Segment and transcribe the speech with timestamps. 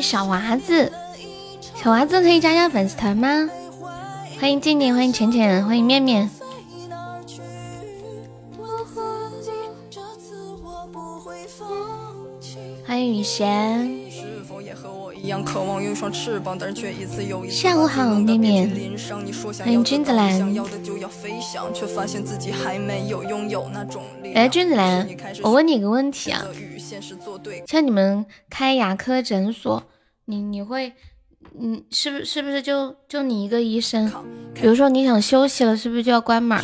[0.00, 0.92] 小娃子，
[1.74, 3.48] 小娃子可以加加粉丝团吗？
[4.38, 6.28] 欢迎静静，欢迎浅浅，欢迎面面。
[12.86, 13.90] 欢迎雨贤。
[17.50, 18.70] 下午好，面面。
[19.58, 20.40] 欢迎君子兰。
[24.34, 25.08] 哎，君子兰，
[25.42, 26.44] 我问你个问题啊，
[27.66, 29.82] 像你们开牙科诊所，
[30.26, 30.92] 你你会？
[31.58, 34.10] 嗯，是不是不是就就你一个医生？
[34.52, 36.58] 比如说你想休息了，是不是就要关门？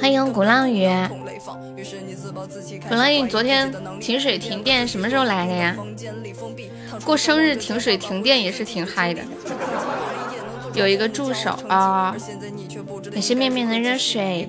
[0.00, 0.86] 欢迎鼓浪屿。
[2.88, 3.70] 鼓浪屿昨天
[4.00, 5.76] 停水停电，什么时候来的呀？
[7.04, 9.22] 过生日停水停电也是挺嗨的。
[10.74, 12.16] 有一个助手啊，
[13.10, 14.48] 感谢面面的热水。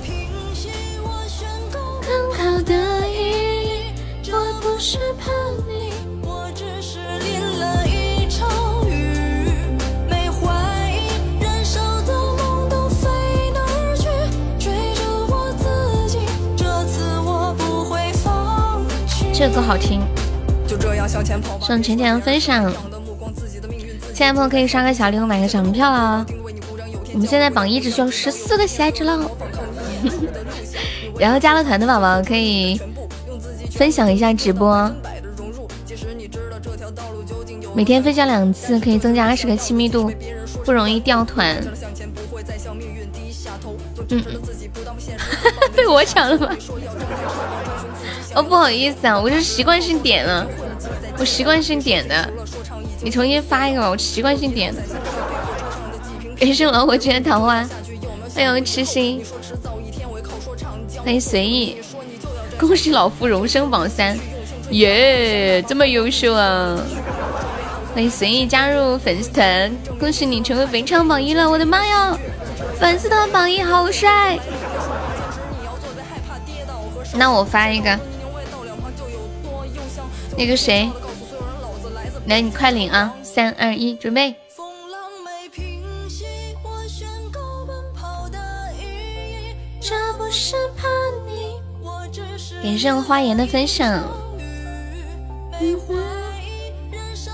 [4.91, 4.99] 这
[19.47, 20.01] 个歌好听。
[21.61, 22.69] 送浅浅分享，
[24.13, 26.25] 亲爱的朋友可以刷个小礼物，买个小门票了。
[27.13, 29.19] 我们现在榜一只需要十四个喜爱值了。
[31.17, 32.79] 然后加了团的宝宝可以
[33.71, 34.91] 分享一下直播，
[37.73, 40.11] 每天分享两次可以增加二十个亲密度，
[40.63, 41.57] 不容易掉团。
[44.09, 44.23] 嗯，
[45.75, 46.55] 被我抢了吗？
[48.35, 50.47] 哦，不好意思啊，我是习惯性点了。
[51.17, 52.29] 我习惯性点的，
[53.01, 53.89] 你重新发一个吧。
[53.89, 54.81] 我习惯性点的。
[56.39, 57.67] 感谢老火君的桃花，
[58.33, 59.23] 欢迎痴心，
[61.03, 61.77] 欢迎随意，
[62.61, 64.15] 恭喜老夫荣升榜三，
[64.69, 66.77] 耶，这么优秀啊！
[67.91, 71.49] 欢迎随意加入粉丝团，恭喜你成为本场榜一了！
[71.49, 72.15] 我的妈呀，
[72.79, 74.37] 粉丝团榜一好帅！
[77.15, 77.99] 那我发一个，
[80.37, 80.87] 那个谁？
[82.27, 83.11] 来，你快领啊！
[83.23, 84.35] 三二一，准备。
[92.63, 94.03] 感谢花颜的分享，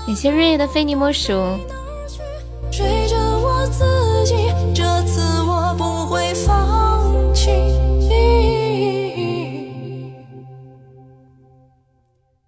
[0.06, 1.32] 感谢瑞月的非你莫属。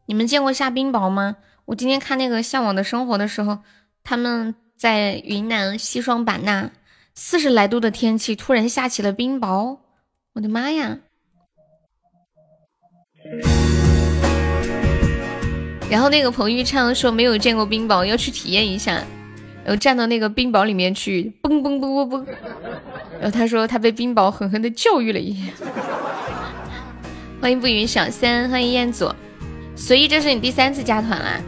[0.06, 1.36] 你们见过下冰雹吗？
[1.66, 3.58] 我今天看那个《向往的生活》的时候，
[4.02, 6.70] 他们在云南西双版纳
[7.14, 9.78] 四十来度的天气，突然下起了冰雹，
[10.32, 10.98] 我的妈呀！
[15.90, 18.94] 然后那个彭昱畅说没有见过冰雹，要去体验一下，
[19.64, 22.24] 然后站到那个冰雹里面去，嘣嘣嘣嘣嘣，
[23.20, 25.52] 然后他说他被冰雹狠狠的教育了一下。
[27.40, 29.12] 欢迎不语小三，欢迎彦祖，
[29.74, 31.40] 所以这是你第三次加团啦。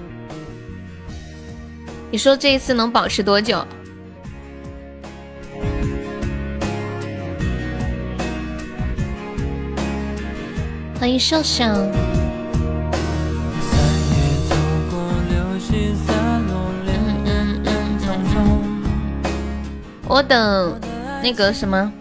[2.10, 3.64] 你说这一次能保持多久？
[11.02, 11.64] 欢迎秀秀。
[20.06, 20.80] 我等
[21.20, 21.92] 那个什么，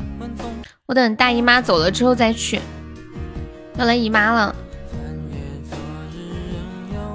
[0.86, 2.62] 我等大姨妈走了之后再去。
[3.80, 4.56] 要来姨妈了，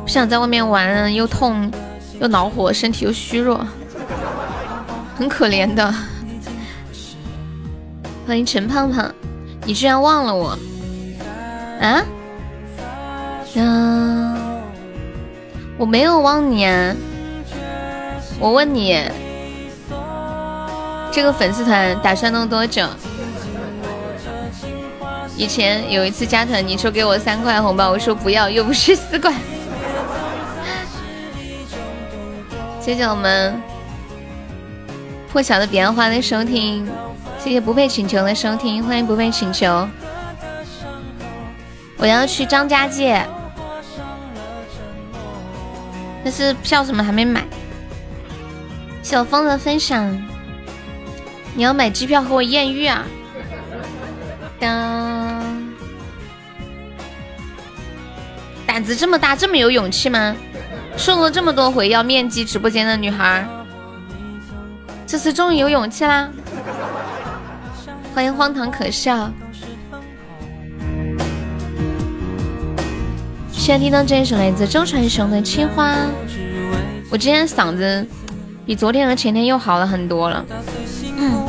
[0.03, 1.71] 不想在外面玩，又痛。
[2.19, 3.65] 又恼火，身体又虚弱，
[5.15, 5.95] 很可怜的。
[8.27, 9.09] 欢迎陈胖胖，
[9.65, 10.59] 你居然忘了我
[11.81, 12.05] 啊？
[13.55, 14.37] 嗯，
[15.79, 16.95] 我没有忘你啊。
[18.39, 18.99] 我问你，
[21.11, 22.87] 这个粉丝团打算弄多久？
[25.39, 29.33] 以前有一次加团，你说给我三块红包，我说不要，又不是四块。
[32.81, 33.61] 谢谢我们
[35.31, 36.87] 破晓的彼岸花的收听，
[37.39, 39.89] 谢谢不配请求的收听，欢迎不配请求。
[41.99, 43.27] 我要去张家界，
[46.23, 47.45] 但是票什么还没买。
[49.03, 50.17] 小风的分享，
[51.55, 53.05] 你要买机票和我艳遇啊？
[54.59, 55.43] 当，
[58.67, 60.37] 胆子这么大，这么有勇气吗？
[60.97, 63.47] 送了这么多回要面基直播间的女孩，
[65.07, 66.29] 这次终于有勇气啦！
[68.15, 69.31] 欢迎荒唐可笑。
[73.67, 75.93] 现在听到这一首来自周传雄的《青花》，
[77.11, 78.07] 我今天嗓子。
[78.65, 80.47] 比昨天和前天又好了很多了。
[81.17, 81.45] 嗯，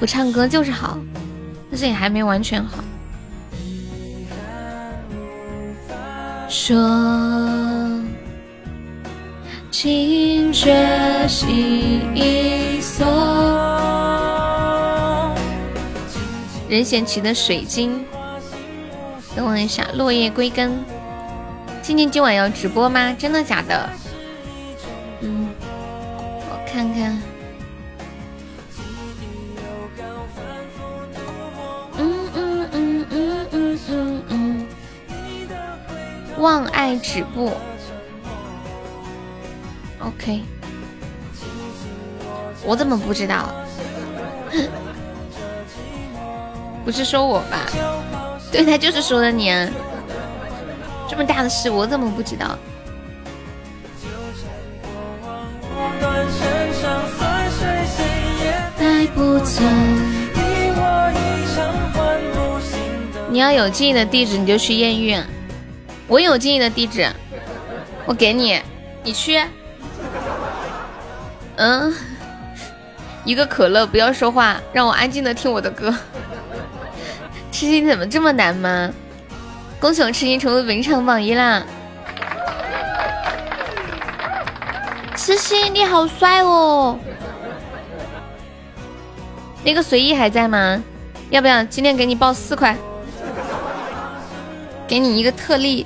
[0.00, 0.98] 不唱歌就是好，
[1.70, 2.82] 但是也还没完全好。
[6.48, 6.76] 说，
[9.70, 13.06] 惊觉心一锁。
[16.68, 18.00] 任贤齐的《水晶》，
[19.38, 20.68] 等我一下，《落叶归根》。
[21.80, 23.14] 静静今晚要直播吗？
[23.16, 23.88] 真的假的？
[25.20, 25.48] 嗯。
[26.50, 27.22] 我看看，
[31.98, 34.66] 嗯嗯嗯嗯嗯嗯嗯，
[36.38, 37.52] 望爱止步
[40.00, 40.42] ，OK，
[42.64, 43.54] 我怎么不知道？
[46.84, 47.66] 不是说我吧？
[48.50, 49.68] 对他就是说的你，啊，
[51.08, 52.58] 这么大的事我怎么不知道？
[63.30, 65.16] 你要有静怡的地址，你就去艳遇。
[66.06, 67.06] 我有静怡的地址，
[68.06, 68.60] 我给你，
[69.04, 69.40] 你去。
[71.56, 71.94] 嗯，
[73.24, 75.94] 一个可乐，不要说话，让我安静的听我的歌。
[77.58, 78.88] 痴心怎么这么难吗？
[79.80, 81.64] 恭喜我痴心成为文场榜一啦！
[85.16, 86.96] 痴心你好帅哦！
[89.64, 90.80] 那个随意还在吗？
[91.30, 92.76] 要不要今天给你报四块？
[94.86, 95.84] 给你一个特例。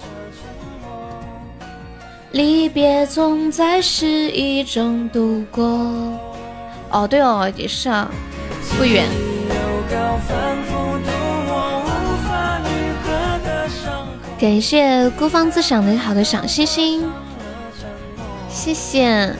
[2.32, 5.64] 离别总在失意中度过。
[6.90, 8.10] 哦，对哦，也是啊，
[8.76, 9.06] 不远。
[14.42, 17.08] 感谢孤芳自赏的好的小星星，
[18.50, 19.32] 谢谢。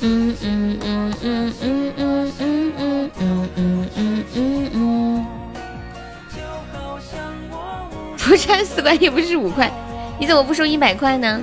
[0.00, 5.26] 嗯嗯嗯嗯嗯嗯嗯嗯嗯嗯嗯嗯。
[8.16, 9.68] 不差四块也不是五块，
[10.20, 11.42] 你怎么不收一百块呢？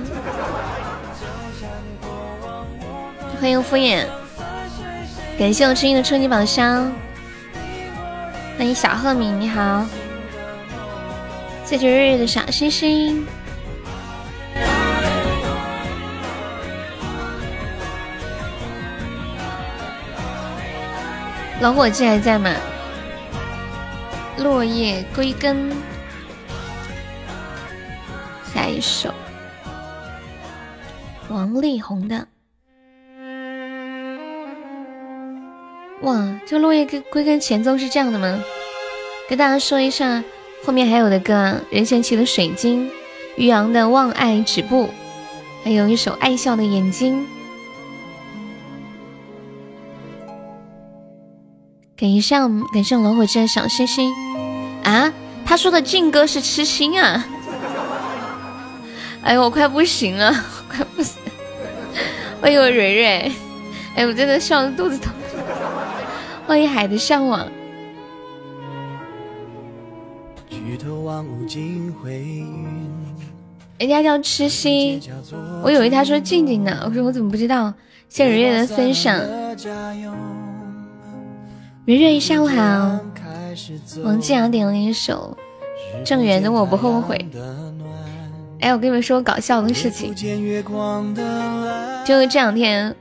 [3.38, 4.06] 欢迎敷衍，
[5.38, 6.90] 感谢我声音的初级宝箱。
[8.56, 9.84] 欢迎小赫敏，你好。
[11.68, 13.26] 谢谢日日的小星星。
[21.60, 22.54] 老伙计还在吗？
[24.38, 25.70] 落叶归根，
[28.50, 29.12] 下一首
[31.28, 32.26] 王力宏的。
[36.00, 38.42] 哇，这落叶归归根前奏是这样的吗？
[39.28, 40.24] 跟大家说一下，
[40.64, 42.88] 后面还有的歌啊，任贤齐的《水晶》，
[43.36, 44.84] 于洋的《望爱止步》，
[45.64, 47.22] 还有一首《爱笑的眼睛》。
[51.96, 52.36] 感谢
[52.72, 54.12] 感谢老火车的小星星
[54.84, 55.12] 啊！
[55.44, 57.26] 他说的劲歌是痴心啊！
[59.24, 60.32] 哎呦，我快不行了，
[60.70, 61.16] 快不行！
[62.40, 63.32] 欢迎蕊蕊，
[63.96, 65.12] 哎，我真的笑的肚子疼。
[66.46, 67.48] 欢迎海的向往。
[73.78, 75.00] 人家叫痴心，
[75.62, 76.82] 我以为他说静静呢。
[76.84, 77.72] 我说我怎么不知道？
[78.08, 79.20] 谢蕊蕊的分享。
[81.84, 83.00] 蕊蕊，下午好。
[84.02, 85.36] 王继阳点了一首
[86.04, 87.24] 郑源的《我不后悔》。
[88.60, 90.12] 哎，我跟你们说搞笑的事情，
[92.04, 92.94] 就这两天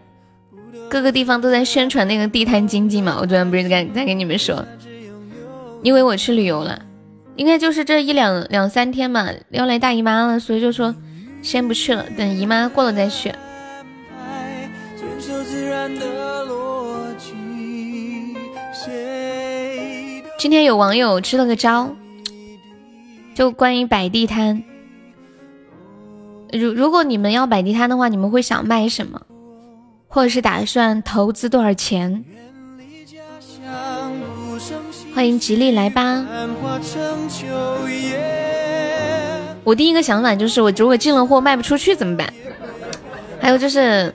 [0.90, 3.18] 各个地方都在宣传那个地摊经济嘛。
[3.20, 4.64] 我昨天不是在在跟你们说，
[5.82, 6.80] 因为我去旅游了，
[7.38, 10.94] 应该就是这一两两三天嘛，要来大姨妈了，所以就说
[11.42, 13.32] 先不去了，等姨妈过了再去。
[20.40, 21.96] 今天有网友支了个招，
[23.36, 24.64] 就关于摆地摊。
[26.52, 29.22] 如如果你们要摆地摊的话，你们会想卖什么，
[30.08, 32.26] 或者是打算投资多少钱？
[35.14, 36.26] 欢迎吉利来吧！
[39.64, 42.32] 我第一个想法就是，我如果进了货卖不出去怎么办？
[43.42, 44.14] 还有就是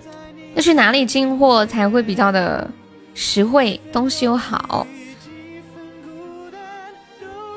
[0.54, 2.68] 要去哪里进货才会比较的
[3.14, 4.86] 实惠，东西又好？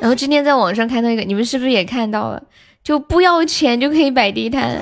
[0.02, 2.44] 然后今天在网上看到一个，你们是不是也看到了？
[2.84, 4.80] 就不要钱就可以摆地摊，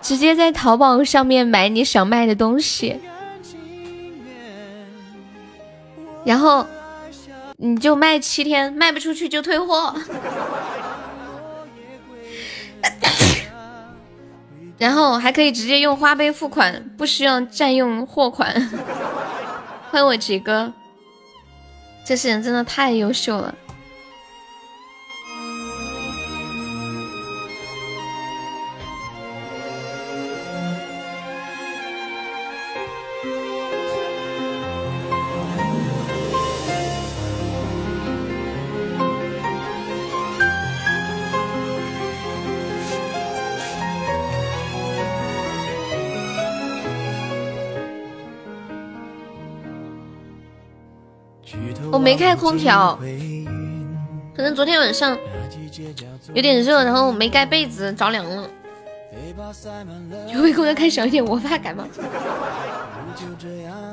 [0.00, 2.98] 直接在淘宝上面买你想卖的东西，
[6.24, 6.64] 然后
[7.66, 9.94] 你就卖七天，卖不出去就退货。
[14.76, 18.54] 然后还可以直接用花呗付款，不需要占用货款。
[19.90, 20.74] 欢迎我杰哥，
[22.04, 23.54] 这些人真的太优秀了。
[51.92, 52.98] 我没开空调，
[54.34, 55.16] 可能昨天晚上
[56.32, 58.48] 有点热，然后没盖被子，着凉了。
[60.32, 61.84] 有没空调开小一点，我怕感冒。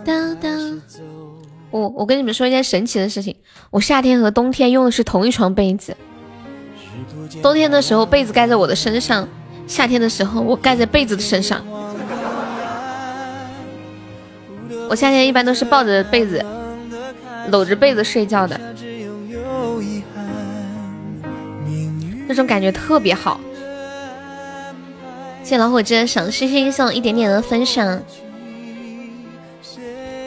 [0.04, 0.82] 当当，
[1.70, 3.36] 我我跟你们说一件神奇的事情，
[3.70, 5.96] 我夏天和冬天用的是同一床被子。
[7.44, 9.28] 冬天的时候被子盖在我的身上，
[9.68, 11.64] 夏天的时候我盖在被子的身上。
[14.90, 16.44] 我夏天一般都是抱着被子。
[17.52, 18.60] 搂着被子睡觉的，
[22.28, 23.40] 那种感觉特别好。
[25.44, 28.02] 谢老虎真赏星星送一点点的分享。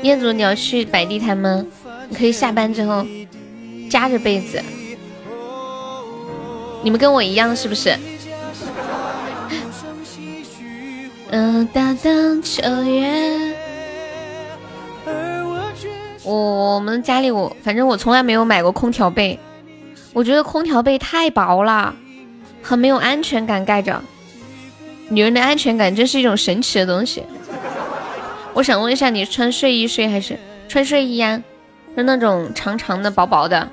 [0.03, 1.65] 彦祖，你要去摆地摊吗？
[2.11, 3.07] 你可以下班之后
[3.89, 4.63] 夹着被子。
[6.83, 7.97] 你们跟我一样是不是？
[11.31, 13.64] 嗯， 大荡秋月。
[16.25, 16.35] 我
[16.75, 19.39] 我们家里我反正我从来没有买过空调被，
[20.15, 21.95] 我觉得空调被太薄了，
[22.63, 24.03] 很没有安全感盖着。
[25.11, 27.23] 女人的安全感真是一种神奇的东西。
[28.55, 31.43] 我想问一下，你穿睡衣睡还是穿睡衣呀？
[31.95, 33.69] 是那种长长的、薄薄的，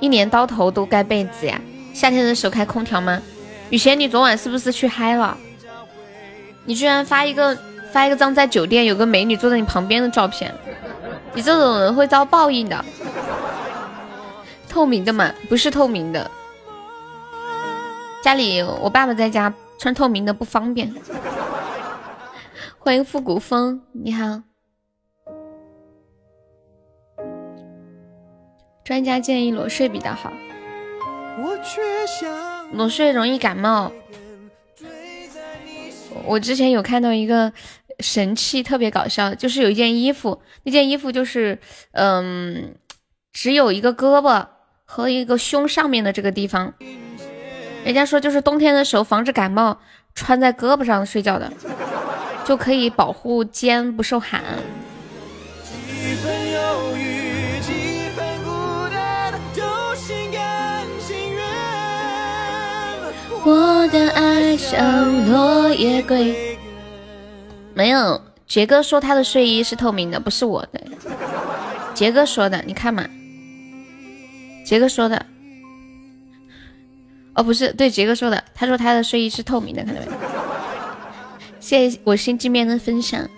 [0.00, 1.60] 一年到头都盖被子呀？
[1.94, 3.22] 夏天的时候开空调吗？
[3.70, 5.38] 雨贤，你昨晚是不是去嗨了？
[6.64, 7.56] 你居然发一个。
[7.94, 10.52] 发一个张在酒店有个美女坐在你旁边的照片，
[11.32, 12.84] 你这种人会遭报应的。
[14.68, 16.28] 透明的嘛，不是透明的。
[18.20, 20.92] 家里我爸爸在家穿透明的不方便。
[22.80, 24.42] 欢迎复古风，你好。
[28.82, 30.32] 专家建议裸睡比较好，
[32.72, 33.92] 裸睡容易感冒。
[36.26, 37.52] 我之前有看到一个。
[38.00, 41.58] 神器特别搞笑，就是有一件衣服，那件衣服就是，
[41.92, 42.74] 嗯，
[43.32, 44.46] 只有一个胳膊
[44.84, 46.74] 和一个胸上面的这个地方，
[47.84, 49.78] 人家说就是冬天的时候防止感冒，
[50.14, 51.52] 穿在胳膊上睡觉的，
[52.44, 54.42] 就可以保护肩不受寒。
[63.46, 66.58] 我的爱像落叶归。
[67.74, 70.80] 没有，杰哥说他的睡衣是透明的，不是我的。
[71.92, 73.08] 杰哥说的，你看嘛。
[74.64, 75.26] 杰哥说的，
[77.34, 80.08] 哦，不是，对，杰哥说的，他说他的睡衣是透明的，看到没？
[81.60, 83.28] 谢谢我心机面的分享。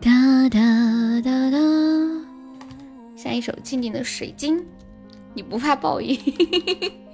[0.00, 0.10] 哒
[0.48, 0.58] 哒
[1.24, 1.58] 哒哒，
[3.16, 4.64] 下一首静静的水晶，
[5.34, 6.18] 你不怕报应？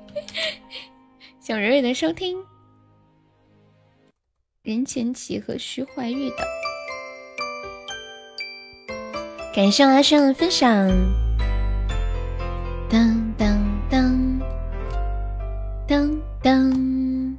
[1.41, 2.37] 想蕊蕊的收听。
[4.63, 6.37] 任贤齐和徐怀钰的，
[9.53, 10.89] 感谢阿轩的分享。
[12.89, 13.59] 当当
[13.91, 14.41] 当
[15.89, 17.37] 当当，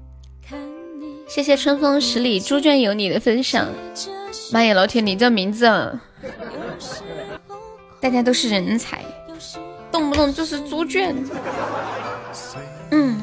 [1.25, 3.69] 谢谢春风十里猪圈有你的分享。
[4.51, 6.03] 妈呀，老铁，你这名字啊，
[8.01, 9.01] 大家都是人才，
[9.89, 11.15] 动不动就是猪圈。
[12.91, 13.22] 嗯。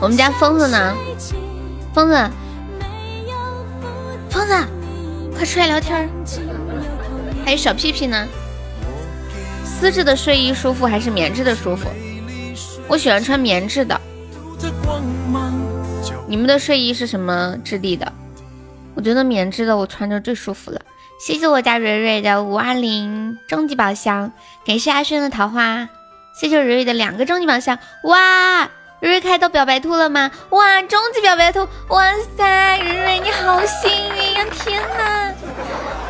[0.00, 0.96] 我们家疯子呢？
[1.92, 2.30] 疯子，
[4.30, 4.54] 疯子，
[5.36, 6.08] 快出来聊天儿！
[7.44, 8.26] 还有小屁屁呢？
[9.62, 11.88] 丝质的睡衣舒服还是棉质的舒服？
[12.88, 14.00] 我喜欢穿棉质的。
[16.26, 18.10] 你们的睡衣是什么质地的？
[18.94, 20.80] 我觉得棉质的我穿着最舒服了。
[21.24, 24.32] 谢谢我家蕊蕊的五二零终极宝箱，
[24.64, 25.88] 感谢阿轩的桃花，
[26.34, 27.78] 谢谢蕊蕊的两个终极宝箱。
[28.04, 30.30] 哇，蕊蕊开到表白兔了吗？
[30.50, 31.66] 哇，终极表白兔！
[31.88, 32.04] 哇
[32.36, 34.44] 塞，瑞瑞你好幸运呀！
[34.52, 35.32] 天哪，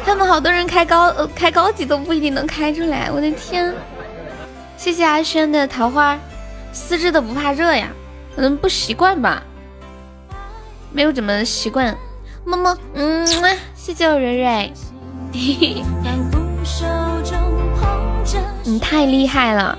[0.05, 3.73] 他们好多人开高呃开高级都不一定能开出来，我的天！
[4.77, 6.19] 谢谢阿轩的桃花，
[6.73, 7.89] 丝质的不怕热呀，
[8.35, 9.41] 可能不习惯吧，
[10.91, 11.97] 没有怎么习惯。
[12.45, 13.25] 么么，嗯，
[13.77, 14.73] 谢谢我蕊蕊。
[18.65, 19.79] 你太厉害了！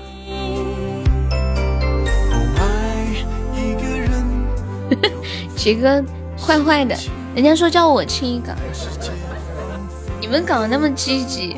[5.56, 6.04] 杰哥
[6.38, 6.96] 坏坏的，
[7.34, 8.54] 人家说叫我亲一个，
[10.20, 11.56] 你们搞得那么积极。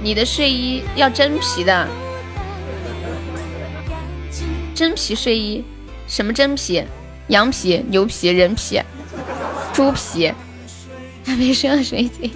[0.00, 1.88] 你的睡衣要真皮的。
[4.74, 5.64] 真皮睡衣，
[6.06, 6.84] 什么真皮？
[7.26, 8.80] 羊皮、牛皮、人皮、
[9.72, 10.32] 猪皮，
[11.24, 12.30] 还没说水晶。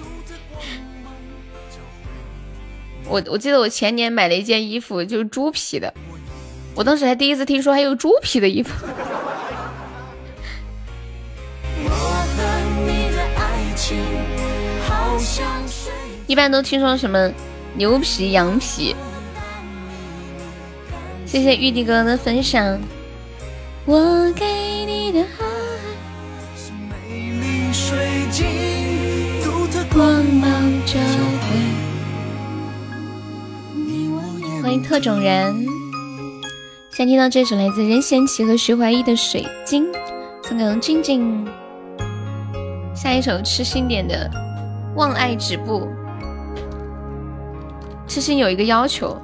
[3.07, 5.93] 我我记得我前年买了一件衣服，就是猪皮的，
[6.73, 8.71] 我当时还第一次听说还有猪皮的衣服。
[16.25, 17.31] 一般都听说什么
[17.75, 18.95] 牛皮、羊皮。
[21.25, 22.79] 谢谢玉帝哥的分享。
[23.85, 24.45] 我给
[34.93, 35.65] 特种人。
[36.91, 39.91] 先听到这首来自任贤齐和徐怀钰的《水晶》，
[40.43, 41.47] 送给静静。
[42.95, 44.29] 下一首痴心点的
[44.95, 45.87] 《望爱止步》。
[48.07, 49.19] 痴心有一个要求，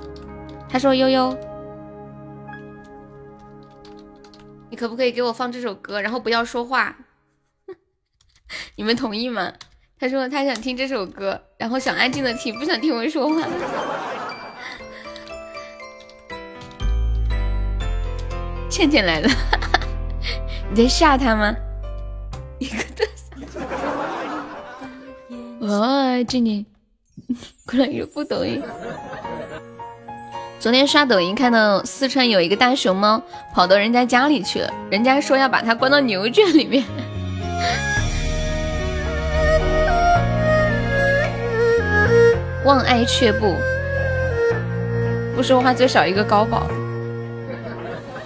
[0.67, 1.37] 他说：“悠悠。”
[4.71, 6.97] 你可不可以给我放这首歌，然后不要说话？
[8.75, 9.53] 你们同意吗？
[9.99, 13.47] 他说他想听这首歌，然后想安静的听，不想听我说话。
[18.79, 19.29] 倩倩来了，
[20.71, 21.53] 你在吓他吗？
[22.59, 23.59] 一个特效。
[25.59, 26.65] 哦，静静，
[27.65, 28.63] 过来又不抖音。
[30.61, 33.21] 昨天刷抖音看到四川有一个大熊猫
[33.53, 36.85] 跑到人家家里去了，人家说要把它关到牛圈里面。
[42.63, 43.57] 望爱却步，
[45.35, 46.65] 不说话最少一个高保，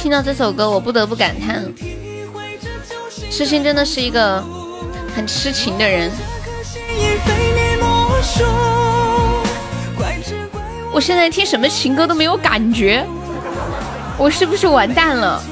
[0.00, 1.64] 听到这首歌，我不得不感叹，
[3.30, 4.42] 痴心真的是一个
[5.14, 6.10] 很痴情的人。
[10.92, 13.04] 我现在听什么情歌都没有感觉，
[14.16, 15.42] 我是不是完蛋了？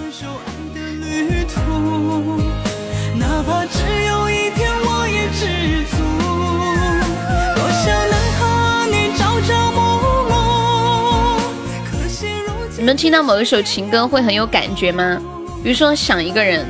[12.87, 15.21] 们听到某一首情歌会很有感觉吗？
[15.61, 16.65] 比如说想一个人，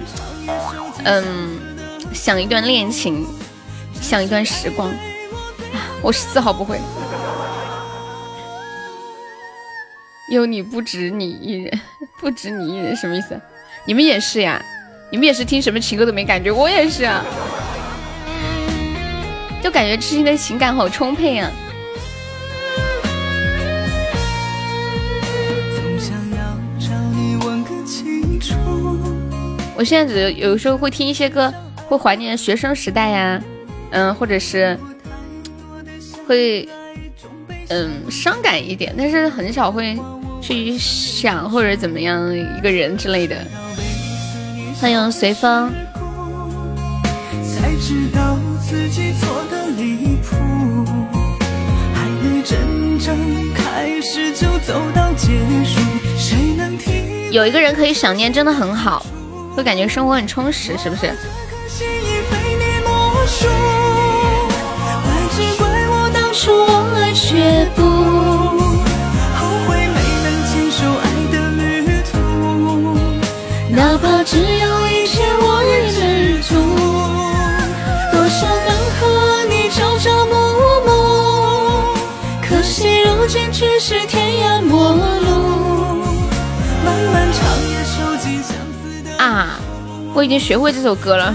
[1.05, 1.61] 嗯，
[2.15, 3.27] 想一段恋情，
[4.01, 4.91] 想一段时光，
[6.01, 6.81] 我丝毫不会。
[10.31, 11.81] 有你不止你一人，
[12.19, 13.39] 不止你一人，什么意思？
[13.85, 14.59] 你们也是呀？
[15.11, 16.51] 你们也是听什么情歌都没感觉？
[16.51, 17.23] 我也是啊，
[19.63, 21.51] 就感觉痴心的情感好充沛啊！
[29.77, 31.53] 我现在只有时候会听一些歌，
[31.89, 33.43] 会怀念学生时代呀，
[33.91, 34.79] 嗯，或者是
[36.27, 36.69] 会
[37.69, 39.99] 嗯伤感一点，但是很少会。
[40.39, 43.37] 去想或者怎么样一个人之类的。
[44.81, 45.73] 欢迎随风。
[57.33, 59.05] 有一个人可以想念，真的很好，
[59.57, 61.11] 会感觉生活很充实，是不是？
[73.69, 76.55] 哪怕只有一天，我也知足。
[78.13, 80.33] 多想能和你朝朝暮
[80.87, 80.89] 暮，
[82.43, 84.07] 可惜如今却是
[89.19, 89.59] 啊，
[90.15, 91.35] 我已经学会这首歌了。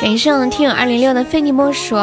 [0.00, 1.96] 感谢我们听友二零六的非你莫属。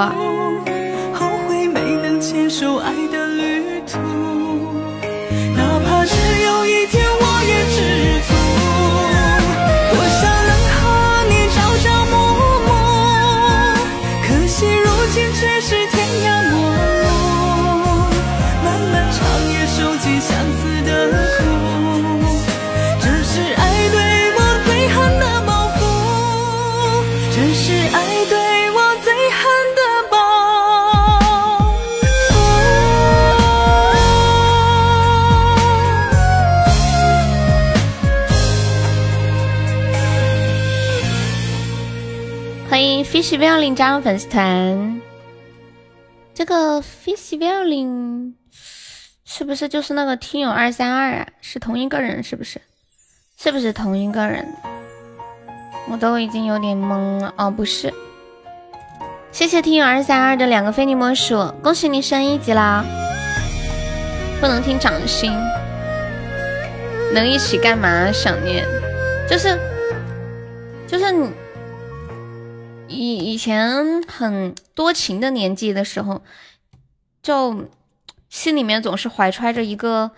[43.25, 45.01] Fish Violin 加入粉丝团，
[46.35, 48.33] 这个 Fish Violin
[49.25, 51.27] 是不是就是那个听友二三二啊？
[51.41, 52.61] 是同一个人是不是？
[53.35, 54.47] 是不是同一个人？
[55.89, 57.91] 我都已经有点懵了哦，不是。
[59.31, 62.85] 谢谢听友二三二的两个非你莫属，恭喜你升一级啦！
[64.39, 65.33] 不能听掌心，
[67.11, 68.11] 能一起干嘛？
[68.11, 68.63] 想念，
[69.27, 69.57] 就是
[70.85, 71.31] 就是你。
[72.87, 76.21] 以以前很多情的年纪的时候，
[77.21, 77.69] 就
[78.29, 80.11] 心里面总是怀揣着一个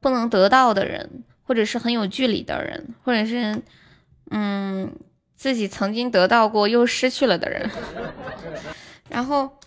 [0.00, 3.62] 不能得到的人，或者是很有距离的人，或者是
[4.30, 4.94] 嗯
[5.34, 7.70] 自己曾经得到过又失去了的人。
[9.10, 9.58] 然后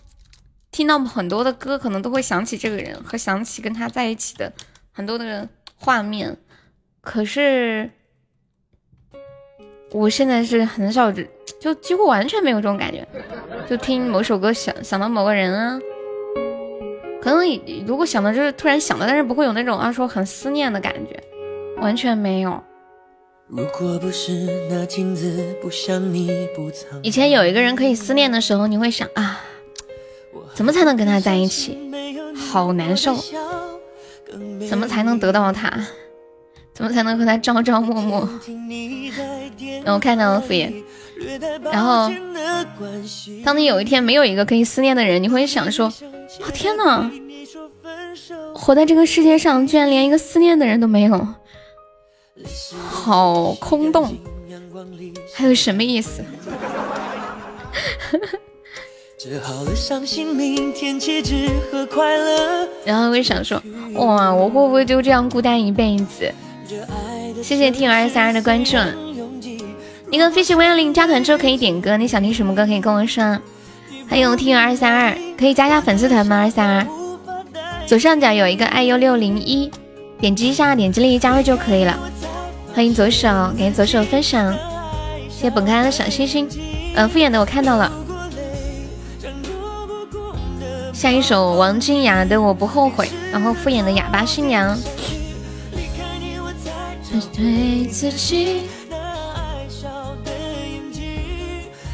[0.72, 4.52] 听到很多的歌，可能都会想起这个人和想起跟他在一起的
[4.90, 6.36] 很多的画面。
[7.00, 7.90] 可是
[9.90, 11.12] 我现在是很少。
[11.58, 13.04] 就几乎完全没有这种感觉，
[13.68, 15.80] 就听某首歌想想到某个人啊，
[17.20, 21.20] 可能如果想到就是突然想到，但是不会有那种啊说很思念的感觉，
[21.80, 22.62] 完全没有。
[27.02, 29.40] 以前有一个人可以思念的时候，你会想啊，
[30.54, 31.76] 怎么才能跟他在一起？
[32.36, 33.16] 好难受，
[34.68, 35.72] 怎么才能得到他？
[36.78, 38.28] 怎么才能和他朝朝暮暮？
[39.84, 40.72] 我看到了敷衍。
[41.72, 42.08] 然后，
[43.44, 45.92] 当你有一天没有一个可以思念的人，你会想说
[46.40, 47.10] ：“哦天哪，
[48.54, 51.26] 活在这个世界上，居然连一个思念的人都没有，
[52.88, 54.16] 好空洞，
[55.34, 56.22] 还有什么意思？”
[62.84, 63.60] 然后会想说
[63.98, 66.32] ：“哇，我会不会就这样孤单一辈子？”
[67.42, 68.76] 谢谢听友二三二的关注。
[70.10, 73.38] 一个飞行五幺零加团之后可以点歌，你想听什么歌可以跟我说。
[74.06, 76.40] 还有听友二三二，可以加下粉丝团吗？
[76.40, 76.86] 二三二，
[77.86, 79.70] 左上角有一个 iu 六零一，
[80.20, 81.98] 点击一下，点击立即加入就可以了。
[82.74, 84.52] 欢迎左手，感谢左手分享，
[85.28, 86.48] 谢谢本开的小心心。
[86.94, 87.90] 嗯，敷衍的我看到了。
[90.92, 94.76] 下一首王金雅的我不后悔，然后敷衍的哑巴新娘。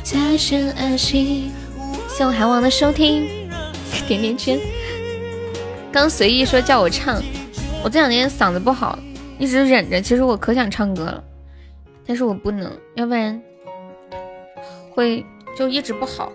[0.02, 1.52] 加深安心，
[2.08, 3.48] 谢我韩王的收听，
[4.08, 4.58] 点点圈。
[5.92, 7.22] 刚随意说叫我唱，
[7.84, 8.98] 我这两天嗓子不好，
[9.38, 10.02] 一直忍着。
[10.02, 11.22] 其实我可想唱歌了，
[12.04, 13.40] 但是我不能，要不然
[14.90, 15.24] 会
[15.56, 16.32] 就一直不好。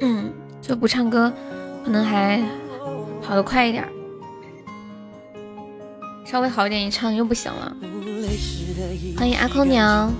[0.00, 1.30] 嗯，就不唱歌，
[1.84, 2.42] 可能还
[3.20, 3.86] 好的快一点。
[6.32, 7.76] 稍微好一点，一唱又不行了。
[9.18, 10.10] 欢迎阿空鸟。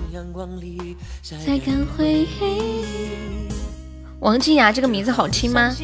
[4.19, 5.75] 王金牙这个名字好听吗？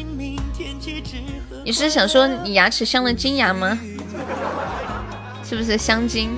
[1.64, 3.76] 你是想说你牙齿镶了金牙吗？
[5.42, 6.30] 是不是镶金？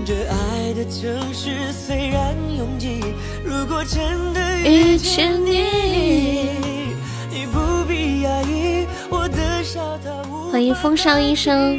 [4.65, 6.49] 遇见你，
[10.51, 11.79] 欢迎风霜医生。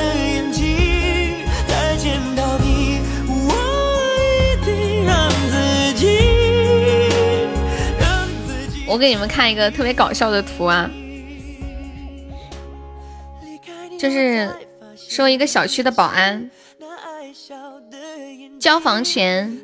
[8.91, 10.91] 我给你们看一个特别搞笑的图啊，
[13.97, 14.53] 就是
[14.97, 16.51] 说一个小区的保安
[18.59, 19.57] 交房前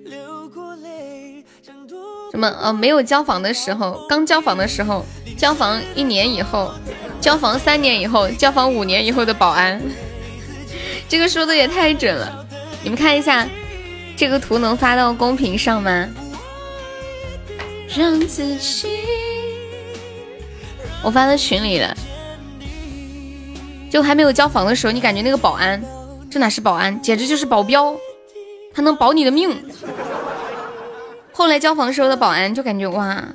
[2.31, 5.05] 什么呃没有交房的时候，刚交房的时候，
[5.37, 6.73] 交房一年以后，
[7.19, 9.81] 交房三年以后，交房五年以后的保安，
[11.09, 12.47] 这个说的也太准了。
[12.81, 13.45] 你们看一下
[14.15, 16.07] 这个图能发到公屏上吗？
[17.95, 18.87] 让自己，
[21.03, 21.95] 我发在群里了。
[23.89, 25.81] 就还没有交房的时候，你感觉那个保安，
[26.29, 27.95] 这哪是保安，简直就是保镖，
[28.73, 29.63] 他能保你的命。
[31.31, 33.25] 后来交房时候的保安，就感觉哇，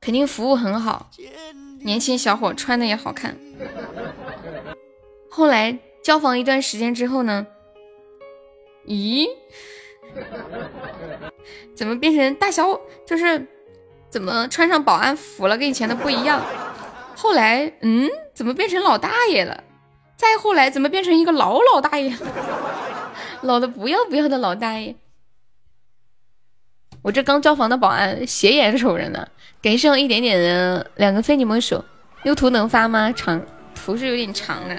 [0.00, 1.10] 肯定服务很好，
[1.82, 3.36] 年轻小伙穿的也好看。
[5.28, 7.46] 后来交房一段时间之后呢，
[8.86, 9.26] 咦？
[11.74, 12.80] 怎么变成大小？
[13.06, 13.46] 就是
[14.08, 16.40] 怎么穿上保安服了，跟以前的不一样。
[17.16, 19.62] 后来，嗯，怎么变成老大爷了？
[20.16, 22.14] 再后来，怎么变成一个老老大爷？
[23.42, 24.94] 老的不要不要的老大爷。
[27.02, 29.26] 我这刚交房的保安，斜眼瞅人呢，
[29.62, 31.82] 给剩一点点的两个非你莫属。
[32.24, 33.10] 有图能发吗？
[33.12, 33.40] 长
[33.74, 34.76] 图是有点长的，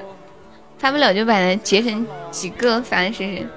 [0.78, 3.48] 发不了就把它截成几个发试试。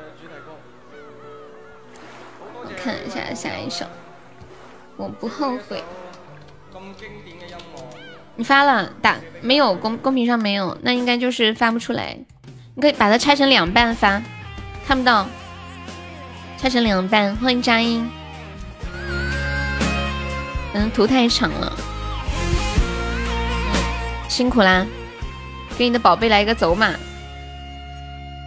[2.85, 3.87] 看一下下一首，
[4.99, 5.83] 我不后悔。
[8.37, 12.15] 你发了打没有公公屏上没有，那应该就是发不出来。
[12.75, 14.21] 你可以把它拆成两半发，
[14.87, 15.27] 看不到。
[16.59, 18.07] 拆成两半，欢迎佳音。
[20.75, 21.73] 嗯，图太长了，
[24.29, 24.87] 辛苦啦。
[25.79, 26.91] 给你的宝贝来一个走马，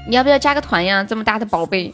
[0.08, 1.04] 你要不要加个团呀？
[1.04, 1.92] 这么大的宝贝。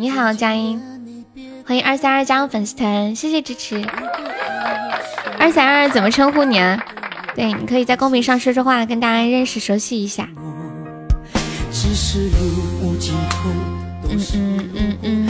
[0.00, 0.80] 你好，佳音，
[1.66, 3.84] 欢迎二三二加入粉丝团，谢谢支持。
[5.38, 6.82] 二三二怎么称呼你啊？
[7.36, 10.26] 对，你可以在公屏上说说话，跟大家认识熟悉一下。
[10.34, 10.58] 嗯
[14.08, 15.28] 嗯嗯嗯。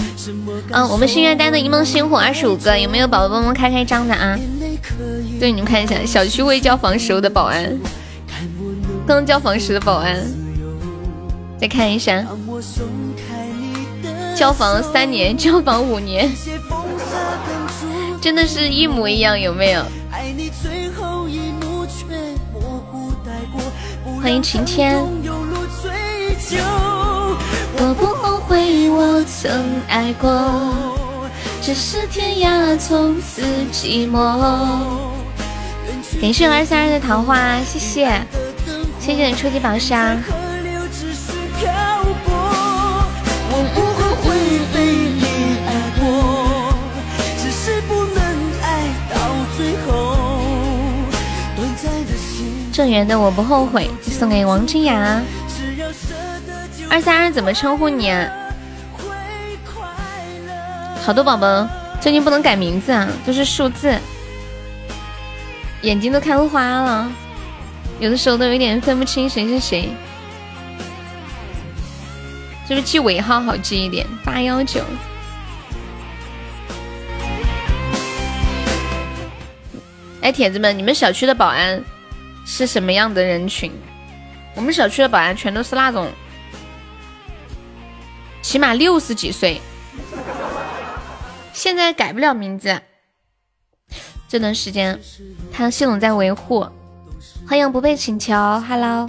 [0.71, 4.39] 嗯，我们心愿单的一梦星火二十五个，有没有宝宝帮忙开开张的啊？
[5.41, 7.77] 对，你们看一下，小区未交房时候的保安，
[9.05, 10.17] 刚交房时的保安，
[11.61, 12.25] 再看一下。
[14.41, 16.33] 交房三年，交房五年，
[18.23, 19.85] 真的是一模一样，有没有？
[24.23, 24.99] 欢迎晴天。
[27.77, 30.31] 我不后悔我曾爱过，
[31.61, 34.41] 只是天涯从此寂寞。
[36.19, 38.11] 感谢二三二的桃花，谢谢，
[38.99, 40.17] 谢谢你初级宝箱。
[52.81, 55.21] 正源的我不后悔，送给王清雅。
[56.89, 58.27] 二三二怎么称呼你啊？
[61.03, 61.69] 好多宝宝
[62.01, 63.95] 最近不能改名字啊，都是数字，
[65.83, 67.13] 眼睛都看花了，
[67.99, 69.91] 有的时候都有点分不清谁是谁。
[72.67, 74.07] 是不是记尾号好记一点？
[74.25, 74.81] 八幺九。
[80.23, 81.85] 哎，铁子们，你们小区的保安
[82.45, 83.73] 是什么样的人群？
[84.57, 86.09] 我们小区的保安全都是那种
[88.43, 89.61] 起码六十几岁，
[91.53, 92.81] 现在改不了名字。
[94.29, 94.99] 这段时间，
[95.53, 96.67] 他系统在维护。
[97.47, 98.33] 欢迎不被请求
[98.69, 99.09] ，Hello。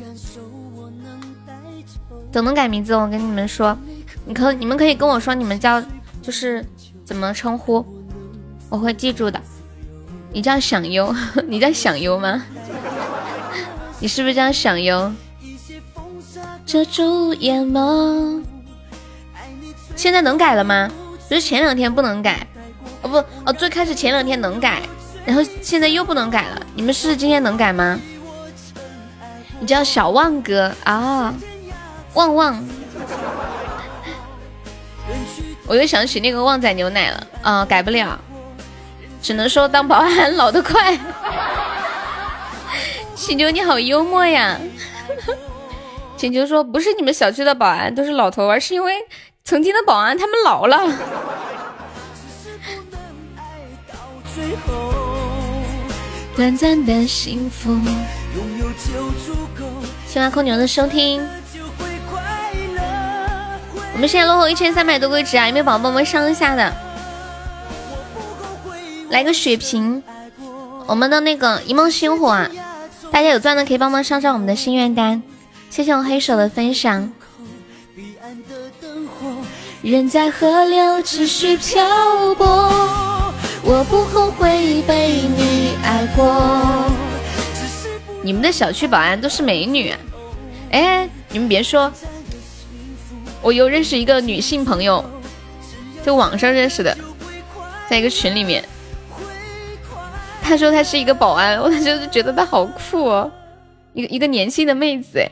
[2.31, 3.77] 等能改名字，我跟你们说，
[4.25, 5.81] 你可你们可以跟我说你们叫
[6.21, 6.65] 就是
[7.03, 7.85] 怎么称呼，
[8.69, 9.41] 我会记住的。
[10.31, 11.13] 你叫享优，
[11.47, 12.43] 你叫享优吗？
[13.99, 15.11] 你是不是叫享优？
[16.65, 18.41] 遮住眼眸。
[19.95, 20.89] 现在能改了吗？
[21.27, 22.47] 不是前两天不能改，
[23.01, 24.81] 哦不哦，最开始前两天能改，
[25.25, 26.61] 然后现在又不能改了。
[26.75, 27.99] 你们是今天能改吗？
[29.59, 31.33] 你叫小旺哥啊。
[32.13, 32.61] 旺旺，
[35.65, 38.19] 我又想起那个旺仔牛奶了，啊，改不了，
[39.21, 40.97] 只能说当保安老得快。
[43.15, 44.57] 请求你好幽默呀！
[46.17, 48.93] 请求说不是你们小区的保安都是老头，而是因为
[49.43, 50.81] 曾经的保安他们老了。
[56.35, 57.77] 短暂的幸福。
[60.07, 61.25] 喜欢空牛的收听。
[63.93, 65.45] 我们现在落后一千三百多个值啊！
[65.47, 66.73] 有没有宝宝帮忙上一下的？
[69.11, 70.01] 来个血瓶！
[70.87, 72.49] 我们的那个一梦星火啊！
[73.11, 75.21] 大家有钻的可以帮忙上上我们的心愿单。
[75.69, 77.11] 谢谢我黑手的分享。
[79.81, 81.83] 人在河流继续漂
[82.35, 82.45] 泊，
[83.63, 86.89] 我不后悔被你爱过。
[88.23, 89.93] 你们的小区保安都是美女？
[90.71, 91.91] 哎，你们别说，
[93.41, 95.03] 我又认识一个女性朋友，
[96.01, 96.97] 在网上认识的，
[97.89, 98.63] 在一个群里面。
[100.41, 103.31] 他说他是一个保安，我就是觉得他好酷哦，
[103.93, 105.31] 一个一个年轻的妹子哎。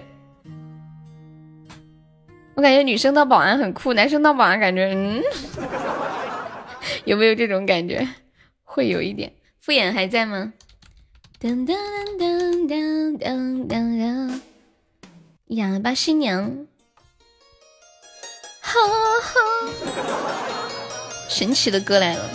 [2.55, 5.21] 我感觉女生当保安很酷，男生当保安感觉嗯，
[7.05, 8.07] 有没有这种感觉？
[8.63, 9.31] 会有一点。
[9.59, 10.53] 敷衍还在吗？
[11.41, 11.73] 噔噔
[12.17, 14.39] 噔噔噔噔噔，
[15.47, 16.65] 哑巴新娘，
[18.59, 18.73] 哈
[19.21, 19.39] 哈，
[21.29, 22.29] 神奇的歌来了，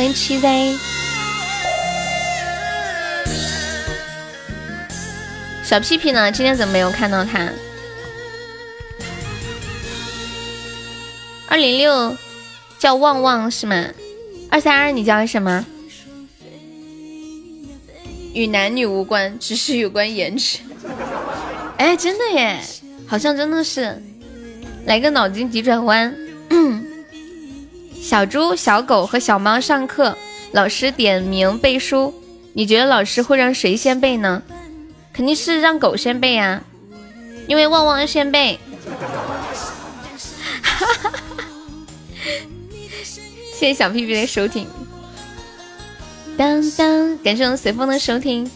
[0.00, 0.78] 欢迎七 Z，
[5.62, 6.32] 小屁屁呢？
[6.32, 7.52] 今天怎么没有看到他？
[11.48, 12.16] 二零六
[12.78, 13.88] 叫旺旺是吗？
[14.48, 15.66] 二三二，你叫什么？
[18.32, 20.60] 与男女无关，只是有关颜值。
[21.76, 22.58] 哎，真的耶，
[23.06, 24.02] 好像真的是。
[24.86, 26.16] 来个脑筋急转弯。
[28.00, 30.16] 小猪、小狗和小猫上课，
[30.52, 32.14] 老师点名背书，
[32.54, 34.42] 你觉得老师会让谁先背呢？
[35.12, 36.62] 肯定是让狗先背呀，
[37.46, 38.58] 因为旺旺先背。
[43.54, 44.66] 谢谢小屁屁的收听，
[46.36, 48.50] 当当，感谢我们随风的收听，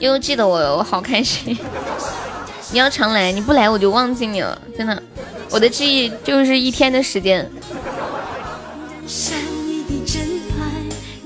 [0.00, 1.56] 又记得我，我好开心。
[2.72, 5.02] 你要常来，你不来我就忘记你了，真的，
[5.50, 7.50] 我的记忆就是一天的时间。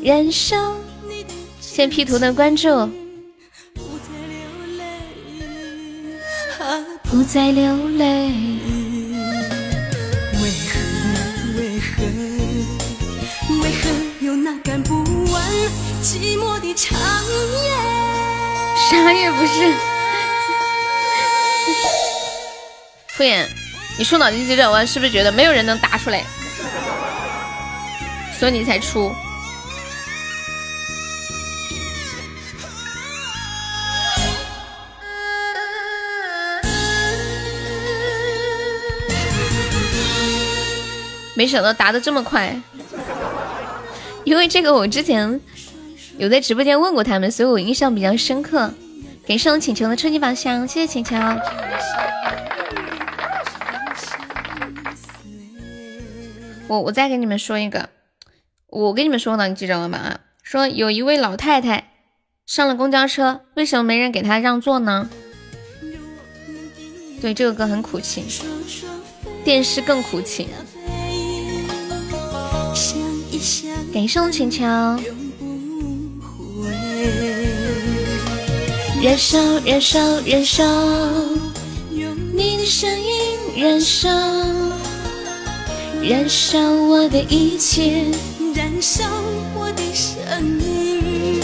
[0.02, 0.56] 燃烧，
[1.60, 2.68] 谢谢 P 图的关注，
[7.02, 8.30] 不再流泪。
[10.40, 10.80] 为何？
[11.58, 12.04] 为何？
[13.62, 14.94] 为何有那赶不
[15.30, 15.42] 完
[16.02, 16.98] 寂寞的长
[17.62, 17.70] 夜，
[18.90, 19.93] 啥也不是。
[23.16, 23.46] 敷衍，
[23.96, 26.24] 你出脑筋急转弯是不是觉得没有人能答出来，
[28.38, 29.14] 所以你才出？
[41.36, 42.54] 没想到答的这么快，
[44.24, 45.40] 因为这个我之前。
[46.16, 48.72] 有在直播间问过他们，所以我印象比较深刻。
[49.26, 51.16] 感谢我请求的初级宝箱，谢谢请求。
[56.66, 57.90] 我我再给你们说一个，
[58.68, 60.18] 我跟你们说呢，你记着了吗？
[60.42, 61.92] 说有一位老太太
[62.46, 65.08] 上了公交车，为什么没人给她让座呢？
[67.20, 68.24] 对，这个歌很苦情，
[69.42, 70.48] 电视更苦情。
[73.92, 74.64] 感谢我请求。
[79.02, 80.64] 燃烧，燃烧，燃烧，
[81.90, 84.08] 用你的声音燃烧，
[86.06, 88.04] 燃烧我的一切，
[88.54, 89.02] 燃烧
[89.54, 91.40] 我的生命，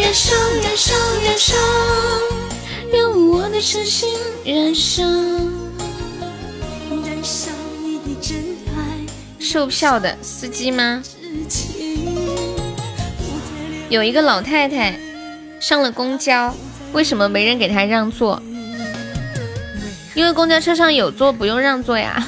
[0.00, 1.54] 燃烧，燃烧，燃烧，
[2.96, 4.08] 用我的真心
[4.42, 5.02] 燃烧，
[7.04, 7.50] 燃烧
[7.82, 8.38] 你的真
[8.74, 9.04] 爱。
[9.38, 11.02] 售票的司机吗？
[13.90, 14.98] 有一个老太太
[15.60, 16.54] 上了公交。
[16.94, 18.40] 为什么没人给他让座？
[20.14, 22.26] 因为公交车上有座，不用让座呀。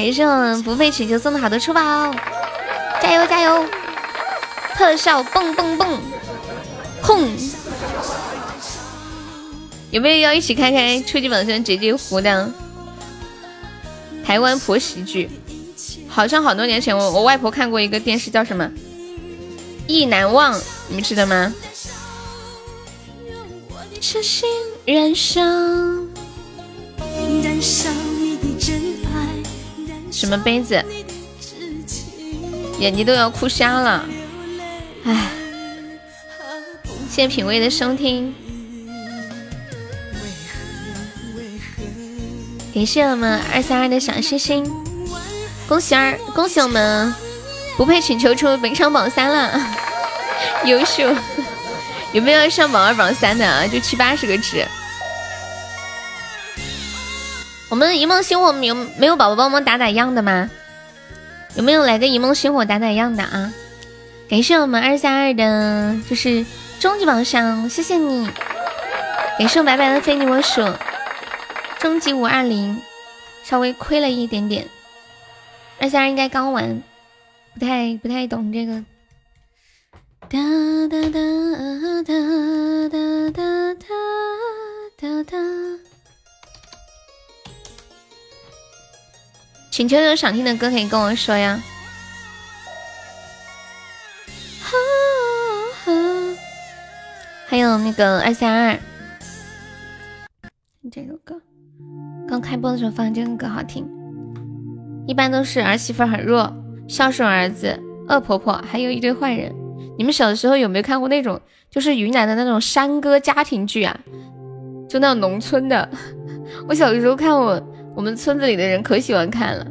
[0.00, 1.80] 感谢我们不费请求送的好多出宝，
[3.02, 3.66] 加油加油！
[4.76, 6.00] 特效蹦蹦蹦，
[7.02, 7.28] 轰！
[9.90, 12.48] 有没有要一起开开初级榜上姐姐湖的
[14.24, 15.28] 台湾婆媳剧？
[16.06, 18.70] 好像好多年前我我外婆看过一个电视，叫什么？
[19.88, 21.52] 意难忘，你们知道吗？
[24.00, 24.48] 痴心
[24.86, 25.40] 燃烧，
[30.18, 30.84] 什么杯子？
[32.80, 34.04] 眼睛都要哭瞎了，
[35.04, 35.28] 唉！
[37.08, 38.34] 谢谢品味的收听，
[42.74, 44.68] 感谢我们二三二的小心心，
[45.68, 47.14] 恭喜二，恭喜我们
[47.76, 49.60] 不配请求出本场榜三了，
[50.66, 51.14] 优秀！
[52.12, 53.64] 有没有上榜二榜三的啊？
[53.68, 54.66] 就七八十个值。
[57.70, 60.48] 我们一梦星火有没有宝宝帮忙打打样的吗？
[61.54, 63.52] 有没有来个一梦星火打打样的啊？
[64.28, 66.44] 感谢我们二三二的，就是
[66.78, 68.28] 终极榜上，谢谢你。
[69.38, 70.62] 感谢我白白的非你莫属，
[71.78, 72.80] 终极五二零，
[73.44, 74.66] 稍微亏了一点点。
[75.80, 76.82] 二三二应该刚玩，
[77.54, 78.84] 不太不太懂这个。
[80.28, 80.38] 哒
[80.90, 81.18] 哒哒
[82.02, 82.12] 哒
[82.90, 82.90] 哒
[83.30, 83.84] 哒哒
[85.00, 85.77] 哒哒。
[89.78, 91.56] 请求有想听的歌可以跟我说呀。
[97.46, 98.78] 还有那个二三二，
[100.90, 101.40] 这首歌
[102.28, 103.88] 刚开播的时候放这个歌好听。
[105.06, 106.52] 一般都是儿媳妇很弱，
[106.88, 109.54] 孝顺儿子，恶婆婆，还有一堆坏人。
[109.96, 113.96] 你们小的时候有没有看过那种，就是云南的那种山歌家庭剧啊？
[114.88, 115.88] 就那种农村的。
[116.66, 117.62] 我小的时候看我
[117.98, 119.66] 我们村子里的人可喜欢看了，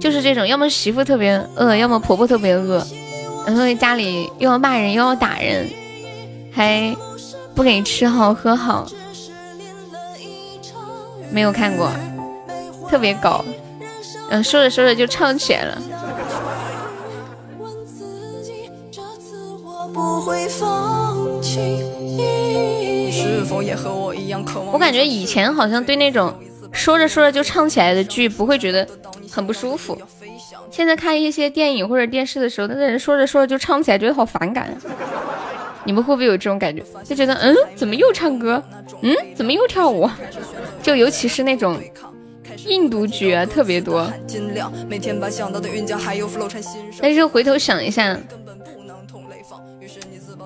[0.00, 2.84] 就是这种，要么媳妇特别饿，要么婆婆特别饿，
[3.46, 5.70] 然后家里又要骂人又要打人，
[6.52, 6.92] 还
[7.54, 8.88] 不给吃好喝好。
[11.30, 11.88] 没有看过，
[12.90, 13.44] 特别搞。
[14.30, 15.80] 嗯，说着说着就唱起来了。
[24.72, 26.32] 我感觉以前好像对那种
[26.72, 28.86] 说着说着就唱起来的剧不会觉得
[29.30, 29.96] 很不舒服，
[30.70, 34.76] 现在看一些电影或者电视的时候，那个人说着说着就唱起来，觉得好反感。
[35.84, 36.82] 你们会不会有这种感觉？
[37.04, 38.62] 就觉得嗯，怎么又唱歌？
[39.02, 40.08] 嗯，怎么又跳舞？
[40.82, 41.78] 就尤其是那种
[42.66, 44.10] 印度剧啊，特别多。
[47.00, 48.18] 但是回头想一下。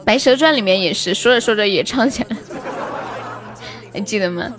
[0.04, 2.36] 白蛇传里面也是说着说着也唱起来，
[3.92, 4.54] 还记得吗？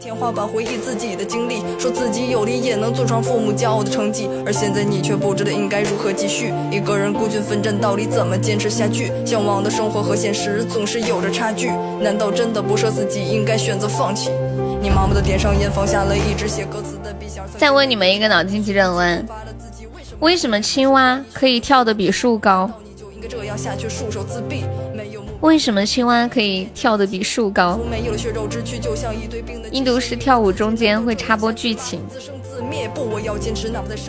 [0.00, 6.52] 天花板回忆自己的经历，说自己有理也能做成父母骄傲的成绩，而现在你却不知道应该如何继续。
[6.70, 9.12] 一个人孤军奋战，到底怎么坚持下去？
[9.24, 14.30] 向往的生活和现实总是有着差距，难道真的不舍自己，应该选择放弃？
[14.80, 17.40] 你盲目的点上烟，放下了一支写歌词的笔芯。
[17.56, 19.24] 再问你们一个脑筋急转弯：
[20.18, 22.68] 为什么青蛙可以跳得比树高？
[25.44, 27.78] 为什么青蛙可以跳得比树高？
[29.72, 32.00] 印度式跳舞中间会插播剧情。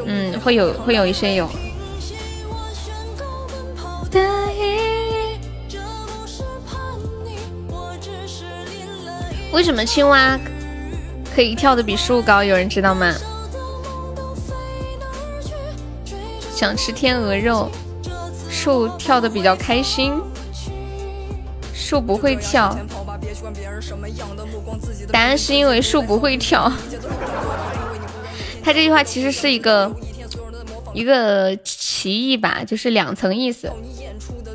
[0.06, 1.50] 嗯，会有会有一些有。
[9.52, 10.40] 为什么青蛙
[11.36, 12.42] 可以跳得比树高？
[12.46, 13.14] 有人知道吗？
[16.56, 17.70] 想吃天鹅肉。
[18.50, 20.14] 树跳的比较开心，
[21.86, 22.76] 树不会跳。
[25.12, 26.72] 答案是因为树不会跳。
[28.64, 29.96] 他这句话其实是一个
[30.96, 33.72] 一个歧义吧，就是两层意思。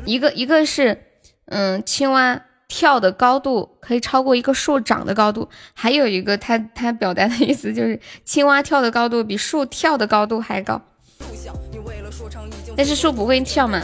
[0.03, 1.05] 一个一个是，
[1.45, 5.47] 嗯，青蛙跳的高度可以超过一个树长的高度。
[5.73, 10.81] 还有一个，他他表达的意思就是青蛙跳的高度比树跳的高度还高。
[12.75, 13.81] 但是树不会跳嘛，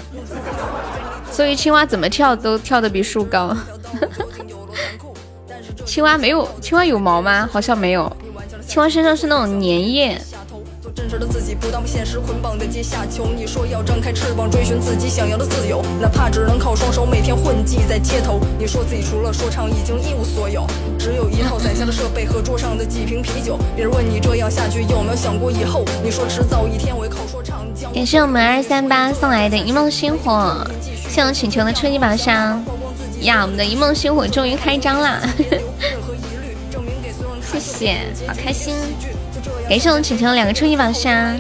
[1.37, 3.55] 所以青蛙怎么跳都跳得比树高。
[5.85, 7.47] 青蛙没有，青蛙有毛吗？
[7.53, 8.11] 好像没有。
[8.67, 10.19] 青蛙身上是那种粘液。
[10.97, 13.27] 真实的自己不当现实捆绑的阶下囚。
[13.27, 18.39] 你说要张开翅膀追寻自己想要的自由，哪怕只能靠双手每天混迹在街头。
[18.57, 20.65] 你说自己除了说唱已经一无所有，
[20.97, 23.59] 只有一套宰相的设备和桌上的几瓶啤酒。
[23.75, 25.85] 别人问你这样下去有没有想过以后？
[26.03, 27.93] 你说迟早一天我会靠说唱将。
[27.93, 30.65] 感谢我们二三八送来的一梦星火，
[31.07, 32.65] 谢我请求的初级宝箱
[33.21, 33.43] 呀！
[33.43, 35.21] 我们的一梦星火终于开张啦！
[37.45, 38.73] 谢谢，好开心。
[39.69, 41.37] 感谢我们请求两个初级宝箱，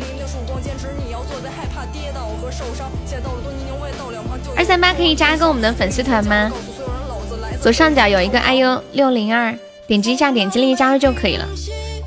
[4.55, 6.51] 二三八可以加个我们的粉丝团吗？
[7.61, 9.57] 左上角有一个 iu 六零二，
[9.87, 11.47] 点击一下，点击立即加入就可以了。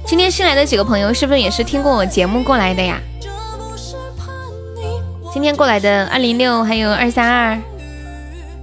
[0.07, 3.01] 今天新来的几个朋友是不是也是听过我节目过来的呀？
[5.33, 7.59] 今天过来的二零六还有二三二、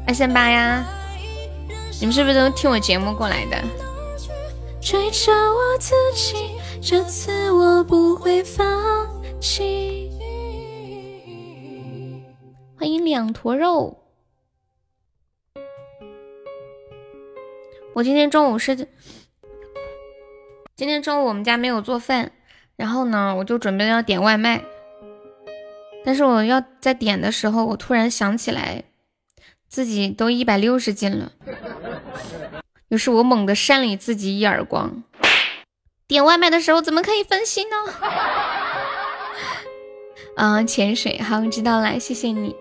[0.06, 0.86] 二三八呀，
[2.00, 3.58] 你们是不是都听我节目过来的？
[4.80, 6.36] 追着我自己，
[6.80, 8.66] 这次我不会放
[9.42, 10.12] 弃。
[12.78, 13.98] 欢迎两坨肉。
[17.96, 18.76] 我今天中午是，
[20.76, 22.32] 今天中午我们家没有做饭，
[22.76, 24.64] 然后呢，我就准备要点外卖。
[26.06, 28.84] 但是我要在点的时候，我突然想起来，
[29.68, 31.32] 自己都一百六十斤了。
[32.90, 35.04] 于是我猛地扇了自己一耳光。
[36.08, 37.76] 点外卖的时候怎么可以分心呢？
[40.38, 42.56] 啊，潜水，好，知道了，谢谢你。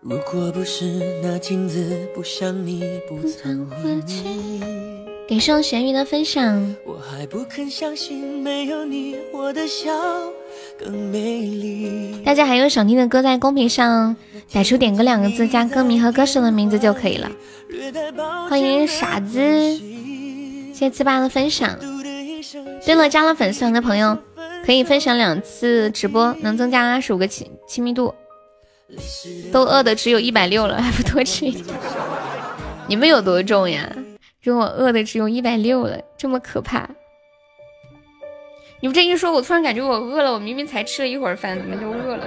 [0.00, 0.84] 如果不是
[1.22, 3.76] 那镜子不像你，不曾回
[4.06, 4.60] 忆。
[5.30, 6.74] 给上咸鱼的分享。
[6.84, 9.92] 我还不肯相信没有你，我的笑
[10.76, 12.20] 更美丽。
[12.24, 14.16] 大家还有想听的歌，在公屏上
[14.52, 17.30] 打出“点歌”两个字，加歌名和歌手的名字就可以了。
[18.48, 19.38] 欢迎傻子，
[19.78, 21.78] 谢谢七八的分享。
[22.84, 24.18] 对了，加了粉丝团的朋友
[24.66, 28.12] 可以分享两次直播，能增加二十五个亲亲密度。
[29.52, 31.66] 都饿的只有一百六了，还不多吃一点？
[32.88, 33.88] 你们有多重呀？
[34.40, 36.88] 说我饿的只有一百六了，这么可怕？
[38.80, 40.32] 你们这一说，我突然感觉我饿了。
[40.32, 42.26] 我明明才吃了一会儿饭，怎么就饿了？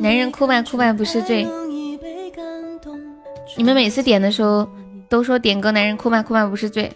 [0.00, 1.46] 男人哭吧哭吧不是罪。
[3.56, 4.68] 你们每次点的时候
[5.08, 6.92] 都说点歌，男人哭吧哭吧不是罪。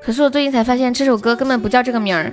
[0.00, 2.32] 可是我最近才发现，这首歌根本不叫这个名儿。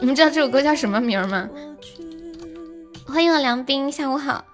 [0.00, 1.48] 你们知道这首歌叫什么名吗？
[3.06, 4.44] 欢迎我梁斌，下午好。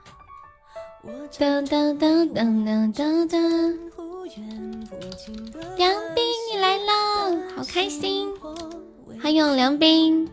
[5.76, 6.92] 梁斌你来了，
[7.54, 8.28] 好开心。
[9.22, 10.28] 欢迎梁斌。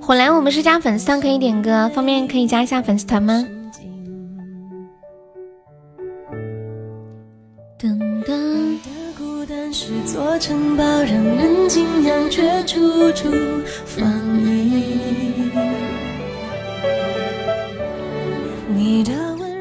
[0.00, 3.46] 火蓝，我们是加粉丝团可以点歌，方便可以加一下粉丝团吗？
[7.78, 8.78] 噔噔。
[9.72, 9.90] 是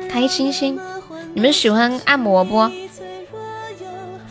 [0.10, 0.80] 开心心，
[1.34, 2.70] 你们喜欢按摩不？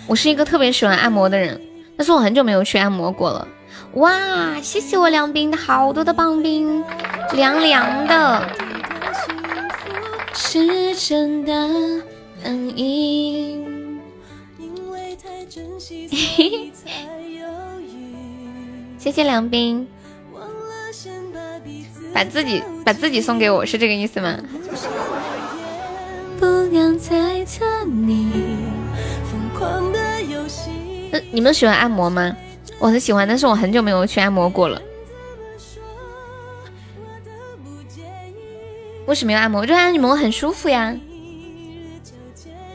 [0.07, 1.61] 我是一个特别喜欢按摩的人，
[1.97, 3.49] 但是我很久没有去按摩过了。
[3.95, 6.85] 哇，谢谢我凉冰的好多的棒冰，
[7.33, 8.47] 凉凉的，
[10.35, 11.53] 是真的
[12.45, 13.65] 恩义。
[18.99, 19.89] 谢谢梁斌，
[22.15, 24.39] 把自己把自己送给我是这个意思吗？
[31.11, 32.37] 那你们喜欢按摩吗？
[32.79, 34.81] 我很喜欢，但是我很久没有去按摩过了。
[39.07, 39.61] 为什么要按摩？
[39.61, 40.97] 我觉得按摩很舒服呀。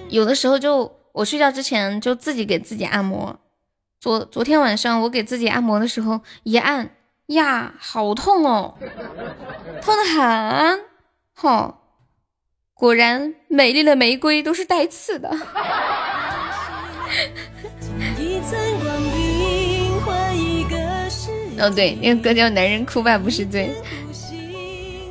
[0.10, 0.98] 有的时候就。
[1.18, 3.40] 我睡觉之前就自己给自己按摩。
[4.00, 6.92] 昨昨天晚上我给自己按摩的时候，一按
[7.26, 8.76] 呀，好痛哦，
[9.82, 10.80] 痛的很。
[11.34, 11.74] 吼，
[12.78, 15.28] 果然美丽的玫瑰都是带刺的。
[21.60, 23.72] 哦，对，那个歌叫《男人哭吧不是罪》。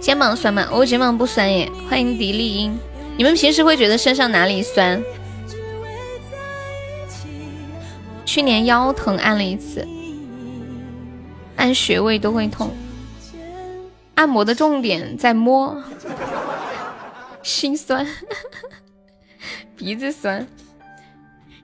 [0.01, 0.69] 肩膀酸吗？
[0.71, 1.69] 我肩膀不酸耶。
[1.91, 2.79] 欢迎迪丽英。
[3.17, 5.03] 你们平时会觉得身上哪里酸？
[8.25, 9.85] 去年腰疼按了一次，
[11.57, 12.71] 按穴位都会痛。
[14.15, 15.83] 按摩的重点在摸，
[17.47, 18.05] 心酸，
[19.79, 20.45] 鼻子酸。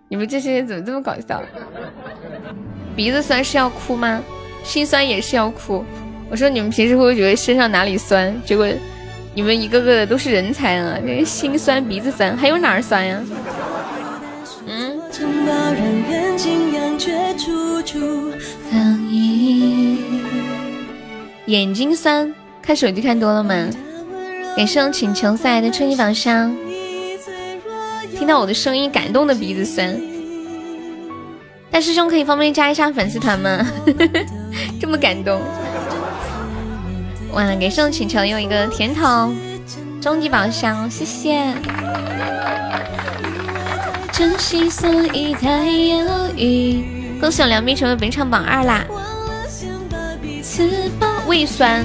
[0.09, 1.43] 你们这些人怎么这么搞笑？
[2.95, 4.23] 鼻子酸是要哭吗？
[4.63, 5.85] 心酸也是要哭。
[6.31, 8.33] 我说你们平时会不会觉得身上哪里酸？
[8.47, 8.65] 结果
[9.35, 11.01] 你们一个个的都是人才啊！
[11.03, 13.21] 那心酸、鼻子酸，还有哪儿酸呀？
[14.69, 15.03] 嗯
[21.47, 23.69] 眼睛酸，看手机看多了吗？
[24.57, 26.55] 感谢请求赛的春季宝箱，
[28.17, 29.99] 听到我的声音感动的鼻子酸。
[31.71, 33.67] 大师兄可以方便加一下粉丝团吗？
[34.79, 35.41] 这么感动。
[37.33, 39.35] 哇，感谢请求用一个甜筒，
[40.03, 41.55] 终极宝箱，谢谢。
[44.13, 46.85] 珍惜所以太犹豫。
[47.19, 48.85] 恭喜我梁斌成为本场榜二啦！
[51.27, 51.83] 胃酸。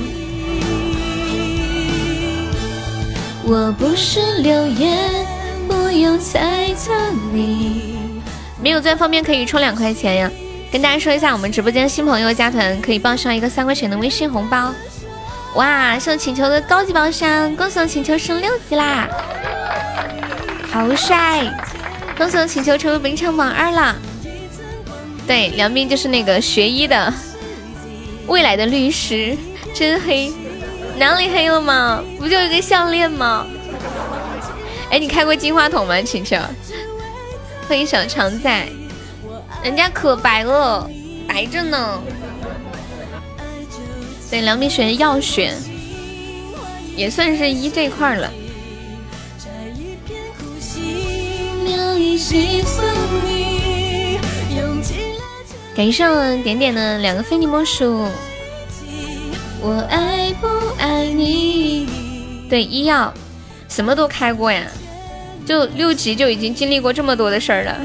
[3.49, 5.25] 我不是流言，
[5.69, 6.91] 不用猜测
[7.31, 8.21] 你。
[8.61, 10.29] 没有钻方便可以充两块钱呀。
[10.69, 14.73] 跟大家说一下，我们直播间新朋友加团可以报上一个三块钱的微信红包。
[15.55, 19.07] 哇，送请求的高级宝箱，恭喜请求升六级啦！
[20.69, 21.49] 好帅！
[22.17, 23.95] 恭喜请求成为本场榜二啦！
[25.25, 27.13] 对，梁斌就是那个学医的，
[28.27, 29.37] 未来的律师，
[29.73, 30.33] 真黑，
[30.97, 32.03] 哪里黑了吗？
[32.17, 33.45] 不就一个项链吗？
[34.89, 36.41] 哎，你开过金话筒吗，晴晴？
[37.67, 38.67] 欢迎小常在。
[39.63, 40.89] 人家可白了，
[41.27, 42.01] 白着呢。
[44.29, 45.55] 对，梁碧璇要选，
[46.95, 48.31] 也算是一这块了。
[55.75, 58.07] 感谢我点点的两个非你莫属。
[59.61, 60.47] 我爱不
[60.79, 62.47] 爱你？
[62.49, 63.13] 对，医药
[63.67, 64.63] 什么都开过呀，
[65.45, 67.77] 就六级就已经经历过这么多的事儿了。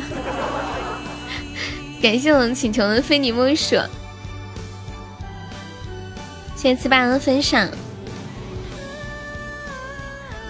[2.02, 3.76] 感谢我们请求的非你莫属，
[6.54, 7.68] 谢谢七八的分享。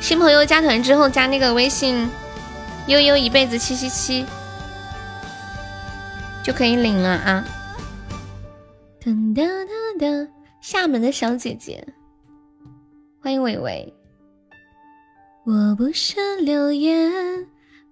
[0.01, 2.11] 新朋友加团之后加那个微信
[2.89, 4.27] 悠悠一辈子七七七
[6.43, 7.45] 就可以领了啊！
[9.05, 9.47] 噔噔
[9.99, 10.29] 噔噔，
[10.63, 11.85] 厦门的小姐姐，
[13.21, 13.93] 欢迎伟伟。
[15.45, 17.49] 我不是流言，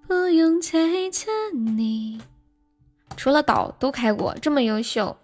[0.07, 0.79] 不用猜
[1.11, 2.21] 测你。
[3.17, 5.17] 除了岛都开过，这么优秀。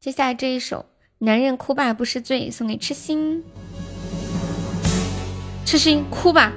[0.00, 0.78] 接下来这一首
[1.18, 3.44] 《男人哭吧不是罪》送给痴心，
[5.64, 6.52] 痴心哭吧，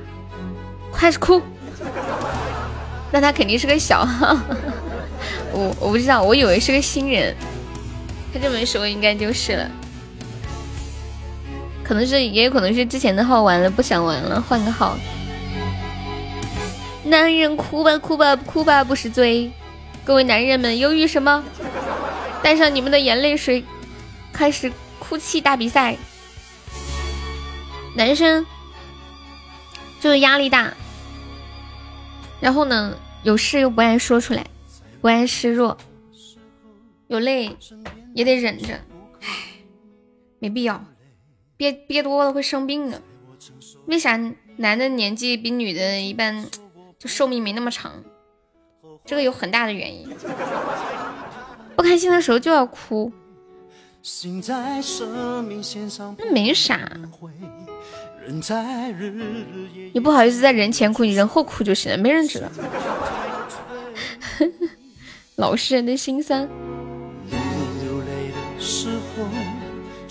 [0.91, 1.39] 快哭。
[3.12, 4.36] 那他肯定是个小号，
[5.54, 7.36] 我我不知道，我以为是个新人。
[8.34, 9.70] 他这么说应该就是了，
[11.94, 14.98] 可能是也有可能是之前的号完了不想玩了，换个号。
[17.04, 19.52] 男人哭吧哭吧哭吧不是罪。
[20.04, 21.44] 各位男人们，犹豫什么？
[22.41, 23.64] 带上你们的眼泪水，
[24.32, 25.96] 开始哭泣大比赛。
[27.96, 28.44] 男生
[30.02, 30.74] 就是压力大，
[32.39, 34.44] 然后呢，有事又不爱说出来，
[35.00, 35.78] 不爱示弱，
[37.06, 37.56] 有泪
[38.16, 38.74] 也得忍着，
[39.22, 39.28] 唉，
[40.39, 40.84] 没必要，
[41.58, 43.01] 憋憋多了会生病的。
[43.88, 44.18] 为啥
[44.58, 46.45] 男的年纪比女的一般
[46.97, 47.91] 就寿命没那么长？
[49.06, 50.08] 这个有很大的原因，
[51.76, 53.12] 不开心的时候就要哭，
[56.18, 56.89] 那没啥，
[59.93, 62.47] 你不好意思在人前哭，你人后哭就行了，没人知道。
[65.36, 66.47] 老实人的心酸。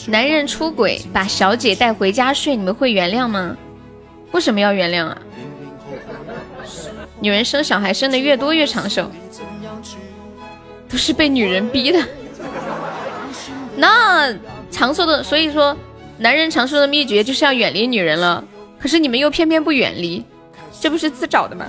[0.09, 3.57] 男人出轨把小姐带回家睡，你们会原谅吗？
[4.32, 5.18] 为什么要原谅啊？
[7.20, 9.11] 女人生小孩生的越多越长寿，
[10.88, 12.00] 都是被女人逼的。
[13.76, 14.34] 那
[14.70, 15.76] 长寿的，所以说
[16.18, 18.42] 男人长寿的秘诀就是要远离女人了。
[18.78, 20.24] 可是你们又偏偏不远离，
[20.80, 21.66] 这不是自找的吗？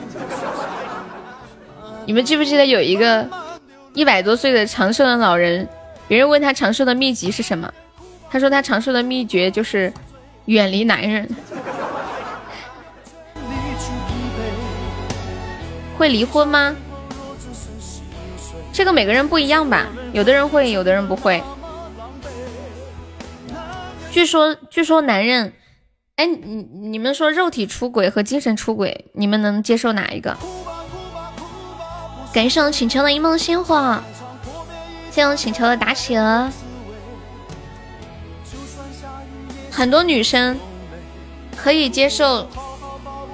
[2.05, 3.27] 你们记不记得有一个
[3.93, 5.67] 一百多岁的长寿的老人，
[6.07, 7.71] 别人问他长寿的秘籍是什么，
[8.33, 9.93] 他说他长寿的秘诀就是
[10.45, 11.29] 远离男人。
[15.95, 16.75] 会离婚吗？
[18.73, 21.43] 这个每个人不一样吧，有的人会，有的人不会。
[24.11, 25.53] 据说，据说男人，
[26.15, 30.35] 哎，你你们说肉体出轨和精神出轨，你们能接受哪一个？
[32.33, 34.01] 感谢我请求的一梦星火，
[35.11, 36.51] 谢谢我请求的打企鹅。
[39.73, 40.55] 很多女生
[41.57, 42.47] 可以接受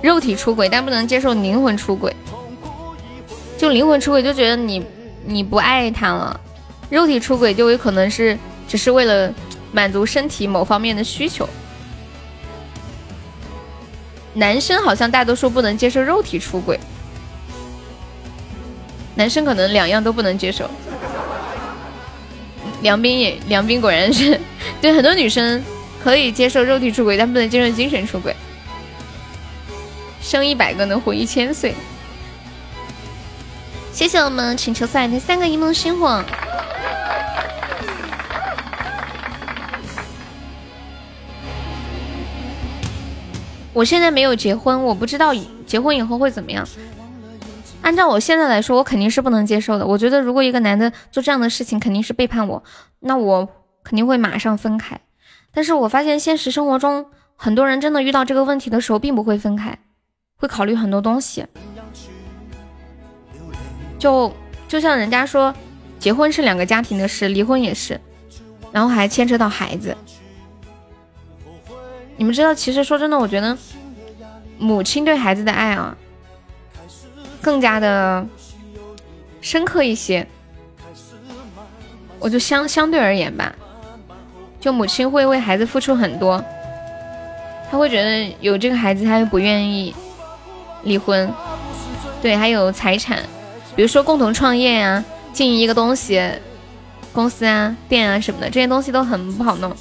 [0.02, 2.16] 肉体出轨，但不能接受灵魂出轨。
[3.58, 4.82] 就灵魂出轨就觉得你
[5.26, 6.40] 你不爱他了，
[6.90, 8.38] 肉体出轨就有可能是
[8.70, 9.30] 只是为了
[9.74, 11.48] 满足身体某方面的需求。
[14.34, 16.80] 男生好像大多数不能接受肉体出轨，
[19.16, 20.70] 男生可能两样都不能接受。
[22.82, 24.40] 梁斌也，梁斌果然是
[24.80, 25.62] 对很多女生
[26.04, 28.36] 可以接受肉体出轨，但不能接受精神出轨。
[30.22, 31.74] 生一百个能活一千岁。
[33.92, 36.24] 谢谢我们请求赛的三个一梦星火。
[43.74, 45.34] 我现在没有结婚，我不知道
[45.66, 46.68] 结婚以后会怎么样。
[47.82, 49.86] 按照我现在来说，我肯定是不能接受的。
[49.86, 52.62] 我觉得如果一个男的做这样的事情，肯定是背叛我，
[53.00, 53.48] 那我
[53.84, 55.00] 肯定会马上分开。
[55.54, 59.78] 但是我发现现实生活中很多人真的遇到这个问题的时候，并不会分开，
[60.36, 61.46] 会考虑很多东西。
[63.98, 64.32] 就
[64.68, 65.54] 就像人家说，
[66.00, 68.00] 结婚是两个家庭的事，离婚也是，
[68.72, 69.96] 然后还牵扯到孩子。
[72.16, 73.58] 你们知道，其实说真的，我觉得
[74.58, 75.98] 母亲对孩子的爱啊，
[77.42, 78.26] 更加的
[79.42, 80.28] 深刻一些。
[82.20, 83.56] 我就相相对而言吧，
[84.60, 86.44] 就母亲会为孩子付出很多，
[87.72, 89.96] 他会觉得有这个孩子，他又不愿意
[90.84, 91.32] 离婚。
[92.22, 93.20] 对，还有财产，
[93.76, 96.22] 比如说共同创业呀，经营一个东西，
[97.14, 99.74] 公司啊、店啊什么的，这些东西都很不好弄。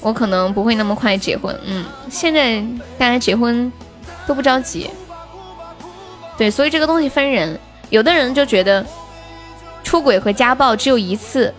[0.00, 2.60] 我可能不会那么快结婚，嗯，现在
[2.98, 3.72] 大家结婚
[4.26, 4.90] 都不着急。
[6.36, 7.58] 对，所以这个东西分人，
[7.90, 8.84] 有的人就觉得。
[9.84, 11.52] 出轨和家暴只有一次，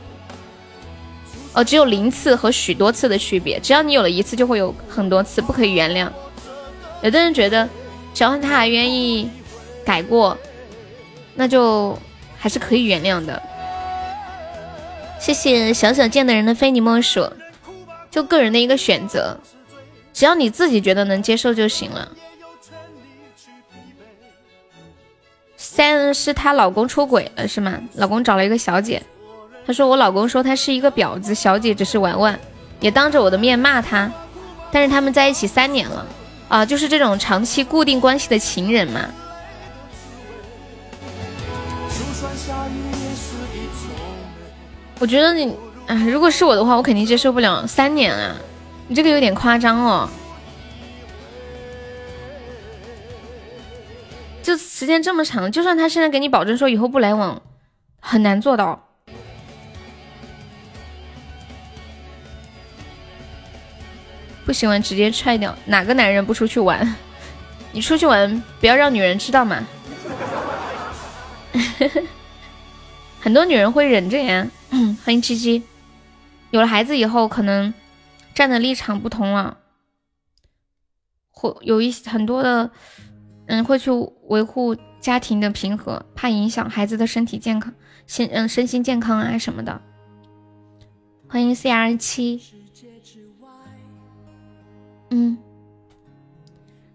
[1.54, 3.60] 哦，只有零次和许多次的区别。
[3.60, 6.12] 只要你有了一次，就会有很多次，不可以原谅。
[7.04, 7.70] 有的人觉得，
[8.14, 9.30] 只要他还愿意
[9.86, 10.38] 改过，
[11.36, 11.97] 那就
[12.38, 13.41] 还是可以原谅的。
[15.20, 17.32] 谢谢小小见的人的非你莫属，
[18.10, 19.38] 就个人的一个选择，
[20.12, 22.12] 只要你自己觉得能接受就行了。
[25.56, 27.80] 三是她老公出轨了是吗？
[27.95, 29.01] 老公找了一个小姐，
[29.66, 32.38] 她说我老公说他是一个婊子，小姐只是玩玩，
[32.80, 34.11] 也当着我的面骂他。
[34.72, 36.05] 但是他们在一起三年了
[36.49, 39.01] 啊，就是这种长期固定关系的情人嘛。
[44.99, 45.55] 我觉得你
[45.88, 48.36] 啊，如果是我的话，我肯定接受不了三年啊，
[48.88, 50.09] 你这个有点夸张哦。
[54.41, 57.41] 就时间这么长，就算他现在给你保证说以后不来往，
[57.99, 58.88] 很难做到。
[64.46, 66.96] 不喜欢直接踹掉，哪个男人不出去玩？
[67.72, 69.66] 你出去玩不要让女人知道嘛。
[73.20, 74.48] 很多女人会忍着呀。
[75.04, 75.64] 欢迎七七，
[76.52, 77.74] 有了孩子以后，可能
[78.34, 79.58] 站的立场不同了，
[81.32, 82.72] 会有一很多的。
[83.46, 83.91] 嗯，会去
[84.30, 87.74] 维护家庭的平和，怕影响孩子的身体健康、
[88.08, 89.82] 心嗯身心健康啊什么的。
[91.28, 92.41] 欢迎 C R 七，
[95.14, 95.38] 嗯，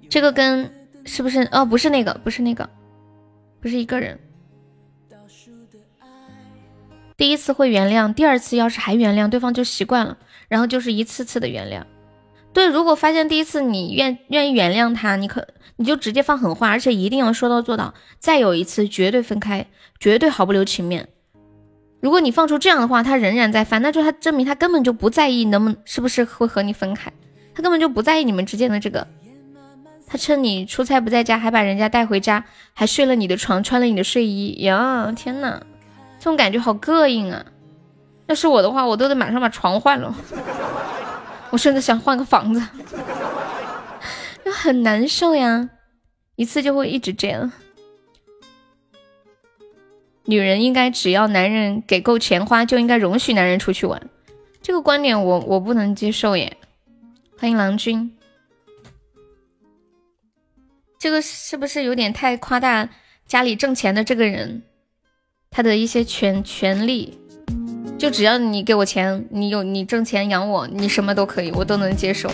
[0.09, 0.69] 这个跟
[1.05, 1.49] 是不是？
[1.53, 2.69] 哦，不是那个，不是那个，
[3.61, 4.19] 不是一个人。
[7.17, 11.85] 第一次会原谅，第二次要是还原谅，对方就习惯了，然后就是一次次的原谅。
[12.53, 15.47] 对，如果发现第一次你愿愿意原谅他，你可
[15.77, 17.95] 你就直接放狠话，而且一定要说到做到。
[18.19, 19.67] 再有一次，绝对分开，
[20.01, 21.09] 绝对毫不留情面。
[22.01, 27.13] 如果你放出这样的话，他仍然在犯，那就他证明他根本就不在意能不能是不是会和你分开，
[27.59, 29.05] 他根本就不在意你们之间的这个。
[30.07, 35.13] 他趁你出差不在家，还把人家带回家，还睡了你的床，穿了你的睡衣呀！
[35.17, 35.61] 天呐，
[36.21, 37.45] 这种感觉好膈应啊！
[38.29, 40.15] 要是我的话，我都得马上把床换了。
[41.51, 42.63] 我甚至想换个房子，
[44.45, 45.69] 就很难受呀，
[46.37, 47.51] 一次就会一直这样。
[50.27, 54.01] 女人应该只要男人给够钱花，就应该容许男人出去玩，
[54.63, 56.57] 这个观点我我不能接受耶。
[57.41, 58.13] 欢迎郎君，
[60.99, 62.89] 这个是不是有点太夸大
[63.29, 64.65] 家里挣钱的这个人
[65.49, 67.17] 他的一些权权利？
[67.97, 72.29] 就只要你给我钱，你有你挣钱养我，你什么都可以，我都能接受。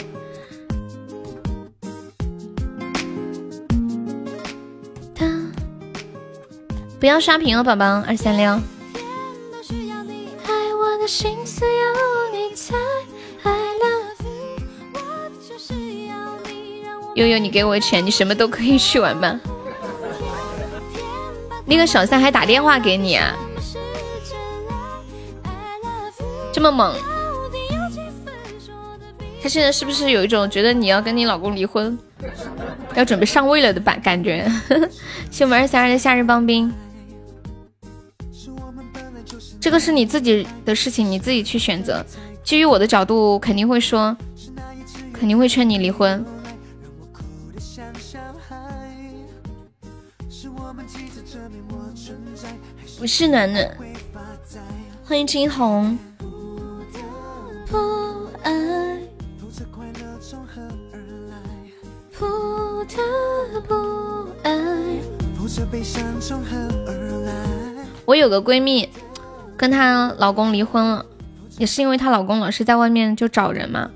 [6.98, 8.58] 不要刷屏哦，宝宝二三六。
[17.14, 19.38] 悠悠，你给我钱，你什么都可以去玩吧。
[21.64, 23.34] 那个小三还打电话给你啊？
[26.52, 26.94] 这么猛，
[29.42, 31.96] 他现在是不是有一种觉得你要跟你老公离婚，
[32.94, 34.46] 要准备上位了的感感觉？
[35.30, 36.72] 谢我们二三二的夏日帮兵，
[39.60, 42.04] 这个是你自己的事情，你自己去选择。
[42.42, 44.16] 基于我的角度，肯定会说，
[45.12, 46.24] 肯定会劝你离婚。
[53.04, 53.70] 我是暖暖，
[55.04, 55.98] 欢迎金红。
[57.66, 57.76] 不
[58.42, 58.50] 爱，
[68.06, 68.88] 我有个闺蜜，
[69.54, 71.04] 跟她老公离婚了，
[71.58, 73.90] 也是因为她老公老是在外面就找人嘛。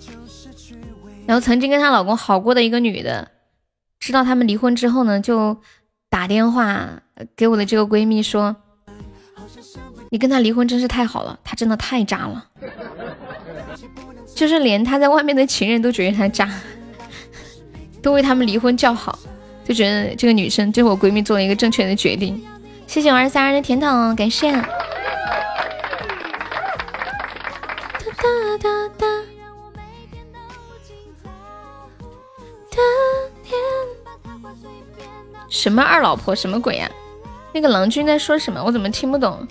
[1.25, 3.31] 然后曾经跟她老公好过的一个女的，
[3.99, 5.57] 知道他们离婚之后呢，就
[6.11, 7.03] 打电话
[7.35, 8.55] 给我的这个闺蜜说
[10.11, 12.45] ：“你跟他离婚真是太好了，他真的太渣了，
[14.35, 16.49] 就是连他在外面的情人都觉得他渣，
[18.03, 19.19] 都为他们离婚叫好，
[19.65, 22.43] 就觉得这个女生就是我闺蜜做了一个正确的决定。”
[22.87, 24.51] 谢谢我二三二的甜筒，感谢。
[24.51, 24.63] 哒
[28.17, 28.29] 哒
[28.63, 29.07] 哒哒
[35.51, 36.35] 什么二老婆？
[36.35, 36.91] 什么鬼呀？
[37.53, 38.63] 那个郎君在说什么？
[38.65, 39.47] 我怎么听不懂？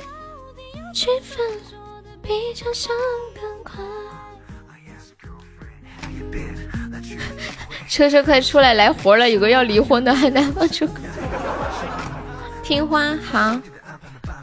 [7.88, 9.30] 车车快出来来活了！
[9.30, 10.90] 有个要离婚的，还难放出。
[12.64, 13.62] 听花好，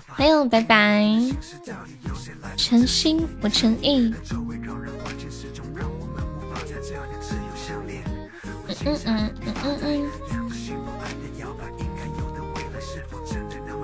[0.07, 1.05] 还有拜拜，
[2.57, 4.15] 诚心不诚意。
[8.87, 10.11] 嗯嗯嗯嗯嗯。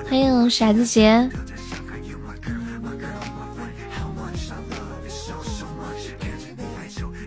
[0.09, 1.29] 还有傻子姐，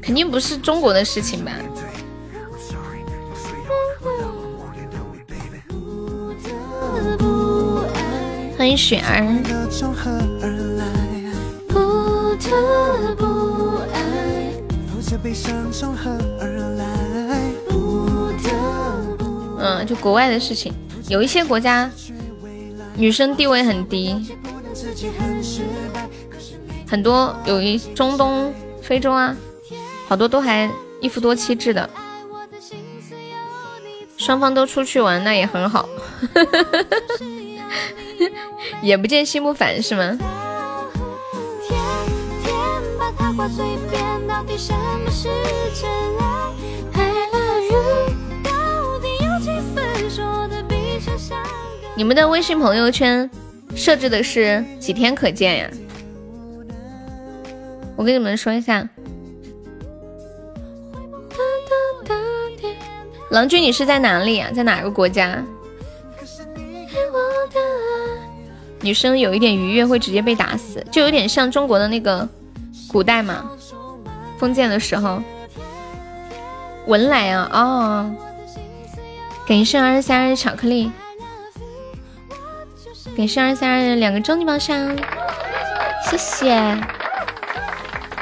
[0.03, 1.53] 肯定不是中国的事情吧？
[8.57, 9.23] 欢迎雪儿。
[11.69, 11.79] 不
[12.35, 13.23] 得不
[19.59, 20.73] 嗯，就国外的事情，
[21.07, 21.89] 有一些国家
[22.95, 24.33] 女生地位很低，
[26.87, 29.35] 很多有一中东、非洲啊，
[30.13, 30.69] 好多都还
[31.01, 31.89] 一夫多妻制的，
[34.15, 35.89] 双方都出去玩，那也很好。
[38.83, 40.15] 眼不见心不烦是吗？
[51.95, 53.27] 你们的微信朋友圈
[53.75, 55.67] 设置的是几天可见呀？
[57.95, 58.87] 我跟你们说一下，
[63.33, 64.51] 郎君，你是在哪里啊？
[64.53, 65.43] 在哪个国家？
[68.81, 72.29] 女生有一点愉悦会直接被打死，就有点像中国的那个
[72.87, 73.49] 古代嘛，
[74.37, 75.19] 封建的时候。
[76.85, 78.11] 文莱啊，哦，
[79.47, 80.91] 感谢二十三二巧克力，
[83.17, 84.95] 感谢二十三二两个终极宝箱，
[86.07, 86.53] 谢谢。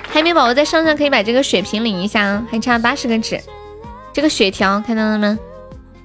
[0.07, 3.41] 海绵宝宝在上上可以把这个血瓶领一下，还差八十个纸。
[4.13, 5.37] 这个血条看到了吗？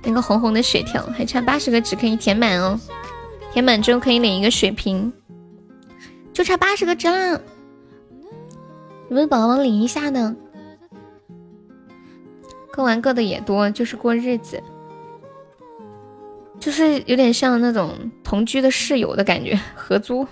[0.02, 2.78] 那个红红的血条还差八十个纸可以填满哦。
[3.52, 5.12] 填满之后可以领一个血瓶，
[6.32, 7.40] 就差八十个值啦！
[9.09, 10.34] 有没有宝宝领一下的？
[12.70, 14.62] 各玩各的也多，就是过日子，
[16.61, 20.26] 就是有点像那种同居的室友的感觉，合租。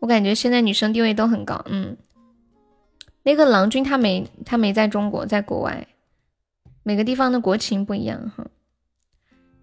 [0.00, 1.96] 我感觉现在女生地位都很高，嗯。
[3.22, 5.86] 那个郎君他没他没在中国，在国外，
[6.82, 8.46] 每个地方的国情不一样哈。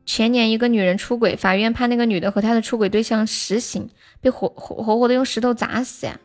[0.06, 3.90] 前年一个女人出轨，法院判那个女的和她的出轨对象实刑，
[4.22, 6.20] 被活活活活的用石头砸死呀！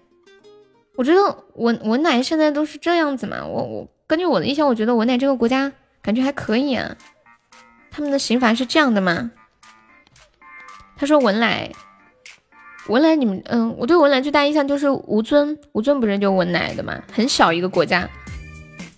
[0.97, 6.97] 我觉得文文奶现在都是这样子嘛，我我根据我的印象，我觉得文奶这个国家感觉还可以啊。
[7.91, 9.32] 他们的刑罚是这样的吗？
[10.97, 11.70] 他说文奶，
[12.89, 18.09] 文莱你们嗯，我对文莱最大印象就是吴尊，吴尊不是就文莱的嘛，很小一个国家，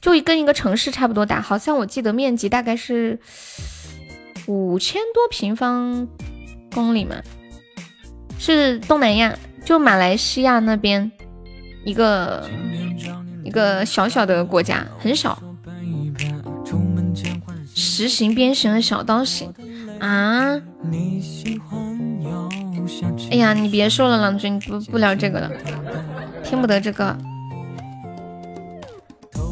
[0.01, 3.18] 就跟一个城市差不多大，好像我记得面积大概是。
[4.49, 6.07] 五千多平方
[6.72, 7.16] 公里嘛，
[8.39, 11.11] 是东南亚，就马来西亚那边
[11.84, 12.49] 一个
[13.43, 15.37] 一个小小的国家，很小。
[17.74, 19.53] 实行鞭刑的小刀行
[19.99, 20.57] 啊！
[20.89, 21.76] 你喜欢
[23.30, 25.51] 哎呀，你别说了，郎君不不聊这个了，
[26.45, 27.16] 听不得这个。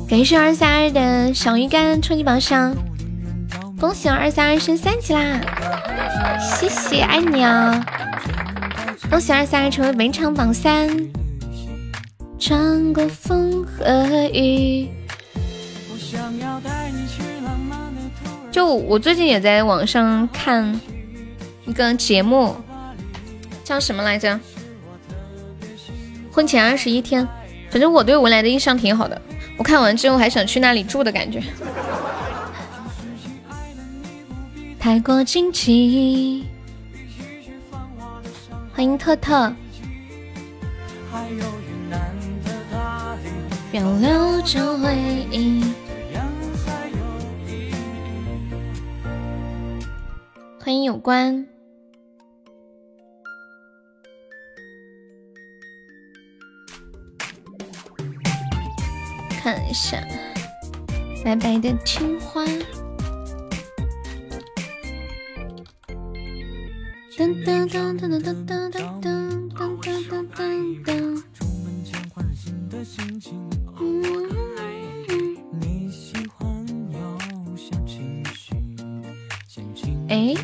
[0.09, 2.74] 感谢二三二的小鱼干超级宝箱。
[3.80, 5.41] 恭喜我二三二升三级啦！
[6.41, 7.85] 谢谢，爱你啊！
[9.11, 10.89] 恭喜二三二成为本场榜三。
[12.39, 14.89] 穿过风和雨。
[18.51, 20.80] 就我最近也在网上看
[21.66, 22.55] 一个节目，
[23.65, 24.39] 叫什么来着？
[26.31, 27.27] 婚前二十一天，
[27.71, 29.21] 反正我对文莱的印象挺好的。
[29.57, 31.43] 我看完之后还想去那里住的感觉。
[34.79, 36.45] 太过惊奇。
[38.75, 39.53] 欢迎特特。
[43.73, 44.95] 要留着回
[45.31, 45.65] 忆。
[50.61, 51.54] 欢迎有关。
[59.45, 60.03] 看一下，
[61.22, 62.42] 白白的青花。
[67.14, 69.68] 噔噔噔噔噔噔噔噔噔噔
[70.09, 71.22] 噔噔噔。
[80.09, 80.34] 哎，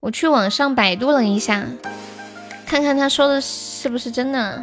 [0.00, 1.64] 我去网上百度了一下，
[2.66, 4.62] 看看他说的是是不是真的。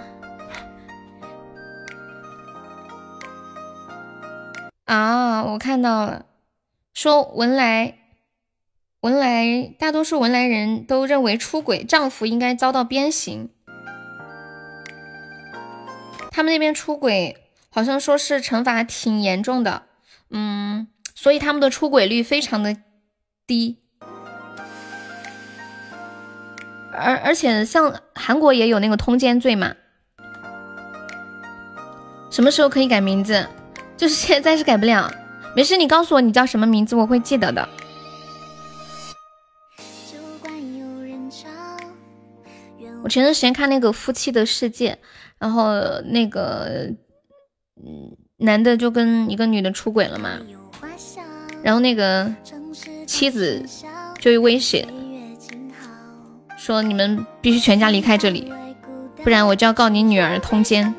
[4.86, 6.28] 啊，我看到了，
[6.94, 7.98] 说文莱，
[9.00, 13.50] 文莱，大多数文莱人都认为出轨丈夫应该遭到鞭刑。
[16.30, 19.88] 他们那边出轨，好像说是惩罚挺严重的。
[20.30, 22.78] 嗯，所以他们的出轨率非常的
[23.48, 23.80] 低，
[26.98, 29.74] 而而且像韩国也有那个通奸罪嘛，
[32.30, 33.48] 什么时候可以改名字？
[33.96, 35.12] 就是现在是改不了，
[35.56, 37.68] 没事，你告诉我你叫什么名字，我会记得的。
[43.04, 44.92] 我前段时间看那个《夫妻的世界》，
[45.38, 45.74] 然后
[46.06, 46.90] 那个，
[47.78, 48.18] 嗯。
[48.40, 50.40] 男的就跟一个女的出轨了嘛，
[51.64, 52.32] 然后那个
[53.08, 53.66] 妻子
[54.20, 54.88] 就威胁
[56.68, 58.52] 说：“你们必须全家离开这里，
[59.24, 60.94] 不然我就要告你女儿通奸。”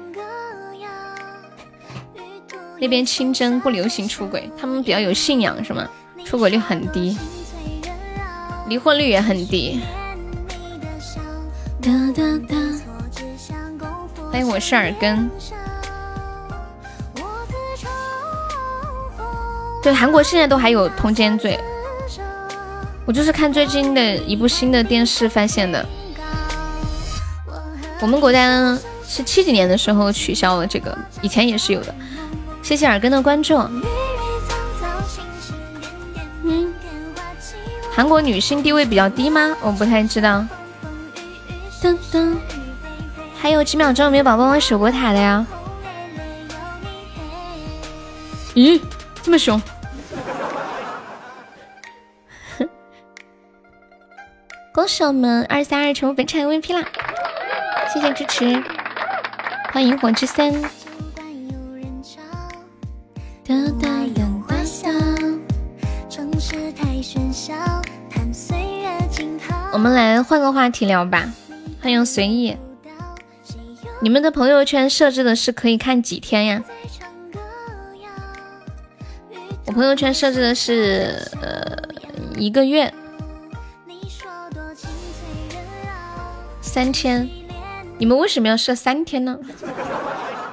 [2.81, 5.87] 那边清真不流行出轨，他们比较有信仰，是吗？
[6.25, 7.19] 出轨率很低，
[8.67, 9.79] 离婚率也很低。
[14.33, 15.31] 欢迎我是耳根。
[19.83, 21.61] 对，韩国现在都还有通奸罪，
[23.09, 25.83] 我就是看最近的一部新的电视发现的。
[28.03, 28.79] 我们国家呢
[29.09, 31.95] 是七几年的时候取消了这个，以前也是有的。
[32.63, 33.57] 谢谢耳根的关注。
[36.45, 36.71] 嗯，
[37.91, 39.57] 韩国女性地位比较低吗？
[39.63, 40.45] 我不太知道。
[41.81, 42.37] 噔噔，
[43.39, 45.47] 还有几秒钟，有没有宝宝玩守国塔的呀？
[48.55, 48.79] 咦？
[49.23, 49.59] 这么凶！
[54.79, 56.87] 恭喜我们二三二成本场 MVP 啦！
[57.93, 58.63] 谢谢支持，
[59.73, 60.55] 欢迎火之森。
[69.73, 71.29] 我们来换个话题聊吧，
[71.83, 72.57] 欢迎随意。
[74.01, 76.63] 你们的朋友圈设置的是可以看几天呀？
[79.67, 81.77] 我朋友圈设置的是呃
[82.37, 82.95] 一个月，
[86.79, 87.29] 三天，
[87.99, 89.37] 你们为什么要设三天呢？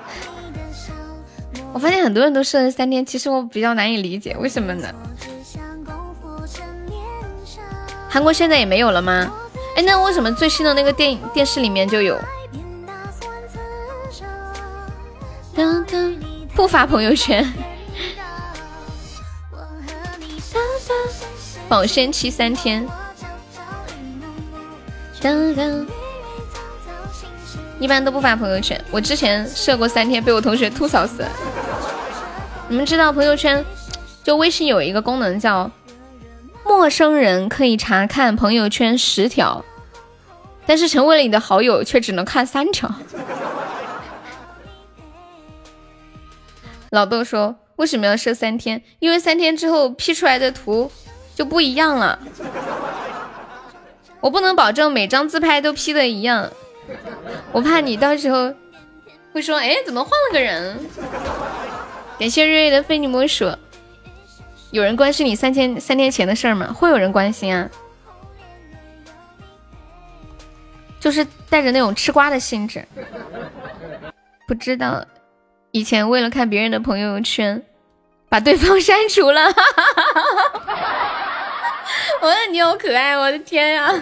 [1.72, 4.92] 我发现很多人都设了三天，其实我比较难以理解，为什么呢？
[8.10, 9.32] 韩国现在也没有了吗？
[9.76, 12.20] 哎，那为什么最新的那个电影电视里面就有？
[16.56, 17.48] 不发朋友圈。
[21.70, 22.84] 保鲜期三天，
[27.80, 28.80] 一般都不发朋友圈。
[28.92, 31.30] 我之前设过三天，被我同学吐槽死了。
[32.68, 33.64] 你们知道朋友圈
[34.24, 35.70] 就微信有一个功能叫
[36.64, 39.64] 陌生人可以查看朋友圈十条，
[40.66, 42.94] 但是成为了你的好友却只能看三条。
[46.92, 48.82] 老豆说为什么要设三天？
[49.00, 50.92] 因为三天之后 P 出来的图。
[51.36, 52.18] 就不一样了，
[54.22, 56.50] 我不能保证每张自拍都 P 的一样，
[57.52, 58.54] 我怕你到时候
[59.34, 60.80] 会说，哎，怎么换了个人？
[62.18, 63.50] 感谢瑞瑞的非你莫属。
[64.72, 66.72] 有人关心你三天三天前的事儿吗？
[66.74, 67.70] 会有人关心啊，
[71.00, 72.86] 就是带着那种吃瓜的性质。
[74.48, 75.06] 不知道，
[75.72, 77.62] 以前为了看别人的朋友圈，
[78.30, 79.46] 把对方删除了。
[82.22, 83.94] 我的你好可爱，我的天呀！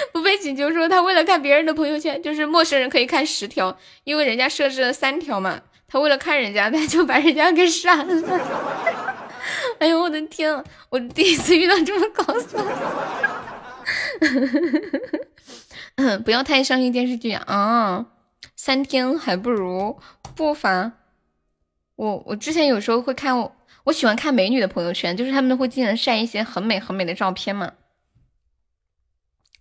[0.12, 5.60] 不被请求说他为了看别人的朋友圈，就是陌生人可以看十条，因为人家设置了三条嘛。
[5.88, 8.40] 他为了看人家，他就把人家给删了。
[9.80, 12.64] 哎呦我的天，我第一次遇到这么搞笑。
[16.24, 18.06] 不要太相信电视剧啊！
[18.54, 19.98] 三天还不如
[20.36, 20.92] 不发。
[21.96, 27.72] 我我之前有时候会看我我喜欢看美女的朋友圈，就是他们会经常晒一些很美很美的照片嘛，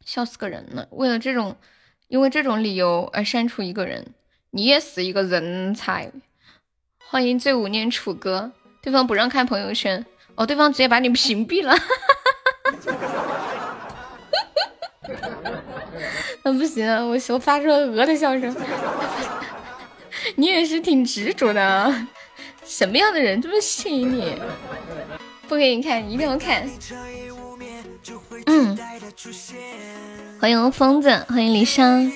[0.10, 0.88] 笑死个人了。
[0.90, 1.56] 为了这种，
[2.08, 4.08] 因为这种理由而删除一个人，
[4.50, 6.12] 你也是一个人才。
[6.98, 8.52] 欢迎醉舞念楚歌，
[8.82, 10.04] 对方不让看朋友圈，
[10.34, 11.72] 哦，对方直接把你屏蔽了。
[16.42, 18.56] 那不行，我我发出了鹅的笑声。
[20.38, 22.08] 你也是挺执着的啊。
[22.66, 24.36] 什么样的人这么细腻？
[25.48, 26.68] 不给你看，一定要看。
[28.50, 28.76] 嗯，
[30.40, 32.12] 欢迎疯子，欢迎离殇。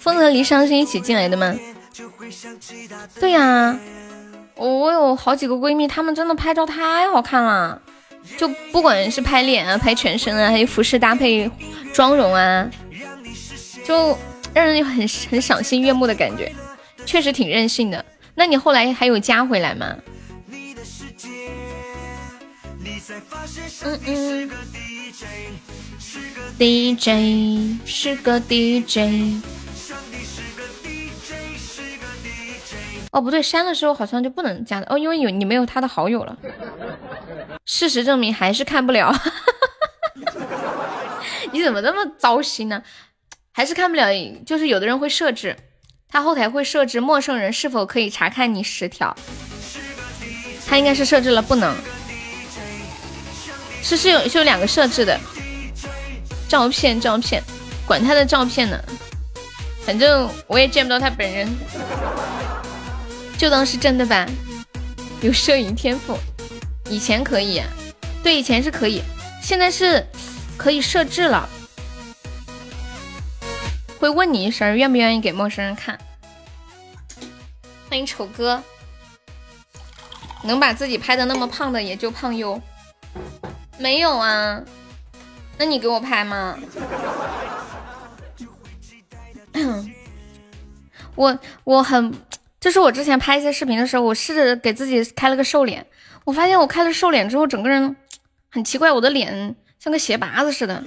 [0.00, 1.54] 疯子和离殇是一起进来的吗？
[3.20, 3.78] 对呀，
[4.56, 7.80] 我有好几个闺蜜，她们真的拍照太好看了，
[8.36, 11.48] 就不管是拍脸啊、拍全身啊，还有服饰搭配、
[11.92, 12.68] 妆容啊，
[13.84, 14.18] 就
[14.52, 16.52] 让人很很赏心悦目的感觉，
[17.06, 18.04] 确实挺任性的。
[18.34, 19.94] 那你后来还有加回来吗？
[23.84, 24.50] 嗯嗯
[26.58, 29.40] ，DJ 是个 DJ。
[33.12, 36.36] 哦，不对，删的时候好像就不能加了哦，因为有你没有他的好友了。
[37.66, 39.12] 事实证明还是看不了。
[41.52, 42.82] 你怎么那么糟心呢？
[43.52, 44.06] 还是看不了，
[44.46, 45.56] 就是有的人会设置。
[46.08, 49.16] 他后台会设置陌生人是否可以查看你十条，
[50.66, 51.74] 他应该是设置了不能，
[53.82, 55.18] 是是有是有两个设置的，
[56.48, 57.42] 照片照片，
[57.86, 58.78] 管他的照片呢，
[59.84, 61.48] 反正我也见不到他本人，
[63.36, 64.26] 就当是真的吧。
[65.22, 66.16] 有摄影天赋，
[66.88, 67.62] 以前可以，
[68.22, 69.02] 对，以前是可以，
[69.42, 70.06] 现在是
[70.56, 71.48] 可以设置了。
[73.98, 75.98] 会问你一声，愿不愿意给陌生人看？
[77.90, 78.62] 欢迎丑哥，
[80.42, 82.58] 能把自己拍的那么胖的也就胖优，
[83.80, 84.60] 没有啊？
[85.58, 86.56] 那你给我拍吗？
[91.16, 92.14] 我我很，
[92.60, 95.84] 就是我之前拍一些视频的时候，我试着给自己开了个瘦脸，
[96.24, 97.96] 我发现我开了瘦脸之后，整个人
[98.50, 100.84] 很奇怪，我的脸像个鞋拔子似的。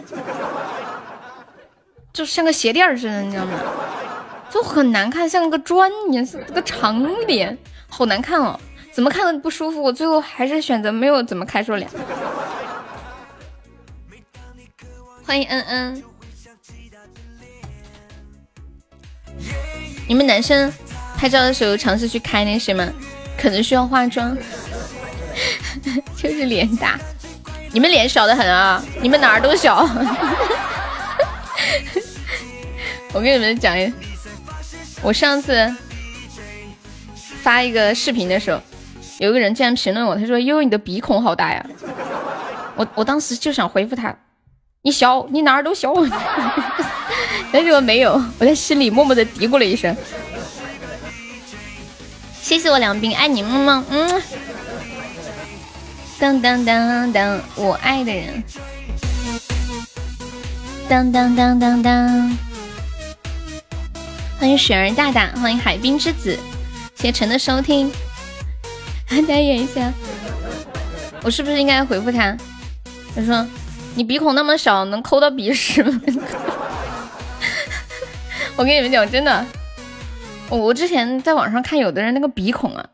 [2.14, 3.60] 就像个鞋垫似的，你知道吗？
[4.52, 7.58] 就很难看，像个砖一样，是个长脸，
[7.90, 8.60] 好难看哦，
[8.92, 9.82] 怎么看都不舒服。
[9.82, 11.90] 我最后还是选择没有怎么开瘦脸。
[15.26, 16.04] 欢迎恩恩，
[20.08, 20.72] 你们男生
[21.16, 22.88] 拍照的时候尝试去开那些吗？
[23.38, 24.38] 可能需要化妆，
[26.16, 27.00] 就是脸大，
[27.72, 29.88] 你们脸小的很啊，你们哪儿都小。
[33.14, 33.76] 我跟你们讲，
[35.02, 35.74] 我上次
[37.42, 38.62] 发一个视频的时候，
[39.20, 41.66] 有个人竟然评论我，他说：“悠悠，你的鼻孔好大呀！”
[42.76, 44.16] 我我当时就想回复他
[44.86, 45.94] ：“你小，你哪儿都小。
[47.54, 49.96] ”但是我没有，我在心里默默的嘀咕了一声
[52.42, 54.22] ：“谢谢我梁斌，爱你么么。”嗯。
[56.20, 58.44] 当当当当，我爱的人。
[60.90, 62.38] 当当当当当。
[64.38, 66.38] 欢迎雪儿大大，欢迎海滨之子，
[66.96, 67.90] 谢谢陈的收听。
[69.08, 69.94] 大家演一下，
[71.24, 72.36] 我是不是应该回复他？
[73.16, 73.48] 他说
[73.96, 76.02] ：“你鼻孔那么小，能抠到鼻屎吗？”
[78.56, 79.46] 我跟你们讲，真的，
[80.50, 82.86] 我之前在网上看有的人那个鼻孔啊，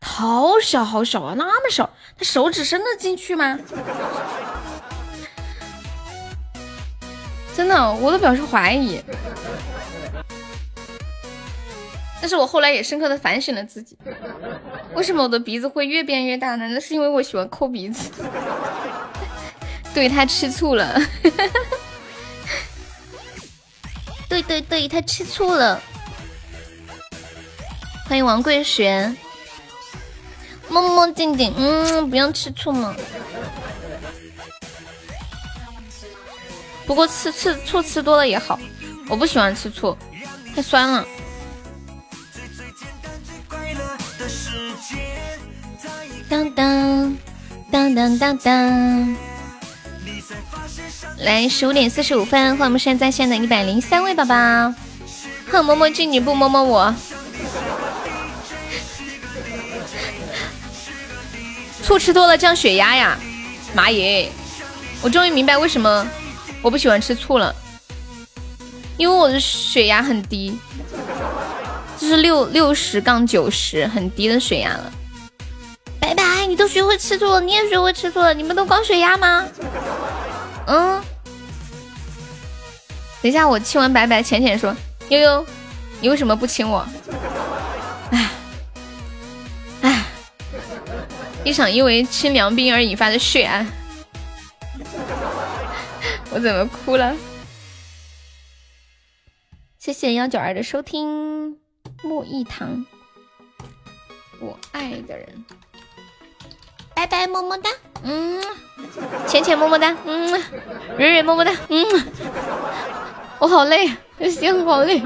[0.00, 1.88] 好小好小啊，那么小，
[2.18, 3.58] 他手指伸得进去吗？
[7.56, 9.00] 真的，我都表示怀疑。
[12.20, 13.98] 但是我后来也深刻的反省了自己，
[14.94, 16.68] 为什么我的鼻子会越变越大呢？
[16.68, 18.10] 那是因为我喜欢抠鼻子，
[19.94, 21.00] 对他吃醋了，
[24.28, 25.80] 对对对，他吃醋了。
[28.06, 29.16] 欢迎王桂璇，
[30.68, 32.92] 么么静静，嗯，不用吃醋嘛。
[36.84, 38.58] 不过吃吃醋吃多了也好，
[39.08, 39.96] 我不喜欢吃醋，
[40.54, 41.06] 太酸了。
[46.28, 47.16] 当当
[47.70, 49.16] 当当当当！
[51.18, 54.34] 来，十五点四十五分，欢迎我们现在在线的一百零三位宝宝。
[55.50, 56.94] 哼，摸摸进你不摸摸我？
[61.82, 63.16] 醋吃多了降血压呀！
[63.74, 64.30] 妈耶！
[65.02, 66.06] 我终于明白为什么
[66.60, 67.54] 我不喜欢吃醋了，
[68.96, 70.58] 因为我的血压很低。
[71.96, 74.92] 这是六六十杠九十，很低的血压了。
[76.00, 79.46] 拜拜，你都学会吃醋了，你也学会吃醋了，你们都高血压吗？
[80.66, 81.02] 嗯。
[83.22, 84.76] 等一下，我亲完白白，浅浅说
[85.08, 85.46] ：“悠悠，
[86.00, 86.86] 你为什么不亲我？”
[88.12, 88.30] 哎，
[89.80, 90.04] 哎，
[91.42, 93.66] 一场因为亲凉冰而引发的血案，
[96.30, 97.16] 我怎么哭了？
[99.78, 101.58] 谢谢幺九二的收听，
[102.02, 102.84] 莫一堂，
[104.40, 105.44] 我爱的人，
[106.94, 107.70] 拜拜，么么哒，
[108.02, 108.40] 嗯，
[109.26, 110.42] 浅浅么么哒，嗯，
[110.96, 111.84] 蕊蕊么么哒，嗯。
[113.40, 113.90] 我好累，
[114.30, 115.02] 心好累。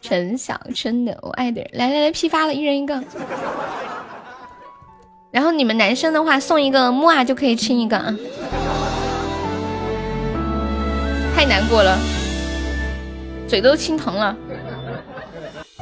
[0.00, 3.02] 陈小春的我爱的人，来来来，批发了，一人一个。
[5.30, 8.14] 然后你们男生的话送一个木啊就可以亲一个啊。
[11.34, 11.98] 太难过了，
[13.48, 14.36] 嘴都亲疼了。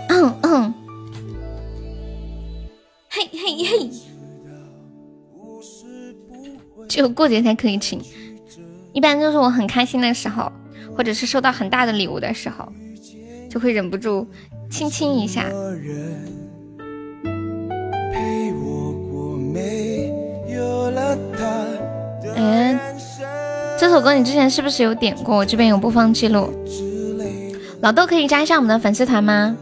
[0.08, 0.74] 嗯嗯，
[3.12, 3.90] 嘿嘿嘿。
[6.88, 8.00] 只有过节才可以亲，
[8.92, 10.50] 一般就是我很开心的时候，
[10.96, 12.72] 或者是收到很大的礼物的时候，
[13.50, 14.26] 就会忍不住
[14.70, 15.42] 亲亲一下。
[22.36, 22.78] 哎，
[23.78, 25.36] 这首歌你之前是不是有点过？
[25.36, 26.48] 我这边有播放记录。
[27.82, 29.56] 老豆可以加一下我们的粉丝团吗？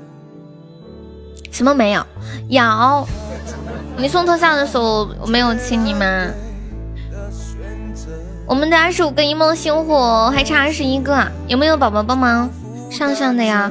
[1.50, 2.04] 什么没有？
[2.48, 2.62] 有。
[4.00, 6.06] 你送特效的时候我没有亲你吗？
[8.46, 12.48] 我们的二十五个一梦星火还差二十一个，有没有宝宝帮忙
[12.90, 13.70] 上上的呀？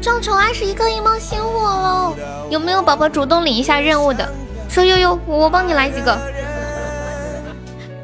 [0.00, 2.14] 众筹二十一个一梦星火喽！
[2.48, 4.26] 有没有宝宝主动领一下任务的？
[4.68, 6.16] 说悠悠，我帮你来几个。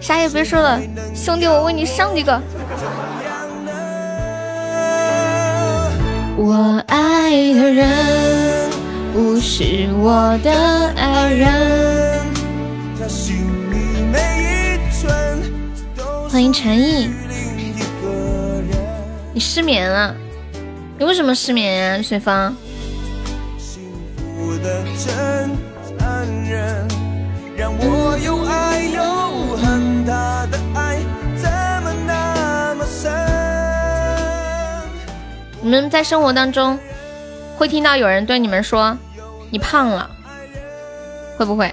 [0.00, 0.80] 啥也别说了，
[1.14, 2.42] 兄弟，我为你上几个。
[6.36, 8.41] 我爱的人
[9.12, 10.50] 不是我的
[10.96, 12.22] 爱人。
[16.30, 17.10] 欢迎陈毅，
[19.34, 20.16] 你失眠了？
[20.98, 22.56] 你为什么失眠呀，水芳？
[35.60, 36.78] 你们在生活当中
[37.62, 38.98] 会听到有人对你们说
[39.48, 40.10] 你胖了，
[41.36, 41.72] 会不会？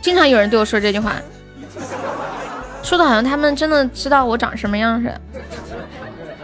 [0.00, 1.16] 经常有人对我说这句话。
[2.80, 5.20] 说的好像他们真的知道我长什么样似的，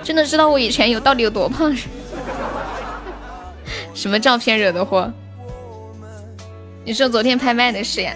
[0.03, 1.95] 真的知道我以前有到底有多胖似的。
[3.95, 5.09] 什么照片惹的祸？
[6.85, 8.15] 你说昨天拍卖的事呀？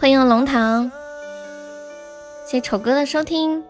[0.00, 0.90] 欢迎龙堂，
[2.46, 3.62] 谢谢丑哥的收听。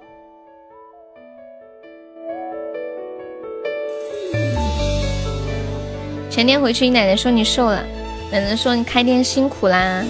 [6.39, 7.85] 前天回去，你奶奶说你瘦了，
[8.31, 10.05] 奶奶说你开店辛苦啦。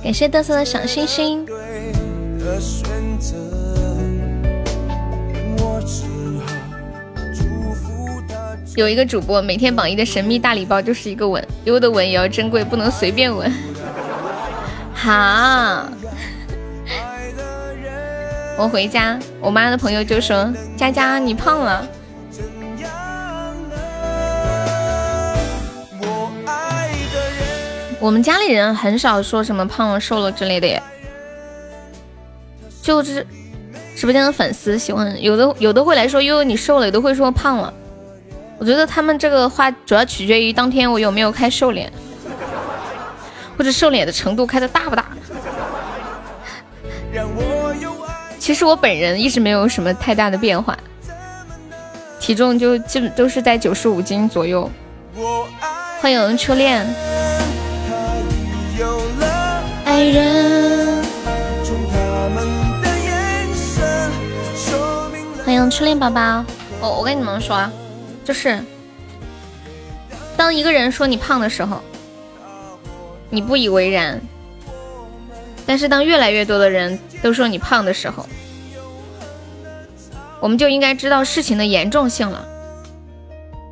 [0.00, 1.44] 感谢嘚瑟的小星星。
[8.76, 13.52] 有一个主播每天榜一的神秘大礼包就是一个吻，有的吻也要珍贵，不能随便吻。
[14.94, 15.88] 好，
[18.56, 20.48] 我回家，我妈的朋友就说
[20.78, 21.84] ：“佳佳你胖了。”
[28.02, 30.82] 我们家里人很少说什么胖了瘦了之类的耶，
[32.82, 33.24] 就是
[33.94, 37.72] 直播间的粉丝喜欢，有的有的会来说悠悠你瘦了，有的会说胖了。
[38.58, 41.92] 我觉得他们这个话主要取决于当天我有没有开瘦脸，
[43.56, 45.06] 或者瘦脸的程度开的大不大。
[48.36, 50.76] 其实我本人一直没有什么太大的变化，
[52.18, 54.68] 体重就基本都是在九十五斤左右。
[56.00, 56.84] 欢迎初恋。
[59.92, 61.04] 爱人。
[65.44, 66.42] 欢迎初恋宝宝。
[66.80, 67.70] 我我跟你们说，
[68.24, 68.58] 就是
[70.34, 71.82] 当一个人说你胖的时候，
[73.28, 74.16] 你不以为然；
[75.66, 78.26] 但是当越来越多的人都说你胖的时候，
[80.40, 82.48] 我们就应该知道事情的严重性了。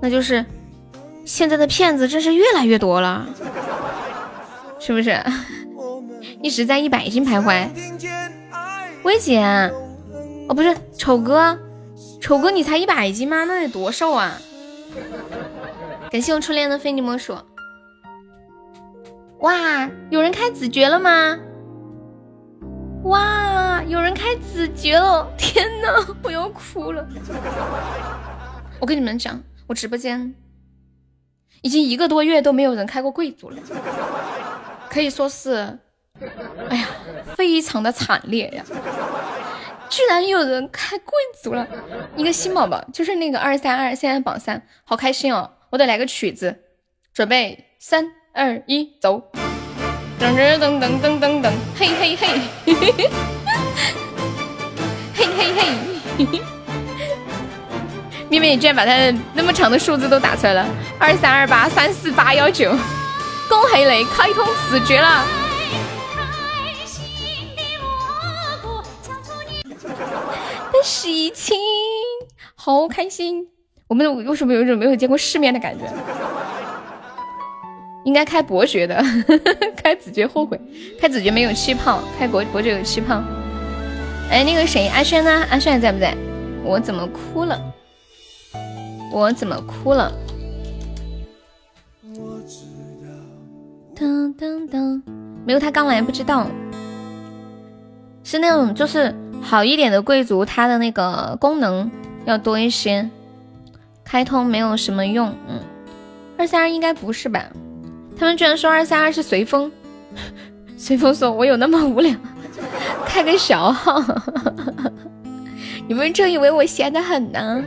[0.03, 0.45] 那就是
[1.25, 3.27] 现在的骗子真是越来越多了，
[4.79, 5.19] 是不是？
[6.43, 7.69] 一直在一百斤徘徊，
[9.03, 9.43] 薇姐，
[10.49, 11.59] 哦不是丑哥，
[12.21, 13.45] 丑哥你才一百斤吗？
[13.45, 14.41] 那得多瘦啊！
[16.11, 17.37] 感谢我初恋的非你莫属。
[19.41, 21.39] 哇，有人开子爵了吗？
[23.05, 25.31] 哇，有人开子爵了！
[25.37, 27.07] 天呐，我要哭了！
[28.81, 30.35] 我跟你们讲，我直播间
[31.63, 33.57] 已经一个多月都没有人开过贵族了，
[34.89, 35.79] 可以说是，
[36.69, 36.87] 哎呀，
[37.37, 38.63] 非常的惨烈呀！
[39.89, 41.67] 居然有人开贵族了，
[42.17, 45.51] 一个新宝宝，就是那个二三二，现在榜三，好开心哦！
[45.71, 46.61] 我得来个曲子，
[47.13, 49.31] 准备三二一，走！
[50.21, 53.11] 噔噔噔噔噔噔噔，嘿嘿嘿，嘿嘿嘿，
[58.31, 60.67] 妹妹，你居然把他的那么长的数字都打出来了，
[60.99, 62.71] 二三二八三四八幺九，
[63.49, 65.25] 恭喜你开通子爵了！
[70.73, 71.57] 的喜庆，
[72.55, 73.49] 好开心！
[73.89, 75.85] 我们为什么有一种没有见过世面的感觉？
[78.05, 79.03] 应该开伯爵的，
[79.77, 80.59] 开子爵后悔，
[80.99, 83.23] 开子爵没有气泡，开伯伯爵有气泡。
[84.31, 85.45] 哎，那个谁，阿轩呢？
[85.51, 86.17] 阿轩在不在？
[86.65, 87.61] 我怎么哭了？
[89.13, 90.13] 我怎么哭了？
[93.95, 95.03] 噔噔噔，
[95.45, 96.47] 没有他刚来不知道，
[98.23, 99.15] 是那种就是。
[99.41, 101.91] 好一点的贵族，它的那个功能
[102.25, 103.09] 要多一些，
[104.05, 105.33] 开通没有什么用。
[105.49, 105.61] 嗯，
[106.37, 107.45] 二三二应该不是吧？
[108.19, 109.73] 他们居然说二三二是随风，
[110.77, 112.15] 随风说：“我有那么无聊，
[113.07, 114.03] 开个小号。”
[115.89, 117.65] 你们真以为我闲得很呢？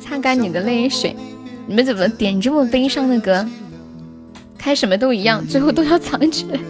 [0.00, 1.14] 擦干你的泪水，
[1.66, 3.46] 你们怎么点这么悲伤的歌？
[4.56, 6.60] 开什么都一样，最后都要藏起来。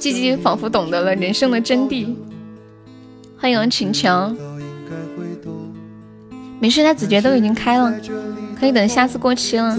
[0.00, 2.16] 鸡鸡仿佛懂得了人生的真谛。
[3.38, 4.34] 欢迎秦强，
[6.58, 7.92] 没事，他子爵都已经开了，
[8.58, 9.78] 可以等下次过期了。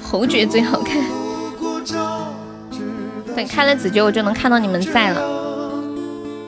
[0.00, 1.02] 侯爵最好看，
[3.34, 5.20] 等开了子爵，我就能看到你们在了。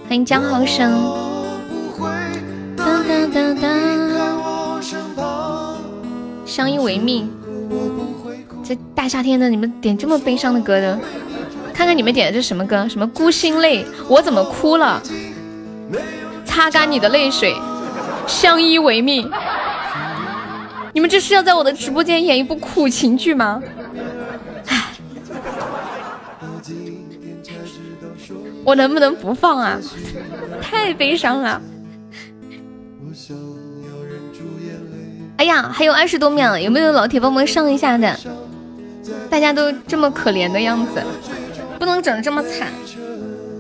[0.06, 0.92] 欢迎江浩生。
[6.54, 7.28] 相依为命，
[8.62, 10.96] 这大夏天的，你们点这么悲伤的歌的，
[11.72, 12.88] 看看你们点的这什么歌？
[12.88, 13.84] 什么孤星泪？
[14.08, 15.02] 我怎么哭了？
[16.44, 17.52] 擦干你的泪水，
[18.28, 19.28] 相依为命。
[20.92, 23.60] 你们这是要在我的直播间演一部苦情剧吗？
[24.68, 24.92] 唉，
[28.62, 29.76] 我能不能不放啊？
[30.62, 31.60] 太悲伤了。
[35.36, 38.16] 哎呀，还有二十多秒，有没有老铁帮忙上一下的？
[39.28, 41.02] 大家都这么可怜的样子，
[41.78, 42.68] 不能整这么惨，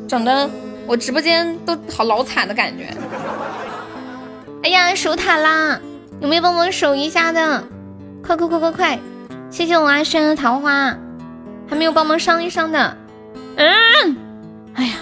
[0.08, 0.48] 整的
[0.86, 2.94] 我直播间都好老惨的感觉。
[4.62, 5.78] 哎呀，守塔啦！
[6.20, 7.62] 有没有帮忙守一下的？
[8.22, 8.98] 快快快快快！
[9.50, 10.96] 谢谢我阿轩的桃花，
[11.68, 12.96] 还没有帮忙上一上的。
[13.56, 14.16] 嗯，
[14.74, 14.94] 哎呀，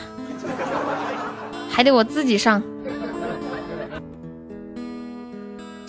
[1.70, 2.62] 还得我自己上。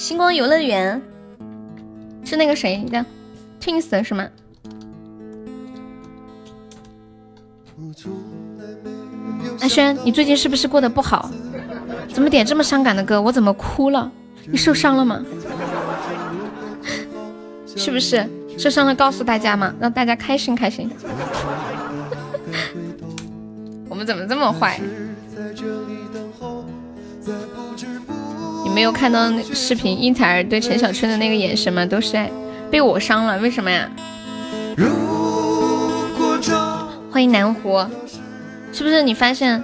[0.04, 1.02] 星光游乐园
[2.26, 3.06] 是那个谁的
[3.62, 4.28] Twins 是吗？
[9.62, 11.32] 阿轩，你最近是不是过得不好？
[12.14, 13.22] 怎么点这么伤感的歌？
[13.22, 14.12] 我怎么哭了？
[14.46, 15.24] 你受伤了吗？
[17.74, 18.94] 是不是受伤了？
[18.94, 20.92] 告诉大家嘛，让大家开心开心。
[23.88, 24.82] 我们怎么这么坏？
[28.74, 31.86] 没有看到那视频，应采儿对陈小春的那个眼神吗？
[31.86, 32.30] 都是爱，
[32.72, 33.88] 被我伤了，为什么呀？
[37.12, 37.86] 欢迎南湖，
[38.74, 39.64] 是不是你发现，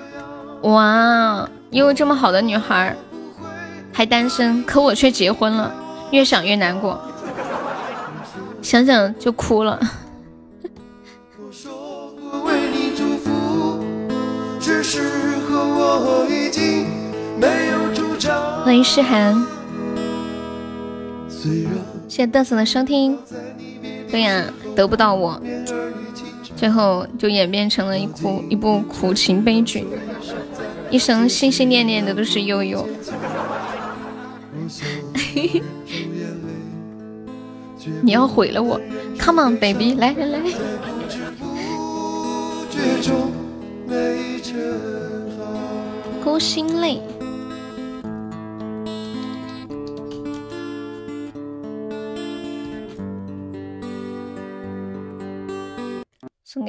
[0.62, 2.96] 哇，有这么好的女孩
[3.92, 5.74] 还单身，可我却结婚了，
[6.12, 7.02] 越想越难过，
[8.62, 9.80] 想想就哭了。
[18.70, 19.34] 欢迎诗涵，
[21.28, 21.66] 谢
[22.08, 23.18] 谢嘚瑟的收听。
[24.12, 25.42] 对呀，得不到我，
[26.56, 29.88] 最后就演变成了一苦一部苦情悲剧，
[30.92, 32.88] 一生心心念念的都是悠悠。
[38.04, 38.80] 你要毁了我
[39.18, 40.40] ，Come on baby，来来来。
[46.24, 47.02] 孤心泪。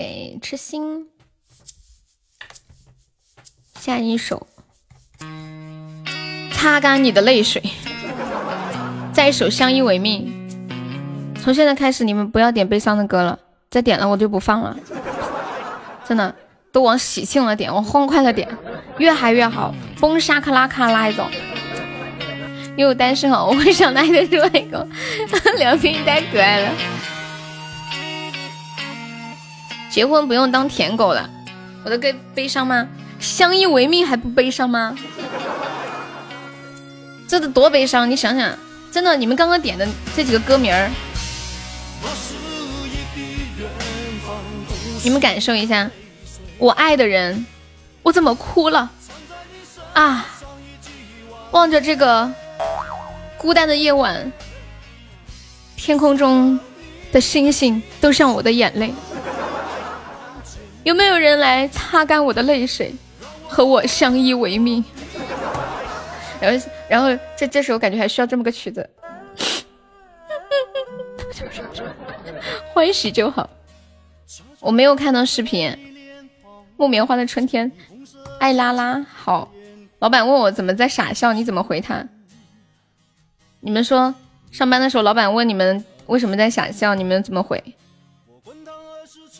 [0.00, 1.08] 给痴心，
[3.78, 4.46] 下一首
[6.54, 7.62] 《擦干你的泪水，
[9.12, 10.32] 再一首《相依为命》。
[11.42, 14.74] 从现在开始，你们不要点悲伤的歌了，再点了我就不放了。
[16.08, 16.34] 真的，
[16.72, 18.48] 都往喜庆了点，往欢快了点，
[18.96, 21.28] 越嗨越好，崩沙克拉卡那一种。
[22.74, 24.88] 因为我单身哦，我会想爱的是外公，
[25.58, 26.72] 梁斌太可爱了。
[29.90, 31.28] 结婚不用当舔狗了，
[31.84, 32.86] 我的悲悲伤吗？
[33.18, 34.96] 相依为命还不悲伤吗？
[37.28, 38.10] 这得多悲伤！
[38.10, 38.56] 你想想，
[38.90, 39.86] 真的，你们刚刚点的
[40.16, 40.90] 这几个歌名儿，
[45.02, 45.90] 你们感受一下，
[46.58, 47.44] 我爱的人，
[48.02, 48.90] 我怎么哭了
[49.92, 50.26] 啊？
[51.50, 52.32] 望着这个
[53.36, 54.32] 孤单的夜晚，
[55.76, 56.58] 天空中
[57.12, 58.94] 的星星都像我的眼泪，
[60.84, 62.94] 有没有人来擦干我的泪水，
[63.48, 64.84] 和我相依为命？
[66.40, 66.66] 然后。
[66.90, 68.90] 然后这这时候感觉还需要这么个曲子，
[72.74, 73.48] 欢喜就好。
[74.58, 75.72] 我没有看到视频。
[76.76, 77.70] 木棉花的春天，
[78.40, 79.48] 爱拉拉好。
[80.00, 82.04] 老板问我怎么在傻笑，你怎么回他？
[83.60, 84.12] 你们说
[84.50, 87.62] 上班的时候老板问你们为什么在傻笑，你们怎么回？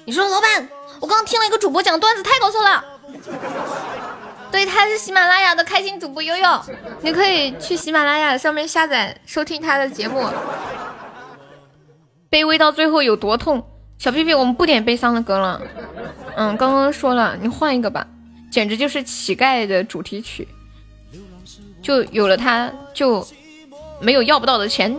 [0.05, 0.69] 你说老板，
[1.01, 2.85] 我刚听了一个主播讲段子，太搞笑了。
[4.53, 6.61] 对，他是喜马拉雅的开心主播悠悠，
[7.01, 10.29] 你可以去喜马拉雅上面下载收听他的节目。
[12.31, 13.65] 卑微到最后有多痛？
[13.99, 15.61] 小屁屁，我们不点悲伤的歌了。
[16.37, 18.07] 嗯，刚刚说了，你换一个吧，
[18.51, 20.47] 简直就是乞丐的主题曲。
[21.83, 23.27] 就有了它，就
[24.01, 24.95] 没有要不到的钱。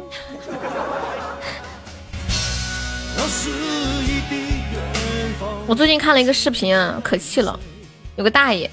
[5.72, 7.58] 我最近看了一个视频啊，可气了，
[8.18, 8.70] 有个大爷。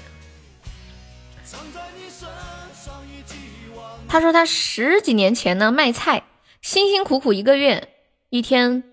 [4.05, 6.23] 他说他十几年前呢卖菜，
[6.61, 7.87] 辛辛苦苦一个月
[8.29, 8.83] 一天，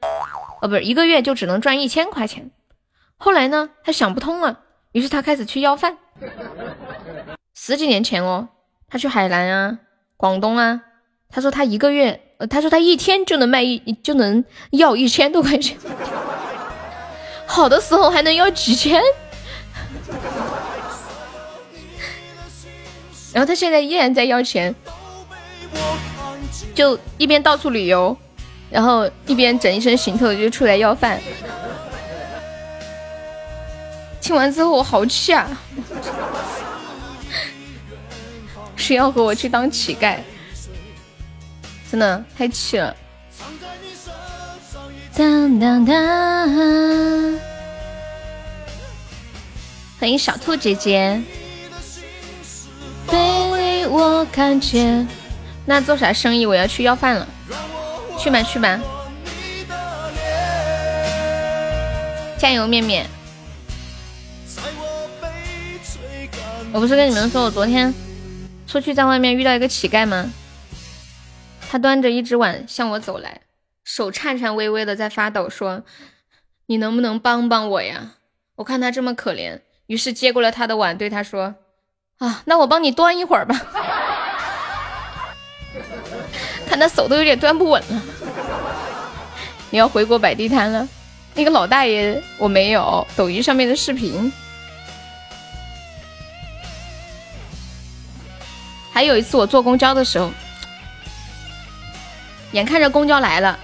[0.62, 2.52] 哦不是一个月就只能赚一千块钱。
[3.16, 4.60] 后来呢他想不通了，
[4.92, 5.98] 于是他开始去要饭。
[7.54, 8.50] 十几年前哦，
[8.88, 9.78] 他去海南啊、
[10.16, 10.80] 广东啊，
[11.28, 15.76] 他说他一个月，他说他一天就能卖一就能要一千多块钱，
[17.46, 19.00] 好的时候还能要几千。
[23.32, 24.74] 然后他现在依然在要钱。
[26.74, 28.14] 就一边到处旅游，
[28.70, 31.20] 然后一边整一身行头就出来要饭。
[34.20, 35.48] 听完之后我好气啊！
[38.74, 40.18] 谁要和我去当乞丐？
[41.90, 42.94] 真的太气了！
[45.16, 45.96] 当当当！
[49.98, 51.22] 欢迎小兔姐姐。
[53.10, 55.08] 被我看见。
[55.64, 56.44] 那做啥生意？
[56.44, 57.26] 我要去要饭了，
[58.18, 58.78] 去吧去吧，
[62.36, 63.06] 加油面面！
[66.72, 67.94] 我不是跟你们说我昨天
[68.66, 70.30] 出去在外面遇到一个乞丐吗？
[71.70, 73.40] 他端着一只碗向我走来，
[73.86, 75.84] 手颤颤巍巍的在发抖，说
[76.66, 78.14] ：“你能不能帮帮我呀？
[78.56, 81.54] 我看他这么可怜。”于是接过了他的碗，对他说
[82.18, 83.54] ：“啊，那我帮你端一会儿吧。”
[86.66, 88.02] 看他手都有点端不稳了，
[89.70, 90.88] 你要回国摆地摊了？
[91.36, 94.32] 那个老大爷我没有，抖音上面的视频。
[98.92, 100.32] 还有一次我坐公交的时候，
[102.50, 103.56] 眼看着公交来了，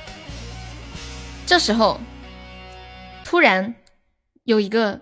[1.47, 2.01] 这时候
[3.25, 3.75] 突然
[4.45, 5.01] 有一个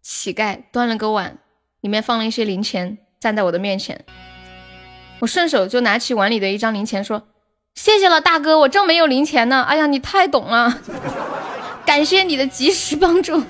[0.00, 1.38] 乞丐端了个碗，
[1.80, 4.04] 里面放了一些零钱，站在我的面前。
[5.20, 7.28] 我顺手就拿起碗里的一张零钱，说
[7.74, 10.80] ：“谢谢了，大哥，我正没有零钱呢。”哎呀，你太懂了，
[11.86, 13.40] 感谢你的及时帮助。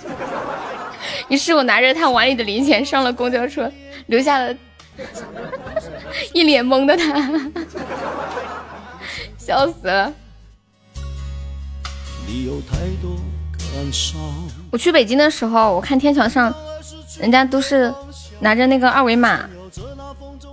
[1.29, 3.73] 于是我拿着他碗里的零钱上了公交车，
[4.07, 4.55] 留下了
[6.35, 7.51] 一脸懵的他，
[9.39, 10.13] 笑死了。
[12.27, 13.17] 你有太多
[13.59, 14.19] 感伤
[14.71, 16.55] 我去北京的时候，我看天桥上，
[17.19, 17.93] 人家都是
[18.41, 19.49] 拿着那个二维码。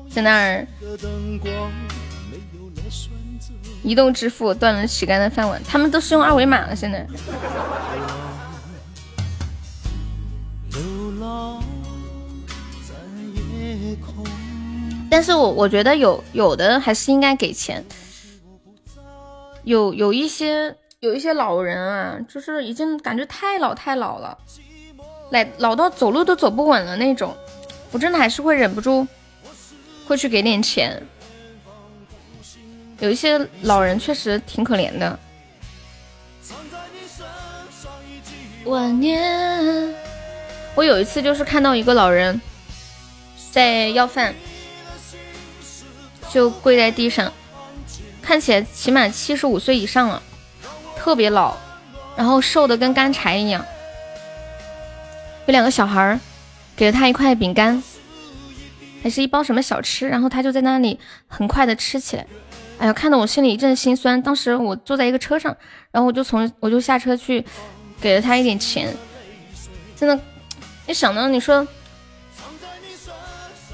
[0.10, 0.68] 在那儿，
[3.84, 6.76] 移动支付断了乞丐的饭碗，他们都是用二维码了。
[6.76, 7.06] 现在，
[15.12, 17.86] 但是我我觉得有有的还是应该给钱，
[19.64, 24.38] 有有一些有一些老人啊，就是已经感觉太老太老了，
[25.32, 27.34] 来老到走路都走不稳了那种，
[27.92, 29.08] 我真的还是会忍不住。
[30.06, 31.02] 会去给点钱，
[33.00, 35.20] 有一些老人确实挺可怜的。
[38.66, 39.96] 晚年，
[40.74, 42.42] 我有一次就是看到一个老人
[43.52, 44.34] 在要饭，
[46.30, 47.32] 就跪在地上，
[48.20, 50.24] 看起来起码七十五岁以上了，
[51.00, 51.56] 特别老，
[52.16, 53.66] 然后瘦的跟干柴一样。
[55.46, 56.20] 有两个小孩
[56.76, 57.82] 给了他一块饼干，
[59.02, 62.26] 还是一包什么小吃，然后他就在那里很快的吃起来。
[62.80, 64.22] 哎呀，看得我心里一阵心酸。
[64.22, 65.56] 当时我坐在一个车上，
[65.92, 67.46] 然后我就从我就下车去。
[68.02, 68.96] 给了他一点钱，
[69.94, 70.18] 真的，
[70.88, 71.68] 你想到你说，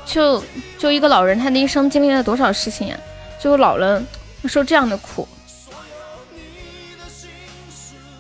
[0.04, 0.44] 就
[0.80, 2.98] 就一个老人，他的一生经历了多少事情呀？
[3.40, 4.02] 就老了
[4.46, 5.28] 受这样的苦，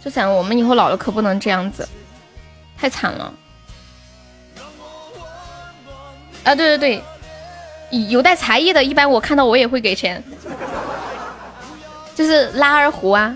[0.05, 1.89] 就想我们以后老了可不能这样子，
[2.77, 3.33] 太惨了。
[6.43, 7.01] 啊，对对
[7.89, 10.23] 对，有带才艺的，一般我看到我也会给钱，
[12.13, 13.35] 就是拉二胡啊。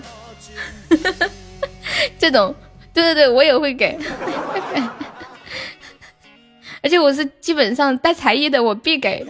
[2.20, 2.54] 这种，
[2.94, 3.98] 对对对，我也会给，
[6.82, 9.26] 而且我是基本上带才艺的，我必给。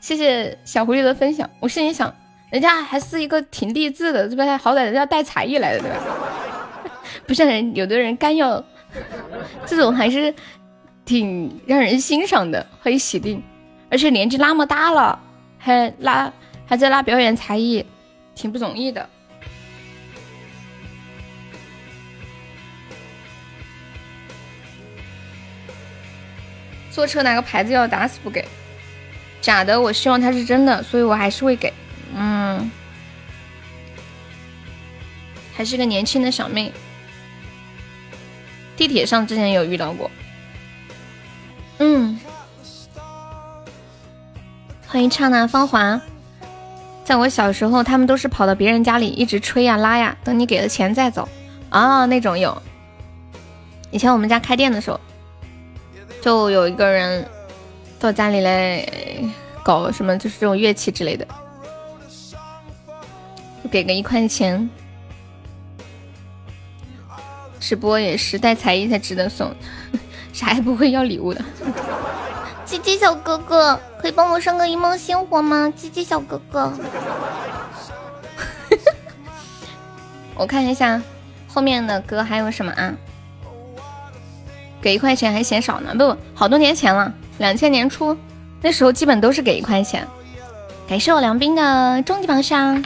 [0.00, 2.14] 谢谢小狐狸的分享，我心里想，
[2.52, 4.58] 人家还是一个挺励志的，对吧？
[4.58, 5.96] 好歹人家带才艺来的，对吧？
[7.26, 8.62] 不像人有的人干要，
[9.64, 10.32] 这种还是
[11.06, 13.42] 挺让人欣赏的，欢迎喜定，
[13.90, 15.18] 而且年纪那么大了，
[15.56, 16.30] 还拉
[16.66, 17.82] 还在拉表演才艺，
[18.34, 19.08] 挺不容易的。
[26.90, 28.44] 坐车哪个牌子要打死不给？
[29.40, 31.72] 假的，我希望他是真的，所以我还是会给。
[32.14, 32.70] 嗯，
[35.54, 36.72] 还是个年轻的小妹。
[38.76, 40.10] 地铁上之前有遇到过。
[41.78, 42.18] 嗯，
[44.86, 46.00] 欢迎刹那芳华。
[47.04, 51.28] 在我小时候，他们都是跑到别人家里一直吹呀拉呀，等你给了钱再走。
[51.70, 52.60] 啊，那种有。
[53.90, 55.00] 以前我们家开店的时候。
[56.20, 57.26] 就有一个人
[57.98, 58.86] 到家里来
[59.64, 61.26] 搞什么，就是这种乐器之类的，
[63.72, 64.68] 给个一块钱。
[67.58, 69.50] 直播也是带才艺才值得送，
[70.34, 71.42] 啥也不会要礼物的。
[72.66, 75.72] 鸡鸡小哥哥，可以帮我上个一梦星火吗？
[75.74, 76.70] 鸡鸡小哥哥，
[80.36, 81.00] 我看一下
[81.48, 82.92] 后面的歌还有什么啊？
[84.82, 88.14] 给一块钱还嫌少呢，不，好多年前了，两千年初，
[88.60, 90.06] 那时候基本都是给一块钱。
[90.88, 92.82] 感谢我梁斌的终极宝箱，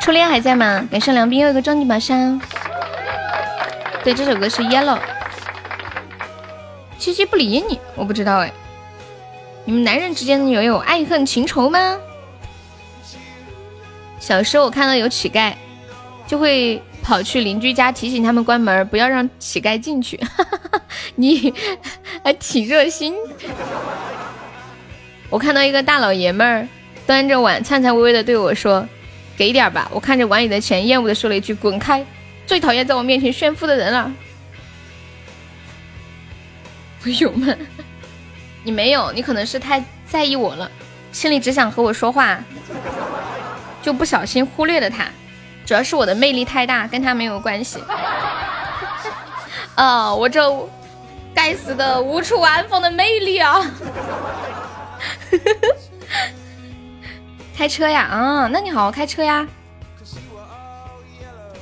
[0.00, 0.86] 初恋还在吗？
[0.90, 2.40] 感谢梁斌又一个终极宝箱。
[4.02, 4.98] 对，这首歌是 Yellow。
[6.98, 8.52] 七七不理你，我不知道哎。
[9.64, 11.98] 你们男人之间有有爱恨情仇吗？
[14.18, 15.52] 小时候我看到有乞丐，
[16.26, 16.82] 就会。
[17.02, 20.20] 跑去邻居家提醒他们关门，不要让乞丐进去。
[21.16, 21.52] 你
[22.22, 23.14] 还挺热心。
[25.30, 26.68] 我看到一个大老爷们儿
[27.06, 28.86] 端着碗，颤颤巍巍的对我说
[29.40, 32.04] ：“给点吧。”我看着碗里的钱，厌恶的说了一句：“滚开！
[32.46, 34.12] 最讨厌在我面前炫富的人了。”
[37.02, 37.46] 我有吗？
[38.62, 40.70] 你没有，你可能是太在意我了，
[41.10, 42.38] 心里只想和我说话，
[43.80, 45.08] 就不小心忽略了他。
[45.64, 47.82] 主要是我的魅力太大，跟他没有关系。
[49.74, 50.68] 啊， 我这
[51.34, 53.64] 该死的无处安放的魅力啊！
[57.60, 59.46] 开车呀，啊，那你好好开车呀。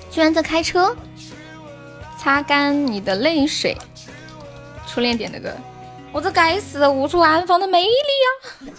[0.08, 0.96] 居然在开车，
[2.16, 3.76] 擦干你的泪水。
[4.86, 5.52] 初恋点的歌，
[6.12, 8.70] 我这该死的无处安放的魅力呀！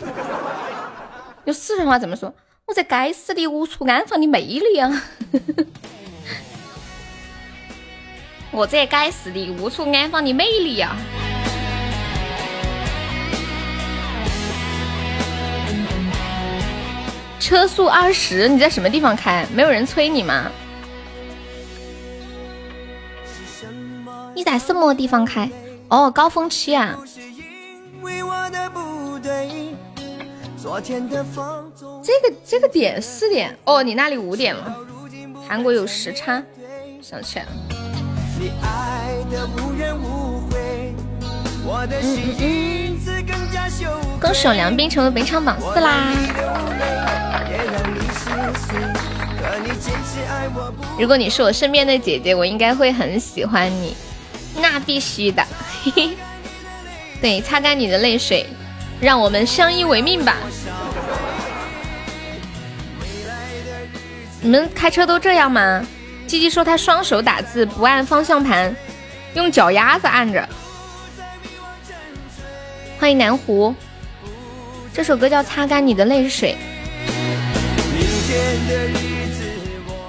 [1.43, 2.33] 用四川话怎么说？
[2.65, 5.03] 我这该死的无处安放的魅力啊！
[8.49, 10.95] 我这该死的无处安放的魅力呀！
[17.39, 19.47] 车速二十，你在什么地方开？
[19.53, 20.51] 没有人催你吗？
[24.35, 25.49] 你在什么地方开？
[25.87, 26.97] 哦，高峰期啊！
[32.03, 34.75] 这个这个点四点哦，你那里五点了，
[35.47, 36.43] 韩国有时差，
[37.01, 37.51] 想起来了。
[44.19, 46.11] 恭喜我梁斌成为本场榜四啦！
[50.97, 53.95] 如果你是我身边的姐姐，我应该会很喜欢你，
[54.55, 55.43] 那必须的。
[57.21, 58.45] 对，擦干你的泪水。
[58.99, 60.35] 让我们相依为命吧。
[64.41, 65.85] 你们开车都这样吗？
[66.27, 68.75] 鸡鸡说他双手打字不按方向盘，
[69.35, 70.49] 用脚丫子按着。
[72.99, 73.73] 欢迎南湖，
[74.93, 76.53] 这首歌叫《擦干你的泪水》。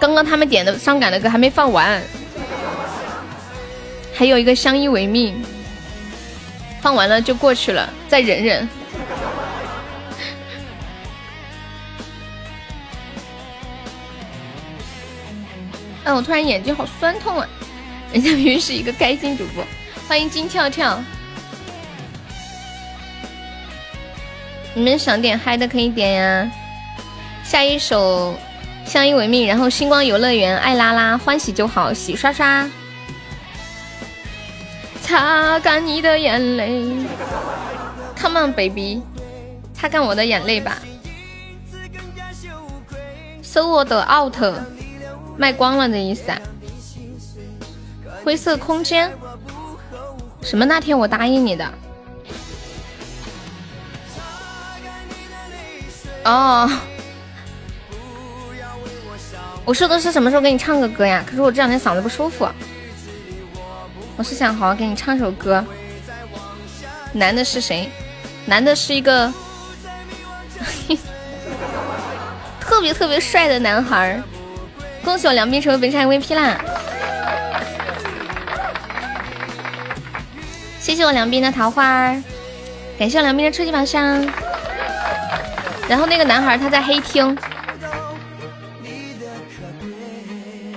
[0.01, 2.03] 刚刚他们点的伤感的歌还没放完，
[4.13, 5.41] 还有一个相依为命，
[6.81, 8.69] 放完了就过去了，再忍忍。
[16.03, 17.47] 哎，我突然眼睛好酸痛啊！
[18.13, 19.65] 人家明明是一个开心主播，
[20.09, 21.01] 欢迎金跳跳。
[24.75, 26.51] 你们想点嗨的可以点呀。
[27.45, 28.35] 下一首
[28.85, 32.69] 相依为命，然后星光游乐园、爱拉拉、欢喜就好、洗刷刷，
[35.03, 36.85] 擦干你的眼泪。
[38.17, 39.03] Come on baby，
[39.75, 40.79] 擦干我的眼泪吧。
[43.43, 44.37] 搜我的 out。
[45.37, 46.39] 卖光了的意思啊！
[48.23, 49.11] 灰色空间，
[50.43, 50.67] 什么？
[50.67, 51.65] 那天我答应你的。
[56.25, 56.71] 哦，
[59.65, 61.25] 我说的是什么时候给你唱个歌呀？
[61.27, 62.49] 可是我这两天嗓子不舒服，
[64.17, 65.65] 我是想好好给你唱首歌。
[67.13, 67.91] 男的是谁？
[68.47, 69.33] 男的是一个
[72.61, 74.23] 特别特别帅的男孩。
[75.03, 76.61] 恭喜我梁斌成为本场 MVP 啦！
[80.79, 82.15] 谢谢我梁斌的桃花，
[82.99, 84.23] 感谢我梁斌的初级宝箱。
[85.91, 87.37] 然后那个男孩他在黑厅，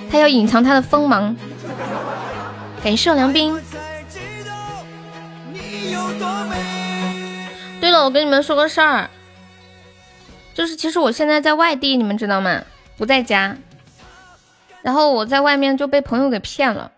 [0.10, 1.38] 他要隐藏他的锋芒。
[2.84, 3.56] 感谢梁斌。
[7.80, 9.08] 对了，我跟你们说个事儿，
[10.56, 12.64] 就是其实我现在在外地，你们知道吗？
[12.98, 13.56] 不在家。
[14.82, 16.92] 然后我在外面就被朋友给骗了，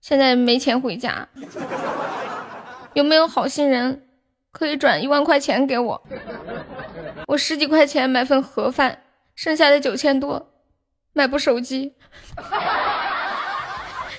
[0.00, 1.26] 现在没钱回家，
[2.94, 4.04] 有没有好心人
[4.52, 6.00] 可以转一万块钱给我？
[7.28, 9.02] 我十几块钱买份盒饭，
[9.34, 10.50] 剩下的九千多
[11.12, 11.92] 买部手机，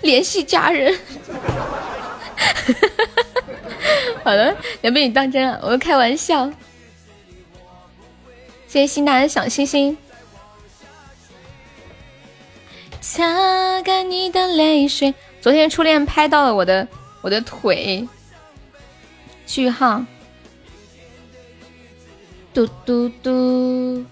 [0.01, 0.93] 联系家人。
[4.23, 6.47] 好了，别被你当真了，我开玩笑。
[8.67, 9.97] 谢谢新大的小星星。
[13.01, 15.15] 擦干你的泪水。
[15.41, 16.87] 昨天初恋拍到了我的
[17.21, 18.07] 我的腿。
[19.47, 20.05] 句号。
[22.59, 24.03] 嘟嘟嘟。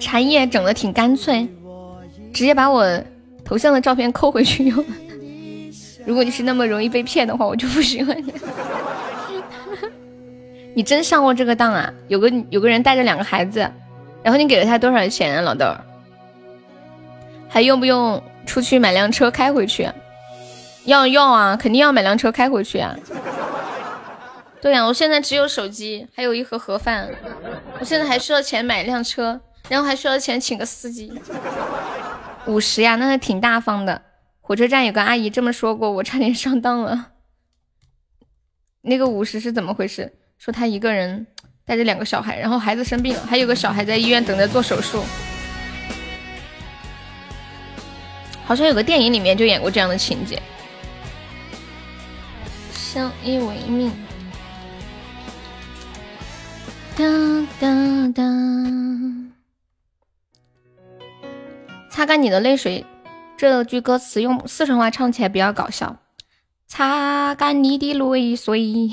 [0.00, 1.46] 茶叶整的挺干脆，
[2.32, 3.02] 直接把我
[3.44, 4.84] 头像的照片扣回去用。
[6.06, 8.32] 如果你是那么容易被骗的话，我就不喜欢你。
[10.74, 11.92] 你真上过这个当啊？
[12.08, 13.60] 有个有个人带着两个孩子，
[14.22, 15.66] 然后你给了他多少钱啊，老豆？
[17.46, 19.86] 还用不用出去买辆车开回去？
[20.84, 22.94] 要要啊，肯定要买辆车开回去啊！
[24.60, 27.10] 对呀，我现在只有手机，还有一盒盒饭，
[27.78, 31.12] 我现在还需要钱买辆车，然后还需要钱请个司机。
[32.46, 34.02] 五十呀，那还挺大方的。
[34.40, 37.12] 火车站有个阿姨这么说过，我差点上当了。
[38.82, 40.12] 那个五十是怎么回事？
[40.38, 41.26] 说他一个人
[41.64, 45.02] 带着两个小孩，然后孩子生病了，还有个小孩在医院等着做手术。
[48.44, 50.42] 好像有个电影里面就演过这样的情节。
[52.94, 53.90] 相依为命。
[56.96, 57.04] 哒
[57.58, 57.68] 哒
[58.14, 58.22] 哒。
[61.90, 62.86] 擦干你的泪水，
[63.36, 65.96] 这句歌词用四川话唱起来比较搞笑。
[66.68, 68.92] 擦干你的泪水。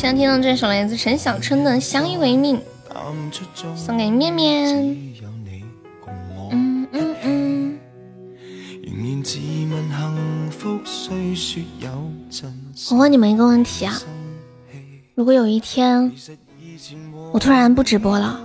[0.00, 2.58] 现在听到这首来自陈小春的《相依为命》，
[3.76, 4.96] 送给面面。
[6.50, 7.78] 嗯嗯嗯。
[12.90, 14.00] 我问你们一个问题啊，
[15.14, 16.10] 如果有一天
[17.30, 18.40] 我突然不直播了，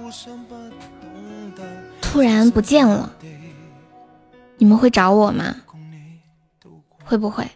[2.01, 3.09] 突然不见了，
[4.57, 5.55] 你们会找我吗？
[7.05, 7.47] 会不会？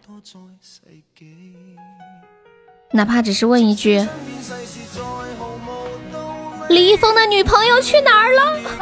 [2.91, 4.03] 哪怕只是问一句
[6.69, 8.59] ：“李易峰的女朋友去哪儿了？”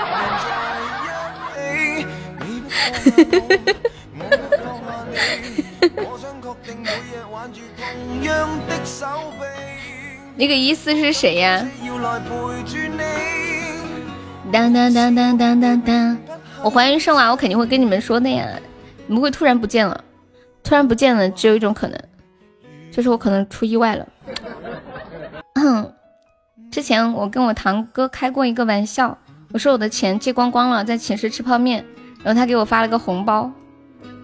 [10.38, 11.68] 那个意思是谁呀？
[14.52, 16.18] 当当当当当当当！
[16.64, 18.48] 我怀孕生娃，我肯定会跟你们说的呀。
[19.06, 20.02] 怎么会突然不见了？
[20.64, 22.00] 突然不见了，只有一种可能，
[22.98, 24.08] 就是我可能出意外了。
[26.72, 29.16] 之前我跟我堂哥开过一个玩笑，
[29.52, 31.86] 我说我的钱借光光了，在寝室吃泡面，
[32.24, 33.52] 然后他给我发了个红包。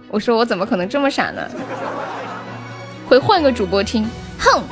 [0.09, 1.47] 我说我怎么可能这么傻呢？
[3.07, 4.09] 会换个主播听，
[4.39, 4.63] 哼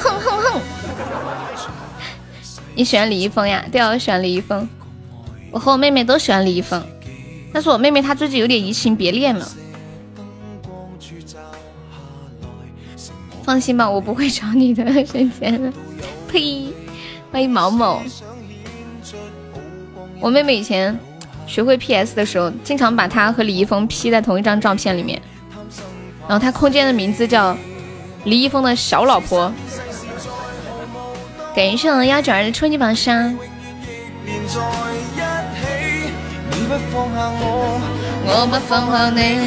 [0.00, 0.60] 哼哼哼。
[2.74, 3.64] 你喜欢李易峰呀？
[3.70, 4.68] 对啊，我喜欢李易峰。
[5.52, 6.84] 我和我妹妹都喜欢李易峰，
[7.52, 9.48] 但是我妹妹她最近有点移情别恋了。
[13.46, 15.72] 放心吧，我不会找你的，神仙。
[16.28, 16.66] 呸！
[17.30, 18.02] 欢迎毛毛。
[20.18, 20.98] 我妹妹以前
[21.46, 25.22] 学会 PS 的时候，经常把她和李易峰 P 在同一张照片里面。
[26.26, 27.56] 然后她空间的名字叫
[28.24, 29.52] 李易峰的小老婆。
[31.54, 33.32] 感谢我幺九二的初级榜上。
[38.28, 39.38] 我不放下你。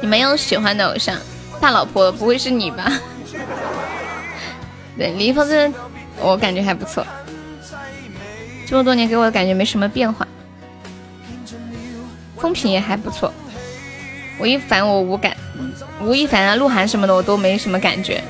[0.00, 1.16] 你没有喜欢的偶像？
[1.60, 2.90] 大老婆不会是你吧？
[4.96, 5.78] 对，李易峰真的，
[6.20, 7.06] 我感觉还不错。
[8.66, 10.26] 这么多年给我的感觉没什么变化。
[12.36, 13.32] 风评也还不错。
[14.38, 15.34] 吴亦凡我无感，
[16.02, 18.22] 吴亦凡啊、鹿晗什么的我都没什么感觉。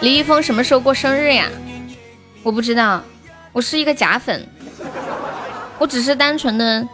[0.00, 1.48] 李易峰什么时候过生日呀？
[2.42, 3.02] 我不知道，
[3.52, 4.46] 我是一个假粉，
[5.78, 6.86] 我只是单纯的。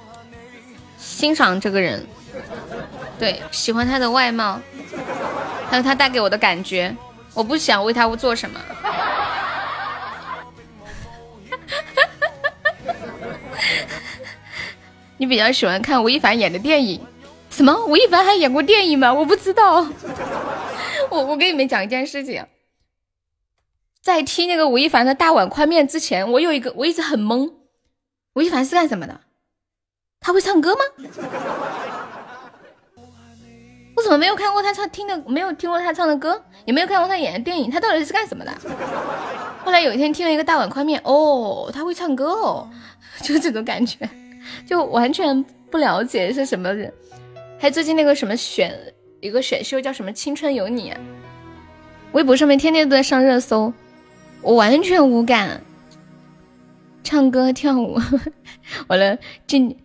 [0.99, 2.05] 欣赏这个人，
[3.19, 4.61] 对，喜欢他的外貌，
[5.71, 6.95] 还有他带给我的感觉。
[7.35, 8.59] 我不想为他做什么。
[15.19, 17.01] 你比较喜欢看吴亦凡演的电影？
[17.51, 17.85] 什么？
[17.87, 19.13] 吴亦凡还演过电影吗？
[19.13, 19.87] 我不知道。
[21.11, 22.45] 我我跟你们讲一件事情，
[24.01, 27.53] 在听那个吴亦凡的大碗宽面之前，我有一个我一直很懵，
[28.35, 29.21] 吴亦凡是干什么的？
[30.21, 30.81] 他会唱歌吗？
[33.95, 37.71] 我怎么没有看过他唱听的，没有听过他唱的歌，也没有看过他演的电影。
[37.71, 38.53] 他到底是干什么的？
[39.65, 42.69] 后来有一天听了一个大碗宽面，哦，他会唱歌哦，
[43.23, 44.09] 就这种感觉，
[44.67, 46.93] 就完全不了解是什么人。
[47.59, 48.79] 还最近那个什么选
[49.21, 50.93] 一个选秀叫什么《青春有你》，
[52.13, 53.73] 微博上面天天都在上热搜，
[54.43, 55.61] 我完全无感。
[57.03, 57.99] 唱歌跳舞，
[58.89, 59.77] 完了静。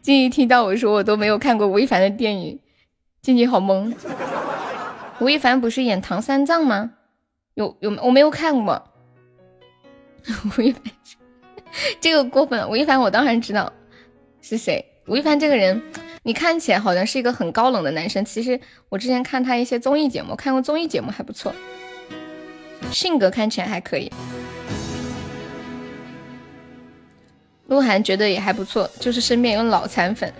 [0.00, 2.60] 静怡听到我说我都没有看过吴亦凡的电影，
[3.20, 3.92] 静怡好懵。
[5.18, 6.92] 吴亦凡不是演唐三藏吗？
[7.54, 8.82] 有有我没有看过。
[10.56, 10.82] 吴亦凡
[12.00, 13.72] 这个过分，吴亦凡我当然知道
[14.40, 14.84] 是谁。
[15.06, 15.82] 吴亦凡这个人，
[16.26, 21.54] 你看起来好像是一个很高冷的男生，其实我之前看他一些综艺节目，看过综艺节目还不错，
[22.90, 24.10] 性格看起来还可以。
[27.68, 30.34] 鹿晗觉得也还不错，就是身边有脑残粉。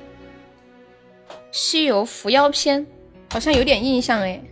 [1.52, 2.84] 西游伏妖篇
[3.30, 4.42] 好像有点印象哎，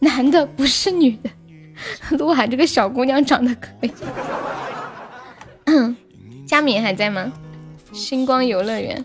[0.00, 1.30] 男的不是女的。
[2.18, 3.90] 鹿晗这个小姑娘长得可以。
[6.46, 7.32] 佳敏还在吗？
[7.94, 9.04] 星光游乐园，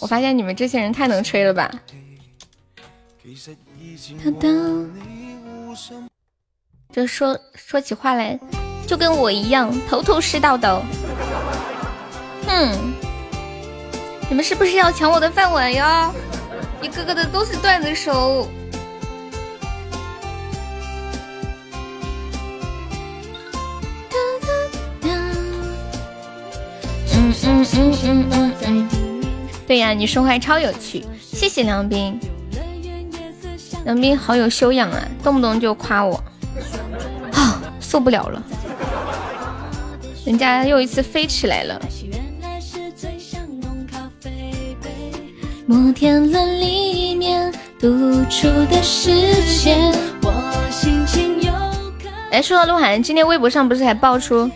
[0.00, 1.70] 我发现你们这些人太能吹了吧。
[6.92, 8.38] 这说说起话来。
[8.86, 10.80] 就跟我一样，头头是道的。
[12.46, 12.72] 哼，
[14.28, 16.12] 你们是不是要抢我的饭碗呀？
[16.80, 18.46] 一个个的都是段子手。
[27.26, 28.88] 嗯嗯嗯嗯嗯。
[29.66, 32.18] 对呀，你说话超有趣，谢谢梁斌。
[33.84, 36.22] 梁斌好有修养啊，动不动就夸我，
[37.32, 38.40] 啊，受不了了。
[40.24, 41.80] 人家又一次飞起来了。
[45.66, 49.10] 摩天轮里面独处的时
[49.64, 49.92] 间，
[50.22, 51.52] 我心情又
[52.30, 54.48] 哎，说到鹿晗，今天微博上不是还爆出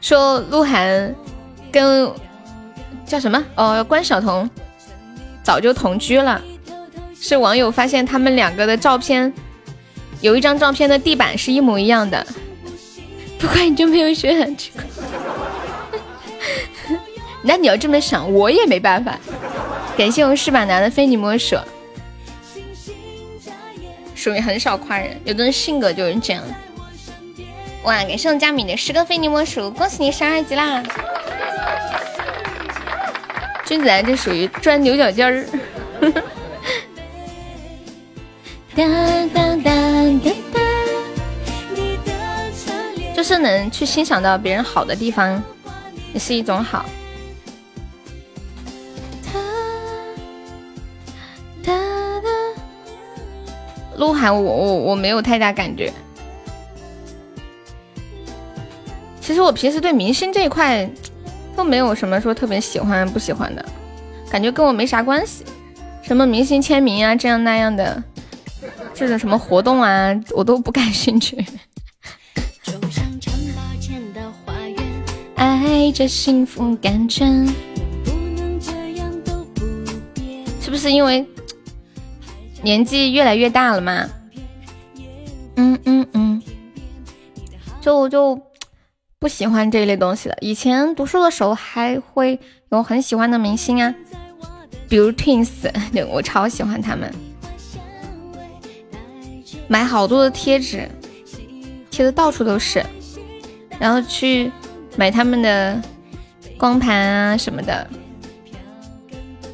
[0.00, 1.14] 说鹿晗
[1.70, 2.10] 跟
[3.06, 4.48] 叫什么哦关晓彤
[5.42, 6.40] 早就同居了，
[7.18, 9.32] 是网友发现他们两个的照片，
[10.20, 12.26] 有一张照片的地板是一模一样的。
[13.38, 14.84] 不怪你就没有学很奇怪。
[17.42, 19.18] 那你要这么想，我也没办法。
[19.96, 21.56] 感谢我是把男的非你莫属，
[24.14, 26.42] 属于很少夸人，有的人性格就是这样。
[27.84, 30.82] 哇，感谢我佳敏的十个非你莫属，恭喜你升二级啦！
[33.64, 35.46] 君子兰这属于钻牛角尖儿。
[38.74, 38.84] 哒
[39.32, 39.72] 哒哒
[40.22, 40.60] 哒哒
[43.14, 45.42] 就是能去欣赏到别人好的地方，
[46.12, 46.84] 也是一种好。
[53.96, 55.92] 鹿晗，我我我没有太大感觉。
[59.30, 60.90] 其实我平时对明星这一块
[61.54, 63.64] 都没有什么说特别喜欢不喜欢的，
[64.28, 65.44] 感觉跟我没啥关系。
[66.02, 68.02] 什么明星签名啊，这样那样的，
[68.92, 71.36] 这种什么活动啊，我都不感兴趣。
[75.36, 77.24] 爱着幸福感觉，
[80.60, 81.24] 是不是因为
[82.62, 84.10] 年纪越来越大了嘛？
[85.54, 86.42] 嗯嗯嗯，
[87.80, 88.36] 就就
[89.20, 90.36] 不喜欢这一类东西了。
[90.40, 92.40] 以前读书的时候还会
[92.70, 93.94] 有很喜欢的明星啊，
[94.88, 95.70] 比如 Twins，
[96.10, 97.14] 我超喜欢他们，
[99.68, 100.88] 买好多的贴纸，
[101.90, 102.84] 贴的到处都是，
[103.78, 104.50] 然后去。
[104.96, 105.80] 买他们的
[106.58, 107.88] 光盘啊什么的，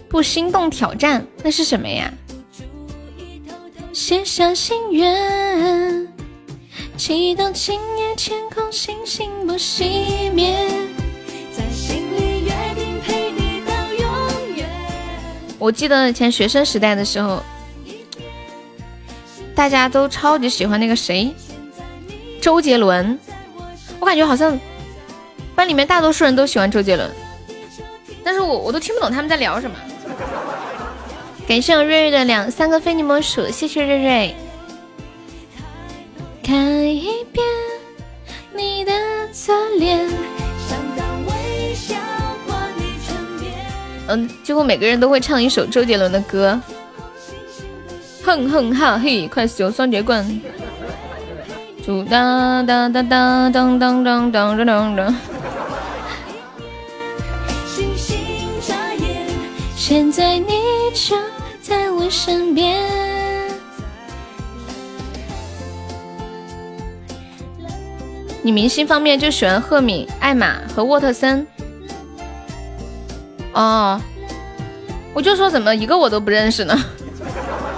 [0.09, 2.11] 不心动挑战那是什么呀？
[3.93, 6.09] 写下心愿，
[6.97, 10.57] 祈祷今夜天空星星不熄灭，
[11.53, 14.67] 在心里约定陪你到永远。
[15.59, 17.43] 我记得以前学生时代的时候，
[19.55, 21.35] 大家都超级喜欢那个谁，
[22.41, 23.19] 周杰伦，
[24.01, 24.59] 我感觉好像。
[25.55, 27.11] 班里面大多数人都喜欢周杰伦，
[28.23, 29.77] 但是我我都听不懂他们在聊什么。
[31.49, 34.37] 感谢我瑞瑞的两三个非你莫属，谢谢瑞瑞。
[36.47, 36.57] 看
[36.95, 37.45] 一遍
[38.55, 38.93] 你的
[39.33, 40.09] 侧脸。
[44.07, 46.61] 嗯，几乎每个人都会唱一首周杰伦的歌。
[48.23, 50.41] 哼哼哈嘿，快使用双截棍。
[51.85, 55.17] 嘟哒哒哒哒当当当当当当当。
[59.77, 60.63] 现在你
[60.95, 61.17] 就
[61.61, 63.16] 在我身边。
[68.47, 71.45] 你明星方面就喜欢赫敏、艾玛和沃特森。
[73.53, 74.01] 哦，
[75.13, 76.79] 我就说怎么一个我都不认识呢？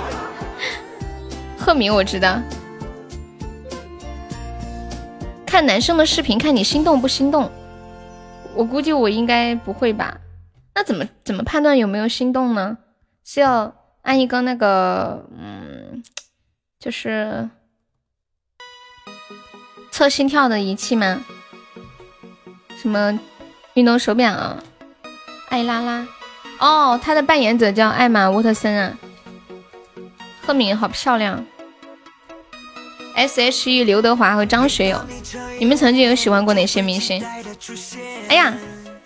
[1.58, 2.38] 赫敏我知道，
[5.46, 7.50] 看男生的视频，看你心动不心动？
[8.54, 10.18] 我估计我应该不会吧。
[10.74, 12.76] 那怎么怎么判断有没有心动呢？
[13.24, 16.02] 是要按一个那个嗯，
[16.78, 17.48] 就是
[19.98, 21.24] 测心跳的仪器吗？
[22.80, 23.18] 什么
[23.74, 24.62] 运动手表啊？
[25.48, 26.06] 艾拉拉
[26.60, 28.92] 哦，他的扮演者叫艾玛沃特森啊。
[30.46, 31.44] 赫敏好漂亮。
[33.16, 35.04] S.H.E 刘德华和张学友，
[35.58, 37.20] 你们曾经有喜欢过哪些明星？
[38.28, 38.54] 哎呀！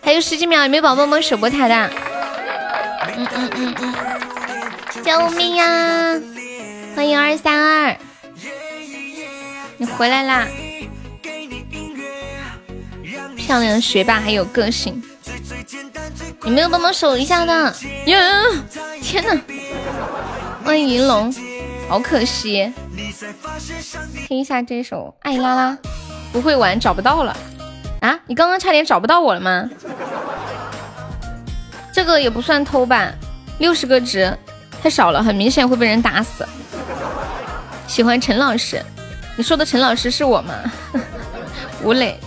[0.02, 1.90] 还有十几秒，有没有宝宝们守波台的？
[3.16, 3.94] 嗯嗯嗯嗯，
[5.02, 6.20] 救命呀！
[6.94, 7.97] 欢迎二三二，
[9.78, 10.47] 你回来啦！
[13.43, 15.02] 漂亮的学霸还有个性，
[16.44, 17.52] 有没有帮忙守一下的？
[18.06, 18.40] 呀！
[19.02, 19.36] 天哪！
[20.64, 21.35] 欢迎银龙，
[21.89, 22.73] 好可惜。
[24.28, 25.73] 听一下这首《爱拉拉》，
[26.32, 27.36] 不会玩找不到了。
[28.01, 28.16] 啊！
[28.27, 29.69] 你刚刚差点找不到我了吗？
[31.93, 33.12] 这个也不算偷吧，
[33.59, 34.32] 六十个值
[34.81, 36.47] 太少了，很明显会被人打死。
[37.89, 38.81] 喜欢陈老师，
[39.36, 40.55] 你说的陈老师是我吗？
[41.82, 42.19] 吴磊，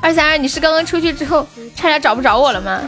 [0.00, 2.80] 二三二，你是刚刚出去之后差点找不着我了吗？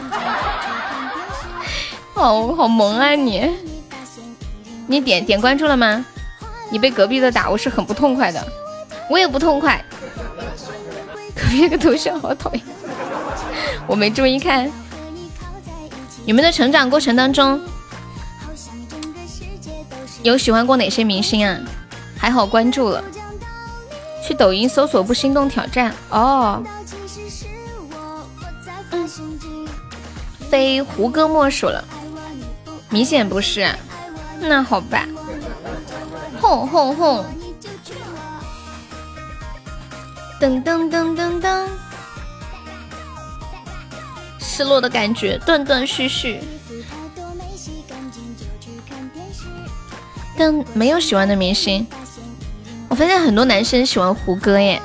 [2.13, 3.49] 好 好萌啊你！
[4.87, 6.05] 你点点关注了吗？
[6.69, 8.45] 你被隔壁的打，我是很不痛快的，
[9.09, 9.83] 我也不痛快。
[11.35, 12.63] 隔壁个头像好讨厌，
[13.87, 14.71] 我没注意看。
[16.25, 17.59] 你们的成长过程当中，
[20.23, 21.57] 有喜欢过哪些明星啊？
[22.17, 23.03] 还好关注了。
[24.23, 26.63] 去抖音搜索“不心动挑战”哦。
[30.49, 31.83] 非胡歌莫属了，
[32.89, 33.67] 明显不是。
[34.39, 35.07] 那好吧。
[36.41, 37.25] 轰轰轰！
[40.39, 41.67] 噔噔噔噔噔，
[44.39, 46.41] 失落的感觉断断续续。
[50.35, 51.85] 但没有喜欢的明星，
[52.89, 54.81] 我发现很多男生喜欢胡歌耶。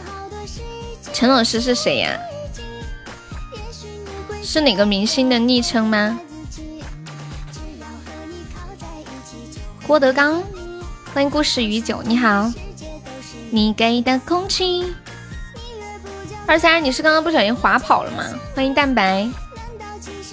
[1.14, 2.18] 陈老师是谁呀？
[4.46, 6.20] 是哪个明星的昵称吗？
[9.88, 10.40] 郭德纲，
[11.12, 12.48] 欢迎故事与酒，你好。
[13.50, 14.94] 你给的空气。
[16.46, 18.22] 二三，你是刚刚不小心滑跑了吗？
[18.54, 19.28] 欢迎蛋白。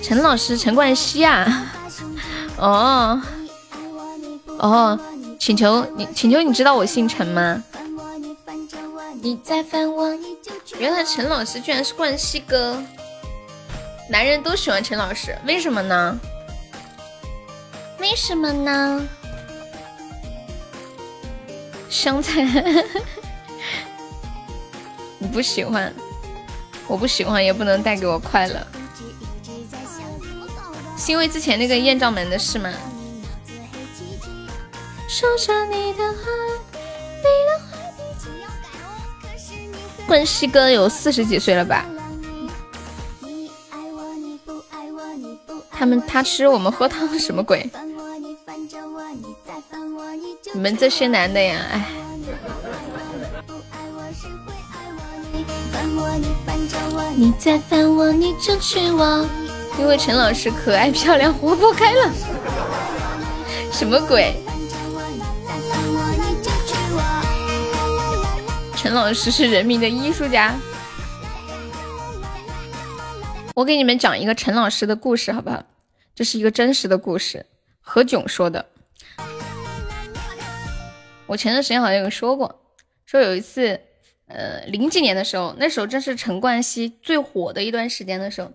[0.04, 1.74] 陈老师，陈冠希啊。
[2.58, 3.20] 哦。
[4.60, 5.00] 哦，
[5.40, 7.64] 请求你，请求你知道我姓陈吗？
[9.24, 10.16] 你在烦我，
[10.78, 12.80] 原来陈老师居然是冠希哥。
[14.14, 16.20] 男人都喜欢陈老师，为什么呢？
[17.98, 19.10] 为什么呢？
[21.90, 22.44] 香菜，
[25.18, 25.92] 你不喜欢，
[26.86, 28.62] 我不喜欢，也不能带给我快乐。
[30.96, 32.72] 是因为之前那个艳照门的事吗？
[40.06, 41.84] 冠希哥有四十几岁了吧？
[45.74, 47.70] 他们他吃我们喝汤什么鬼？
[50.54, 51.88] 你们这些男的呀，哎。
[57.16, 59.28] 你再烦我，你就娶我。
[59.80, 62.12] 因为陈老师可爱漂亮活泼开朗。
[63.72, 64.36] 什么鬼？
[68.76, 70.56] 陈老师是人民的艺术家。
[73.56, 75.64] 我给你们讲一个陈老师的故事，好不好？
[76.16, 77.46] 这是一个真实的故事，
[77.82, 78.66] 何炅说的。
[81.28, 82.62] 我前段时间好像有说过，
[83.06, 83.80] 说有一次，
[84.28, 88.52] 呃，零几年的时候，那时候正是陈冠希最火的一段时间的时候，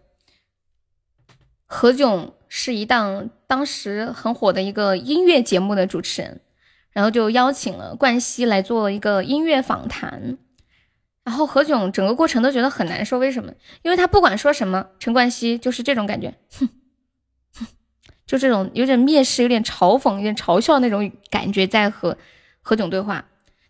[1.66, 6.40] 何炅是一档当时很火的一个音乐节目的主持人。
[6.90, 10.36] 然后就邀请了冠希来做一个音乐访谈，
[11.28, 13.52] 然后何炅整个过程都觉得很难受，为什么？
[13.82, 16.66] 因为他不管说什么，陈冠希就是这种感觉，哼，
[17.54, 17.66] 哼
[18.24, 22.16] 就这种有点蔑视、有点嘲讽、有点嘲笑那种感觉在和
[22.62, 23.26] 何炅对话。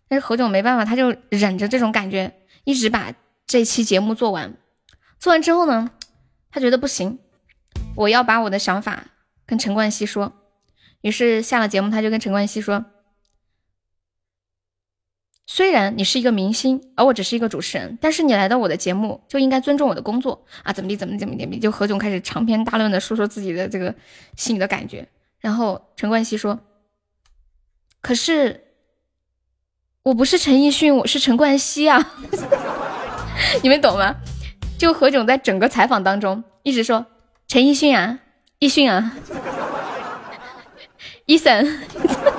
[0.07, 2.33] 但是何炅没办法，他就忍着这种感觉，
[2.63, 3.13] 一直把
[3.45, 4.55] 这期节目做完。
[5.19, 5.91] 做完之后呢，
[6.49, 7.19] 他觉得不行，
[7.97, 9.07] 我要把我的想法
[9.45, 10.31] 跟陈冠希说。
[11.01, 12.85] 于是下了节目，他就跟陈冠希说。
[15.51, 20.71] 虽然你是一个明星，而我只是一个主持人，但是你来到我的节目就应该尊重我的工作啊！
[20.71, 23.95] 怎么地，怎么怎么地，就何炅开始长篇大论的说说自己的这个
[24.35, 25.07] 心里的感觉。
[25.39, 26.59] 然后陈冠希说
[27.99, 28.63] ：“可是
[30.03, 32.11] 我不是陈奕迅，我是陈冠希啊！
[33.63, 34.17] 你们懂吗？”
[34.77, 37.07] 就何炅在整个采访当中一直说
[37.49, 38.19] ：“陈奕迅啊，
[38.59, 39.17] 奕迅啊，
[41.25, 41.79] 伊森。”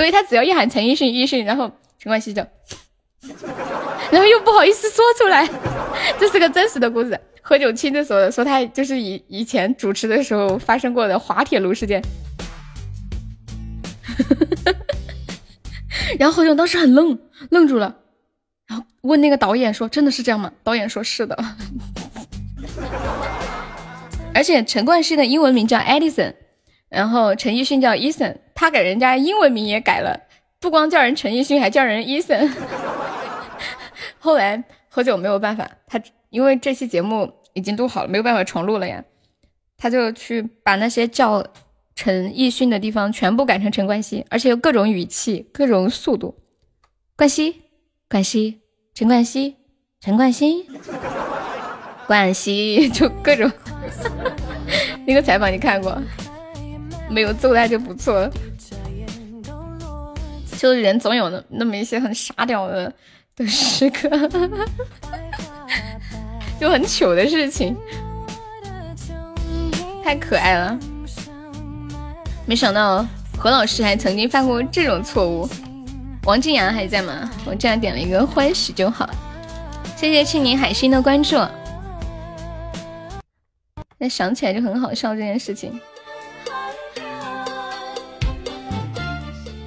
[0.00, 2.40] 所以他只要一喊陈奕迅，奕迅，然后陈冠希就，
[4.10, 5.46] 然后又不好意思说出来，
[6.18, 7.20] 这是个真实的故事。
[7.42, 12.02] 何炅亲自说的，说他就是以以前主持的时候发生过的滑铁卢事件。
[16.18, 17.18] 然后何炅当时很愣，
[17.50, 17.94] 愣住了，
[18.68, 21.36] 然后问那个导演说：“真的是这样吗？”导演说是的。
[24.32, 26.32] 而且陈冠希的英文名叫 Edison。
[26.90, 30.20] 然后陈奕迅叫 Eason，他给人家英文名也改了，
[30.60, 32.50] 不光叫人陈奕迅，还叫人 Eason。
[34.18, 39.02] 后来何炅没有办法，他因为这期节目已经录好了，没有办法重录了呀，
[39.78, 41.46] 他就去把那些叫
[41.94, 46.34] 陈奕迅的地方全部改成陈冠希，而且有各种语气、各种速度。
[47.16, 47.62] 冠希，
[48.08, 48.60] 冠希，
[48.94, 49.56] 陈冠希，
[50.00, 50.66] 陈冠希，
[52.06, 53.50] 冠希，就各种。
[55.06, 56.00] 那个采访你看过？
[57.10, 58.30] 没有揍他就不错了，
[60.56, 62.92] 就人总有那那么一些很傻屌的
[63.36, 64.08] 的时刻，
[66.60, 67.76] 就很糗的事情，
[70.04, 70.78] 太可爱了。
[72.46, 73.04] 没想到
[73.38, 75.48] 何老师还曾经犯过这种错误。
[76.24, 77.30] 王静阳还在吗？
[77.46, 79.08] 我这样点了一个欢喜就好，
[79.96, 81.36] 谢谢青柠海星的关注。
[83.96, 85.80] 那想起来就很好笑这件事情。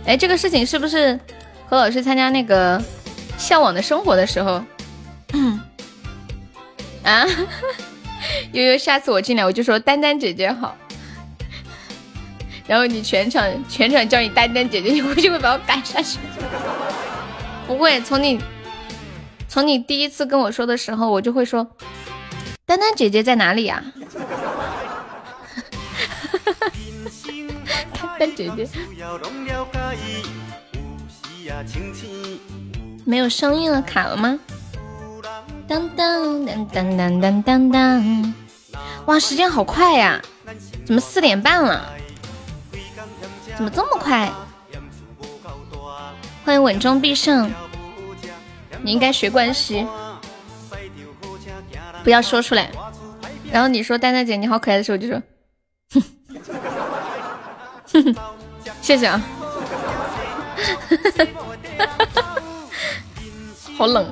[0.05, 1.19] 哎，这个事情是不是
[1.69, 2.77] 何老师参加那个
[3.37, 4.61] 《向往的生活》的时候？
[7.03, 7.25] 啊，
[8.51, 10.75] 悠悠，下次我进来我就说丹丹姐姐好，
[12.67, 16.19] 然后你全场全场叫你丹丹姐姐，你会就会把我赶下去。
[17.67, 18.39] 不会，从你
[19.47, 21.65] 从你第一次跟我说的时候，我就会说，
[22.65, 23.83] 丹丹姐姐在哪里呀？
[23.95, 24.42] 丹
[28.31, 28.67] 姐姐
[33.05, 34.39] 没有声音了，卡了吗？
[35.67, 36.67] 当当当
[36.97, 38.33] 当当当当！
[39.05, 40.21] 哇，时间好快呀，
[40.85, 41.93] 怎么四点半了？
[43.55, 44.31] 怎么这么快？
[46.45, 47.51] 欢迎稳中必胜，
[48.81, 49.85] 你应该学关西，
[52.03, 52.69] 不要说出来。
[53.51, 55.21] 然后你说丹丹姐你好可爱的时候，我就说，
[55.93, 56.03] 哼，
[58.81, 59.19] 谢谢啊，
[63.77, 64.05] 好冷。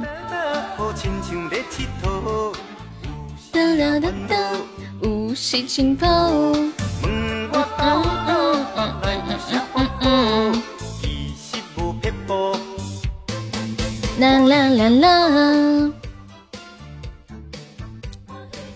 [14.19, 15.91] 啦啦啦啦！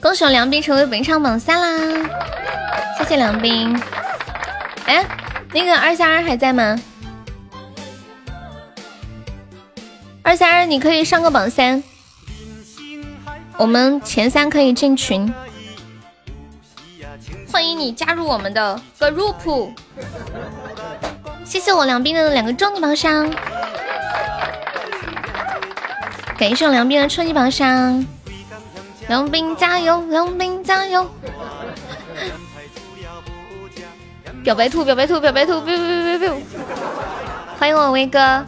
[0.02, 2.10] 恭喜我梁斌成为本场榜三啦！
[2.98, 3.80] 谢谢梁斌。
[4.86, 5.06] 哎，
[5.52, 6.80] 那个二三二还在吗？
[10.22, 11.84] 二三二，你可以上个榜三，
[13.58, 15.34] 我们前三可以进群。
[17.52, 19.72] 欢迎你加入我们的 group。
[21.44, 23.32] 谢谢我梁斌的两个终极榜上。
[26.38, 28.06] 感谢我梁斌的初级榜上，
[29.08, 31.10] 梁斌加油，梁斌加油！
[34.46, 36.34] 表白兔，表白兔，表白兔，biu biu biu biu！
[37.58, 38.46] 欢迎我威哥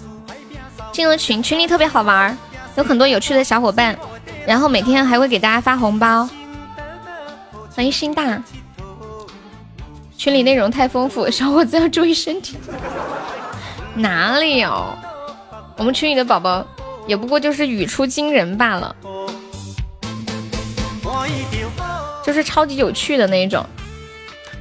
[0.92, 2.38] 进了群，群里特别好玩，
[2.76, 3.98] 有很多有趣的小伙伴，
[4.46, 6.30] 然后每天还会给大家发红包。
[7.76, 8.40] 欢迎心大，
[10.16, 12.60] 群里内容太丰富，小伙子要注意身体。
[13.96, 14.96] 哪里有？
[15.78, 16.64] 我们群里的宝宝。
[17.08, 18.94] 也不过就是语出惊人罢了，
[22.22, 23.66] 就是超级有趣的那一种。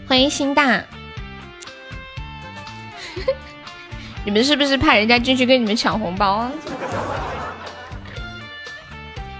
[0.07, 0.81] 欢迎心大，
[4.27, 6.51] 你们是不是怕人家进去跟你们抢红包啊？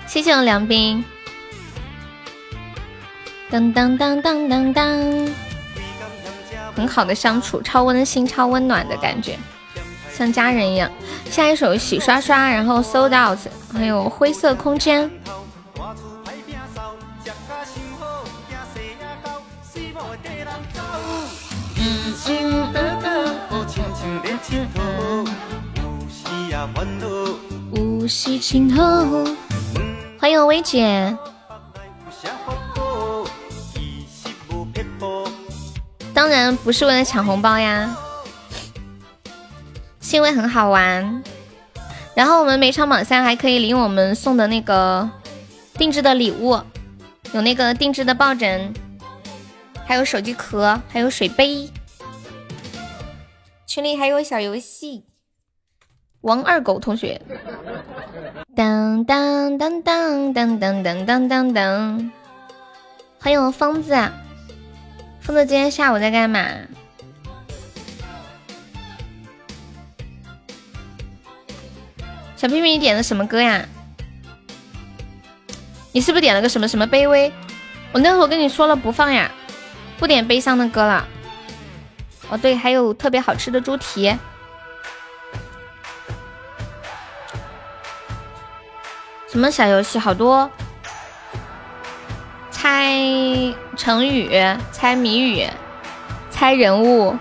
[0.07, 1.05] 谢谢我梁斌，
[3.51, 5.29] 当当当当当当，
[6.77, 9.37] 很好的相处，超温馨、超温暖的感觉。
[10.15, 10.89] 像家人一样，
[11.29, 13.41] 下一首洗刷刷，然后 sold out，
[13.73, 15.11] 还有灰色空间。
[27.73, 29.25] 无锡青头，
[30.19, 31.17] 欢迎薇姐。
[36.15, 37.97] 当然不是为了抢红包呀。
[40.01, 41.23] 是因为很好玩，
[42.15, 45.11] 然后我们每场榜三还可以领我们送的那个
[45.75, 46.61] 定制的礼物，
[47.33, 48.73] 有那个定制的抱枕，
[49.85, 51.69] 还有手机壳，还有水杯，
[53.77, 55.05] 群里还有小游戏。
[56.23, 57.21] 王二狗同学，
[58.57, 62.13] 当当当当当当当当当当，
[63.21, 63.95] 欢迎我疯子，
[65.21, 66.43] 疯子今天下午在干嘛？
[72.35, 73.69] 小屁屁，你点的什么歌呀？
[75.93, 77.31] 你是不是点了个什么什么卑微？
[77.93, 79.31] 我那会儿跟你说了不放呀，
[79.99, 81.07] 不点悲伤的歌了。
[82.29, 84.17] 哦对，还有特别好吃的猪蹄。
[89.29, 89.99] 什么小游戏？
[89.99, 90.51] 好多，
[92.51, 92.95] 猜
[93.77, 94.31] 成语、
[94.73, 95.47] 猜谜语、
[96.31, 97.17] 猜人物，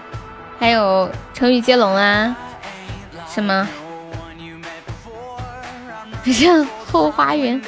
[0.60, 2.36] 还有成语接龙啊，
[3.28, 3.68] 什么？
[6.26, 7.62] 像后花园，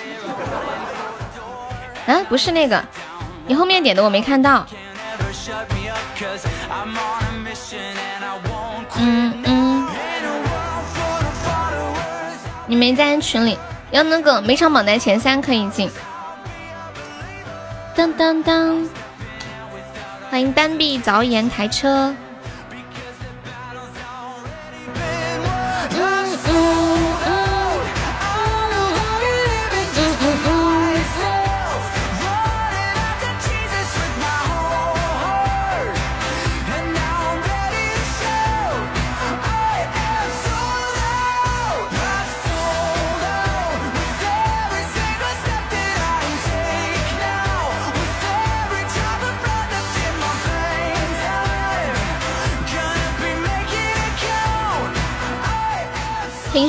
[2.07, 2.83] 啊，不是那个，
[3.45, 4.65] 你后面点的我没看到。
[8.99, 9.87] 嗯嗯，
[12.65, 13.57] 你没在群里，
[13.91, 15.89] 要那个每场榜单前三可以进。
[17.95, 18.87] 当当当，
[20.29, 22.13] 欢迎单臂凿岩台车。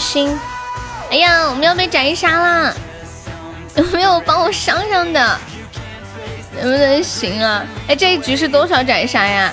[0.09, 0.41] 心，
[1.11, 2.73] 哎呀，我们要被斩杀啦！
[3.75, 5.39] 有 没有帮我上上的？
[6.63, 7.63] 能不能行啊？
[7.87, 9.53] 哎，这一局是多少斩杀呀？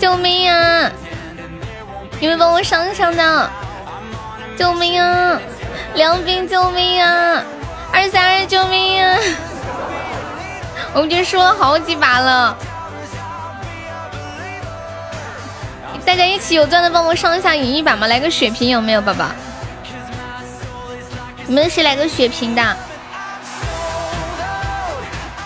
[0.00, 0.90] 救命啊！
[2.18, 3.50] 你们帮我上上的？
[4.58, 5.38] 救命啊！
[5.94, 7.40] 梁斌，救命啊！
[7.92, 9.16] 二三二，救命啊！
[10.92, 12.56] 我们已经输了好几把了，
[16.04, 18.08] 大家一起有钻的帮我上一下赢一把吗？
[18.08, 19.26] 来个血瓶有没有，宝宝？
[21.46, 22.76] 你们谁来个血瓶的？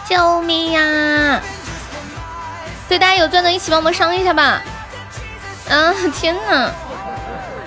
[0.08, 1.40] 救命呀！
[2.88, 4.62] 对，大家有钻的，一起帮忙上一下吧。
[5.68, 6.70] 啊，天哪，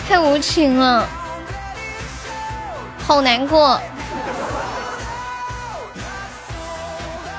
[0.07, 1.07] 太无情了，
[3.05, 3.79] 好难过。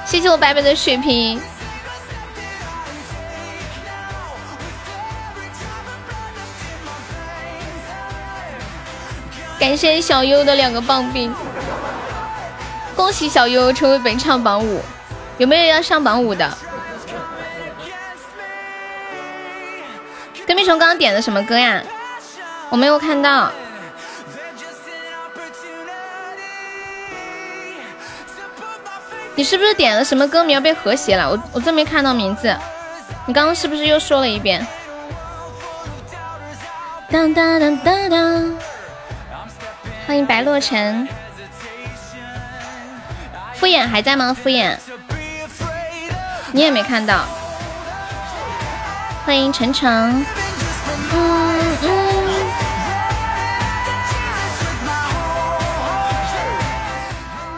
[0.07, 1.43] 谢谢我白白的血瓶，
[9.63, 11.33] 感谢小优的两个棒冰，
[12.97, 14.83] 恭喜小优成为本场榜五，
[15.39, 16.59] 有没有要上榜五的？
[20.45, 21.81] 跟屁虫刚刚点的什么歌呀？
[22.71, 23.53] 我没有看到。
[29.37, 31.31] 你是不是点了什么歌名被和谐了？
[31.31, 32.53] 我我真没看到名字。
[33.27, 34.67] 你刚刚是不是又说了一遍？
[37.09, 38.59] 当当当当当！
[40.07, 41.09] 欢迎白洛尘。
[43.55, 44.35] 敷衍还在吗？
[44.35, 44.77] 敷衍，
[46.51, 47.25] 你也没看到。
[49.25, 49.89] 欢迎晨晨。
[51.13, 51.89] 嗯嗯。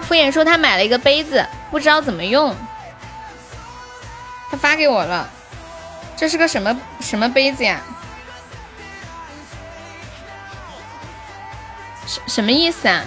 [0.02, 1.44] 敷衍说他买了一个杯子。
[1.70, 2.54] 不知道怎么用，
[4.48, 5.28] 他发给我了，
[6.16, 7.80] 这是个什么什么杯子呀？
[12.06, 13.04] 什什么意思啊？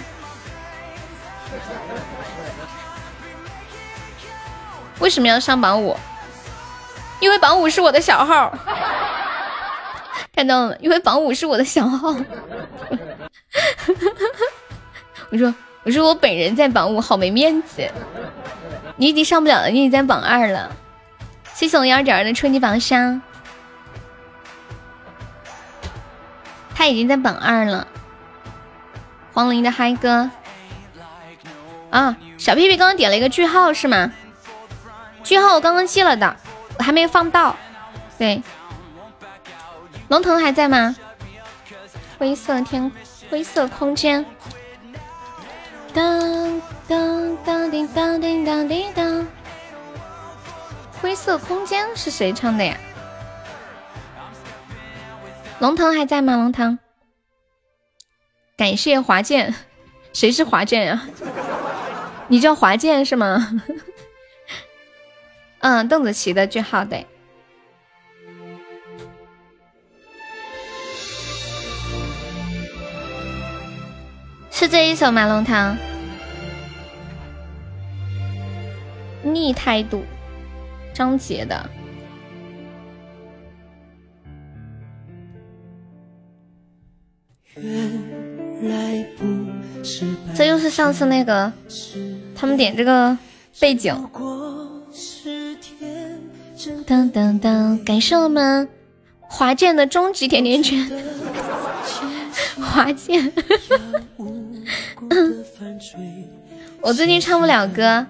[4.98, 5.96] 为什么要上榜五？
[7.20, 8.52] 因为榜五是我的小号，
[10.34, 12.14] 看到了，因为榜五是我的小号。
[15.30, 15.54] 我说
[15.84, 17.88] 我说我本人在榜五，好没面子。
[18.96, 20.74] 你已经上不了了，你已经在榜二了。
[21.54, 23.22] 谢谢我幺二点二的初级榜上，
[26.74, 27.86] 他已经在榜二了。
[29.32, 30.30] 黄龄的嗨歌
[31.90, 34.12] 啊，小屁屁刚刚点了一个句号是吗？
[35.22, 36.36] 句号我刚刚记了的，
[36.78, 37.56] 我还没有放到。
[38.18, 38.42] 对，
[40.08, 40.96] 龙腾还在吗？
[42.18, 42.90] 灰色天，
[43.30, 44.24] 灰色空间。
[45.94, 49.26] 当当当叮当叮当叮当，
[51.00, 52.76] 灰色空间是谁唱的呀？
[55.58, 56.34] 龙腾还在吗？
[56.36, 56.78] 龙腾，
[58.58, 59.54] 感谢华健，
[60.12, 61.08] 谁是华健呀？
[62.26, 63.62] 你叫华健是吗？
[65.60, 67.06] 嗯，邓紫棋的句号对。
[74.50, 75.24] 是这一首吗？
[75.28, 75.76] 龙堂，
[79.22, 80.04] 逆态度，
[80.92, 81.70] 张杰的。
[90.34, 91.52] 这又是上次那个，
[92.34, 93.16] 他们点这个
[93.60, 93.94] 背景。
[96.86, 98.68] 当当当，感谢我们
[99.20, 100.90] 华健的终极甜甜圈。
[102.60, 103.32] 华健。
[106.80, 108.06] 我最近唱不了歌，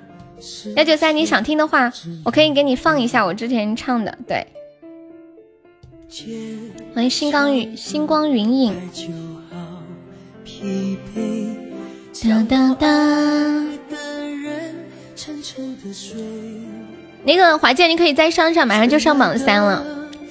[0.76, 1.92] 幺九三，你想听的话，
[2.24, 4.18] 我可以给你放一下我之前唱的。
[4.26, 4.46] 对，
[6.94, 8.74] 欢迎星光云星光云影。
[12.22, 12.86] 哒哒哒。
[17.24, 19.85] 那个华健，你可以再上上，马上就上榜三了，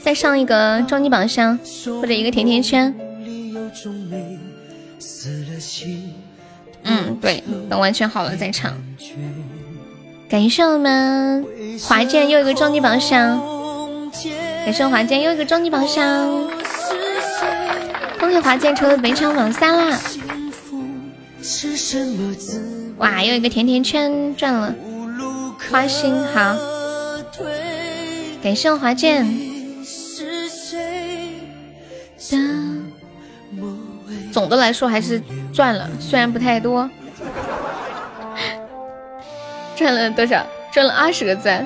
[0.03, 1.57] 再上一个终极榜上，
[2.01, 2.93] 或者一个甜甜圈。
[6.83, 8.73] 嗯，对，等完全好了再唱。
[10.29, 11.45] 感谢我们
[11.83, 13.41] 华健又一个终极宝箱，
[14.65, 16.49] 感谢华健又一个终极宝箱，
[18.19, 19.99] 恭喜华健成为本场榜三啦！
[22.97, 24.73] 哇，又一个甜甜圈赚了，
[25.69, 26.55] 花心好，
[28.41, 29.25] 感谢华健。
[34.31, 35.21] 总的来说还是
[35.53, 36.89] 赚了，虽然不太多，
[39.75, 40.45] 赚了多少？
[40.73, 41.65] 赚了二十个赞。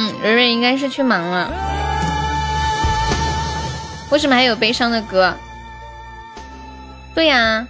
[0.00, 1.52] 嗯，蕊蕊应该是去忙了。
[4.10, 5.34] 为什么还有悲伤的歌？
[7.14, 7.66] 对呀，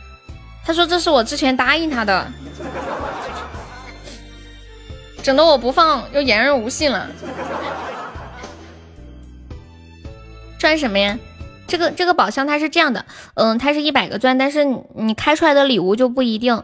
[0.65, 2.24] 他说这是我之前答应他的，
[5.24, 7.09] 整的我不放又言而无信了。
[10.57, 11.19] 赚什么呀？
[11.66, 13.05] 这个这个宝箱它是这样的，
[13.35, 16.62] 嗯，它是一百个钻，但是你开出来的礼物就不一定。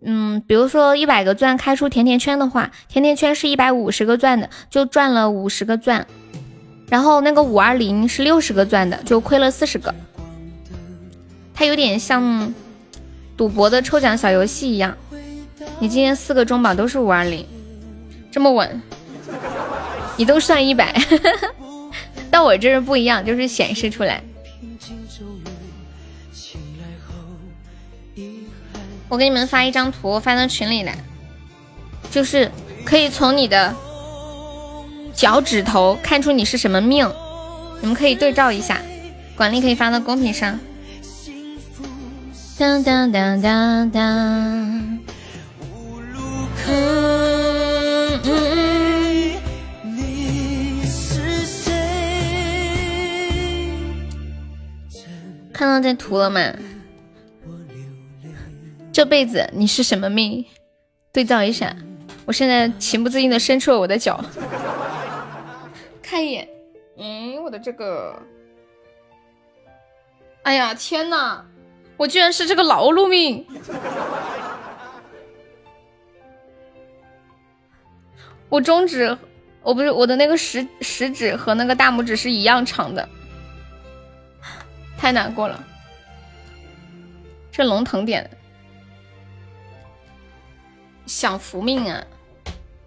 [0.00, 6.06] 嗯，比如说一百个钻开出甜甜圈的话，甜甜圈是一百五十个钻的，就赚了五十个钻。
[6.88, 9.94] 然后那个五二零是六十个钻的，就亏了四十个。
[11.52, 12.54] 它有点像
[13.36, 14.96] 赌博的抽奖小游戏一样。
[15.80, 17.44] 你今天四个中宝都是五二零，
[18.30, 18.80] 这么稳，
[20.16, 20.94] 你都算一百。
[22.30, 24.22] 但我这是不一样，就是显示出来。
[29.08, 30.96] 我给你们发一张图，发到群里来，
[32.10, 32.50] 就是
[32.84, 33.74] 可以从你的
[35.14, 37.10] 脚趾头看出你是什么命，
[37.80, 38.80] 你们可以对照一下，
[39.34, 40.58] 管理可以发到公屏上。
[42.58, 44.98] 当当当当当。
[55.52, 56.40] 看到这图了吗？
[58.98, 60.44] 这辈子你是什么命？
[61.12, 61.72] 对照一下，
[62.26, 64.20] 我现在情不自禁的伸出了我的脚，
[66.02, 66.48] 看一眼。
[66.96, 68.20] 嗯，我的这个，
[70.42, 71.44] 哎呀天呐，
[71.96, 73.46] 我居然是这个劳碌命！
[78.48, 79.16] 我中指，
[79.62, 83.08] 我不是我的那个食食指和那个大拇指是一样长的，
[84.98, 85.64] 太难过了，
[87.52, 88.28] 这龙腾点。
[91.08, 92.06] 享福命啊！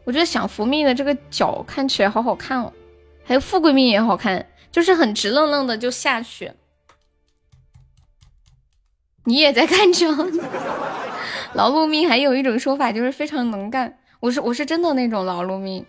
[0.03, 2.71] 我觉得享福命的这个脚看起来好好看哦，
[3.25, 6.51] 还有富贵命也好看，就是很直愣愣的就下去。
[9.25, 10.07] 你也在看脚？
[11.53, 15.85] 劳碌命还有一种说法就是非常能干，我是我是真的那种劳碌命。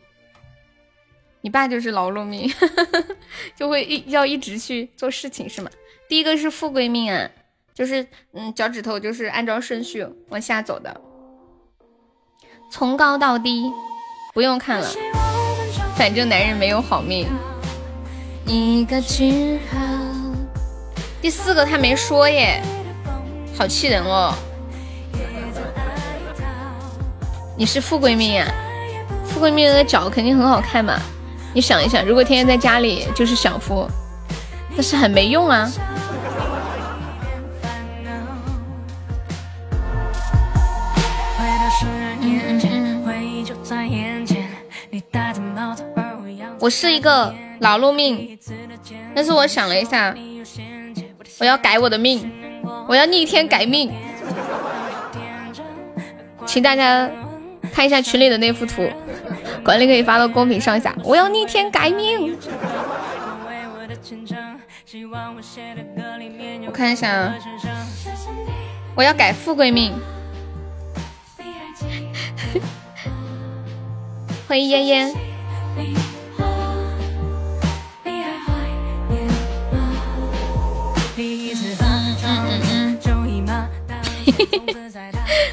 [1.40, 2.52] 你爸就是劳碌命，
[3.56, 5.70] 就会一要一直去做事情是吗？
[6.08, 7.30] 第一个是富贵命啊，
[7.74, 11.00] 就是嗯脚趾头就是按照顺序往下走的。
[12.74, 13.70] 从高到低，
[14.32, 14.88] 不用看了，
[15.94, 17.28] 反正男人没有好命。
[18.46, 19.78] 一个句号。
[21.20, 22.62] 第四个他没说耶，
[23.58, 24.34] 好气人哦。
[27.58, 28.48] 你是富贵命啊？
[29.26, 30.98] 富贵命的脚肯定很好看嘛。
[31.52, 33.86] 你想一想，如果天天在家里就是享福，
[34.74, 35.70] 那是很没用啊。
[46.62, 48.38] 我是一个劳碌命，
[49.16, 50.14] 但是我想了一下，
[51.40, 52.30] 我要改我的命，
[52.86, 53.92] 我要逆天改命，
[56.46, 57.10] 请大家
[57.72, 58.88] 看一下群里的那幅图，
[59.64, 60.94] 管理可以发到公屏上一下。
[61.02, 62.38] 我要逆天改命，
[66.64, 67.34] 我看一下，
[68.94, 69.92] 我要改富贵命。
[74.46, 75.12] 欢迎嫣嫣。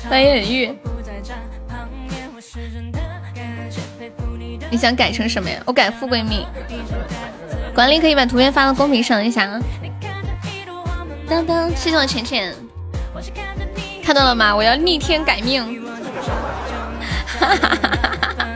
[0.10, 0.76] 欢迎很玉。
[4.72, 5.61] 你想改成什么呀？
[5.65, 6.44] 我改富贵命。
[7.76, 9.60] 管理可以把图片发到公屏上一下啊。
[11.27, 12.56] 当当，谢谢我浅浅。
[14.03, 14.56] 看到了吗？
[14.56, 15.64] 我要逆天改命。
[17.40, 18.48] 哈哈哈哈哈哈！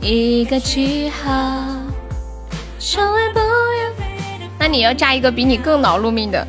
[0.00, 1.83] 一个句号。
[4.58, 6.46] 那你要加一个比你更劳碌命的，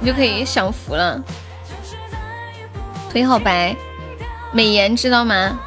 [0.00, 1.22] 你就可以享福了。
[3.10, 3.74] 腿好白，
[4.52, 5.58] 美颜知道吗？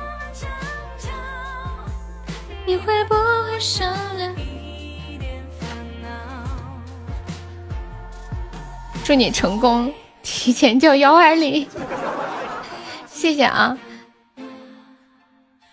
[9.05, 11.65] 祝你成功，提前叫幺二零，
[13.07, 13.77] 谢谢啊！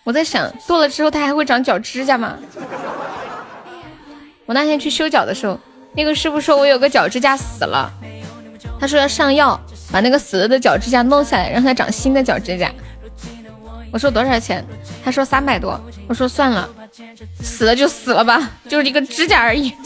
[0.05, 2.37] 我在想，剁了之后它还会长脚指甲吗？
[4.45, 5.59] 我那天去修脚的时候，
[5.93, 7.91] 那个师傅说我有个脚趾甲死了，
[8.79, 9.59] 他说要上药
[9.91, 12.71] 把那个死了的脚趾甲弄下来，让它长新的脚趾甲。
[13.91, 14.63] 我说多少钱？
[15.03, 15.79] 他说三百多。
[16.07, 16.69] 我说算了，
[17.41, 19.73] 死了就死了吧，就是一个指甲而已。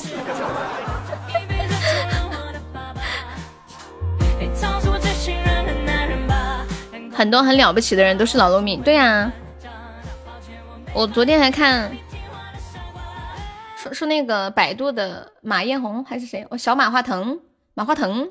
[7.14, 8.82] 很多很了不起的人都是劳碌命。
[8.82, 9.32] 对呀，
[10.94, 11.92] 我昨天还看，
[13.94, 16.46] 说那个百度的马艳红还是谁？
[16.50, 17.40] 我小马化腾，
[17.74, 18.30] 马化腾，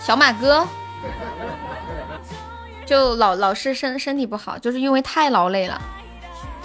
[0.00, 0.66] 小马哥，
[2.86, 5.80] 就老老是身身体不好，就是因为太劳累了。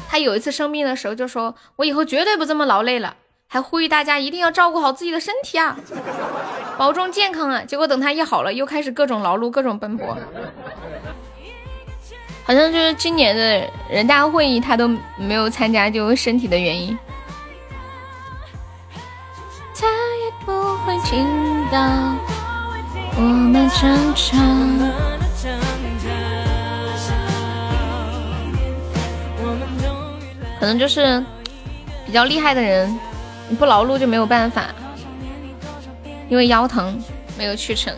[0.09, 3.15] 他有一次生病的时候就说：“我以后绝对不这么劳累了。”
[3.49, 5.77] 还呼吁大家一定要照顾好自己的身体啊，
[6.77, 7.63] 保重健康啊！
[7.65, 10.17] 结果等他一好了，又开始各种劳碌，各种奔波。
[12.43, 16.97] 好像就是今年的人大会议他都没有参加，就身体的原因。
[21.77, 21.83] 到
[23.17, 24.35] 我们争吵。
[30.59, 31.23] 可能就是
[32.03, 32.99] 比较厉害的人。
[33.47, 34.65] 你不劳碌就没有办法，
[36.27, 36.99] 因为腰疼
[37.37, 37.95] 没有去成。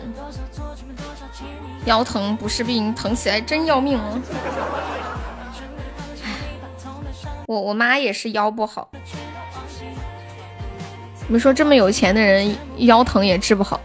[1.86, 4.20] 腰疼不是病，疼起来真要命哦。
[7.48, 8.90] 我我妈也是腰不好。
[11.30, 13.80] 你们说这么有钱的人腰疼也治不好？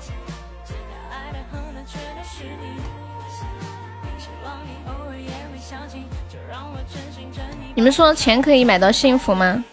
[7.76, 9.64] 你们说钱可以买到幸福吗？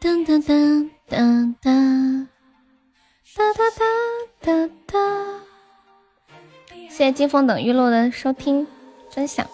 [0.00, 2.26] 噔噔噔噔噔，
[3.36, 3.60] 哒哒
[4.40, 4.98] 哒哒哒。
[6.88, 8.66] 谢谢金风等玉露的收听
[9.10, 9.46] 分享。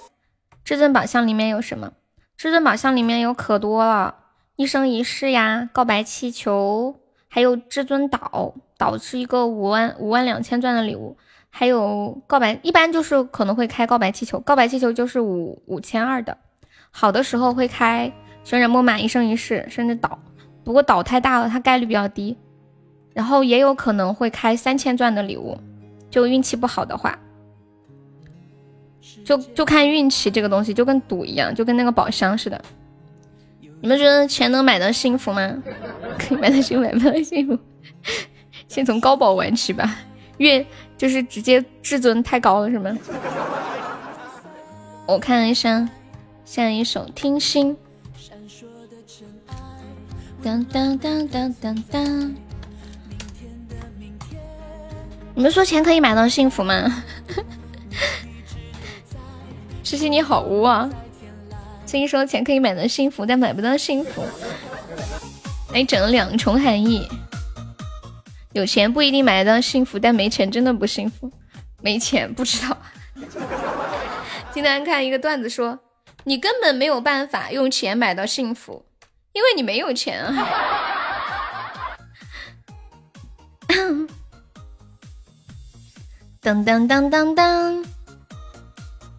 [0.62, 1.90] 至尊宝箱里面有什么？
[2.36, 4.14] 至尊宝箱里面有可多了，
[4.59, 6.97] 一生一世呀，告白气球，
[7.28, 11.16] 还有至尊岛，岛是一个五万五万两千钻的礼物，
[11.48, 16.36] 还有告白，一般就是可能会开告白气球，告白气球就是五五千二的，
[16.90, 18.12] 好的时候会开
[18.43, 20.18] 旋转木马，一生一世，甚至岛。
[20.64, 22.36] 不过岛太大了，它概率比较低，
[23.14, 25.56] 然后也有可能会开三千钻的礼物，
[26.10, 27.16] 就运气不好的话，
[29.24, 32.60] 就就看运气这个东西，就跟赌一样，就跟那个宝箱似的。
[33.80, 35.56] 你们觉得钱能买到幸福吗？
[36.18, 37.59] 可以买到幸福，买不到幸福，
[38.66, 39.96] 先从高宝玩起吧。
[40.38, 40.64] 越
[40.96, 42.96] 就是直接至尊太高了是吗？
[45.06, 45.88] 我看一下，
[46.44, 47.76] 下一首听心。
[50.42, 52.34] 当当当当当当！
[55.34, 57.05] 你们说钱可以买到幸福吗？
[59.82, 60.88] 诗诗你好污啊！
[61.89, 64.23] 所以说钱可以买到幸福，但买不到幸福。
[65.73, 67.09] 哎，整了两重含义。
[68.52, 71.32] 有钱不一定买得到幸福，但没钱真的不幸福。
[71.81, 72.77] 没钱不知道。
[74.52, 75.78] 今天看一个段子说，
[76.24, 78.85] 你根本没有办法用钱买到幸福。
[79.32, 80.47] 因为你没有钱啊！
[86.43, 87.85] 当当当当当，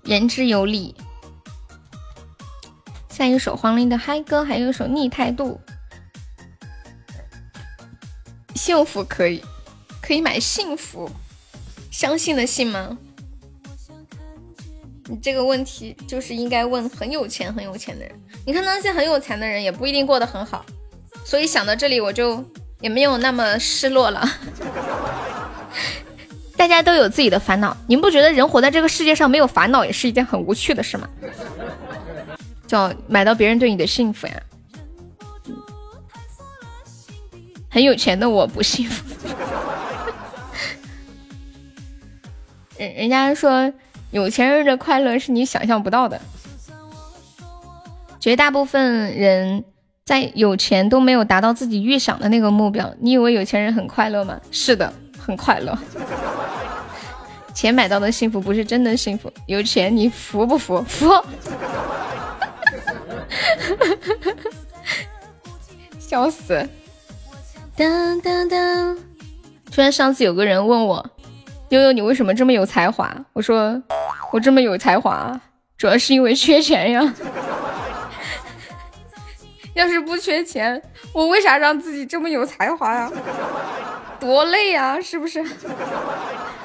[0.04, 0.94] 言之有理。
[3.20, 5.60] 下一首黄龄的嗨歌，还有一首逆态度。
[8.56, 9.44] 幸福可以，
[10.02, 11.12] 可以买幸福，
[11.91, 12.98] 相信的信吗？
[15.10, 18.22] 你这个问题就是应该问很有钱很有钱的人。
[18.46, 20.66] 你看那些很有钱的人也不一定过得很好，
[21.26, 22.41] 所以想到这里我就
[22.80, 24.26] 也没有那么失落了。
[26.56, 31.10] 大家都有自己的烦恼，你们不觉得人活在这个世界上没有烦恼也是一件很无趣的事吗？
[32.70, 34.41] 叫买到别人对你的幸福呀。
[37.70, 39.04] 很有钱的我不幸福。
[42.78, 43.74] 人人家说。
[44.12, 46.20] 有钱人的快乐是你想象不到的。
[48.20, 49.64] 绝大部分人
[50.04, 52.91] 在有钱都没有达到自己预想的那个目标。
[53.00, 54.41] 你以为有钱人很快乐吗？
[54.50, 55.78] 是的，很快乐。
[57.54, 59.32] 钱买到的幸福不是真的幸福。
[59.46, 60.82] 有钱你服不服？
[60.88, 61.08] 服。
[65.99, 66.68] 笑死。
[67.76, 68.97] 当当当。
[69.72, 71.10] 突然上次有个人问我。
[71.69, 73.15] 悠悠，你为什么这么有才华？
[73.31, 73.81] 我说
[74.31, 75.39] 我这么有才华，
[75.77, 77.14] 主要是因为缺钱呀。
[79.76, 80.81] 要是不缺钱，
[81.14, 83.11] 我为啥让自己这么有才华呀？
[84.19, 85.45] 多累呀，是不是？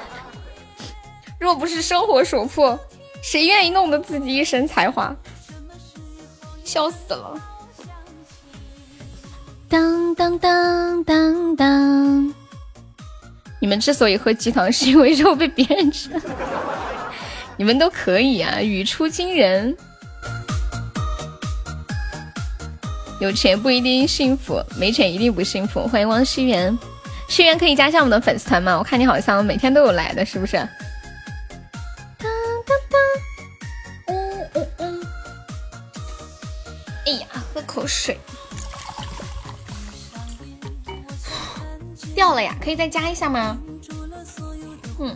[1.39, 2.79] 若不是生活所迫，
[3.21, 5.15] 谁愿意弄得自己一身才华？
[6.65, 7.39] 笑死了！
[9.69, 12.33] 当当当当当。
[13.61, 16.09] 你们之所以喝鸡汤，是因为肉被别人吃。
[17.55, 19.77] 你们都可以啊，语出惊人。
[23.21, 25.87] 有钱不一定幸福，没钱一定不幸福。
[25.87, 26.77] 欢迎汪熙元，
[27.29, 28.77] 熙元可以加下我们的粉丝团吗？
[28.77, 30.67] 我看你好像每天都有来的，是不是？
[37.75, 38.17] 口水。
[42.15, 43.57] 掉了呀，可以再加一下吗？
[44.99, 45.13] 嗯，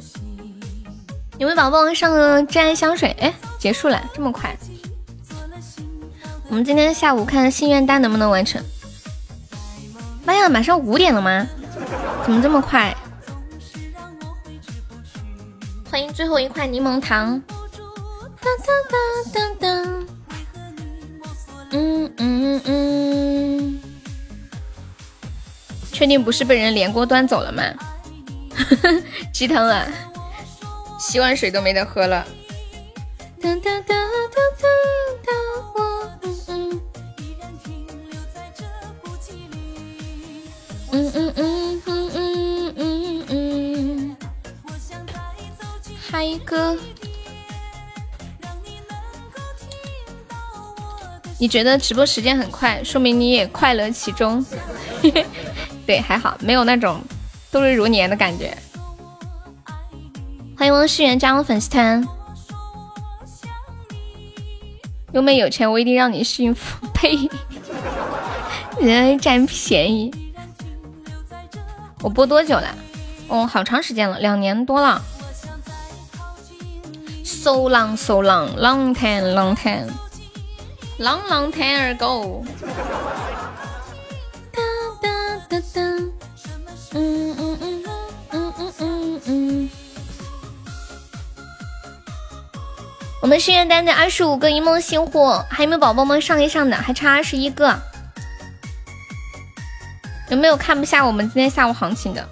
[1.38, 3.15] 有没有宝宝上个真爱香水？
[3.22, 4.57] 哎，结束了，这么快。
[6.49, 8.61] 我们今天下午看心愿单能不能完成？
[10.26, 11.48] 妈呀，马上五点了吗？
[12.26, 12.94] 怎么这么快？
[15.90, 17.41] 欢迎最后一块柠檬糖。
[18.41, 18.99] 当当当
[19.34, 20.18] 当当。
[21.71, 23.79] 嗯嗯嗯。
[25.91, 27.63] 确定不是被人连锅端走了吗？
[29.33, 29.85] 鸡汤啊，
[30.99, 32.25] 洗碗水都没得喝了。
[33.41, 33.97] 当当当
[34.35, 34.41] 当
[35.25, 35.35] 当
[35.73, 36.09] 我
[40.91, 44.17] 嗯嗯嗯嗯嗯嗯嗯。
[46.09, 46.75] 嗨哥，
[51.40, 54.45] 你觉得直播时间很快，说明你也快乐其中。
[55.88, 57.02] 对，还好没有那种
[57.49, 58.56] 度日如年的感觉。
[60.57, 62.06] 欢迎汪世源加入粉丝团。
[65.14, 66.86] 优妹有钱，我一定让你幸福。
[66.94, 67.30] 呸！
[68.82, 70.14] 人占便宜。
[72.02, 72.76] 我播多久了？
[73.30, 75.02] 哦，好长时间了，两年多了。
[77.24, 79.88] So long, so long, long time, long time,
[80.99, 82.43] long long time ago.
[86.91, 87.84] 嗯嗯嗯
[88.31, 89.69] 嗯嗯嗯嗯。
[93.21, 96.76] 我们心愿单的二十五个一梦星火，还有没有宝宝们上一上的？
[96.76, 97.80] 还差二十一个。
[100.30, 102.27] 有没有看不下我们今天下午行情的？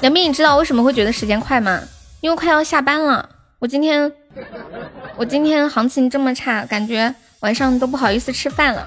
[0.00, 1.80] 梁斌，你知道为什么会觉得时间快吗？
[2.20, 3.28] 因为快要下班了。
[3.58, 4.12] 我今天
[5.16, 8.86] 我今天行情这么差，感觉晚上都不好意思吃饭了。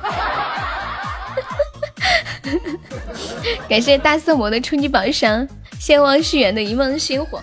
[3.68, 5.48] 感谢大色魔的初级宝箱，
[5.80, 7.42] 谢谢汪世元的一梦星火，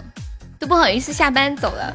[0.58, 1.92] 都不好意思下班走了。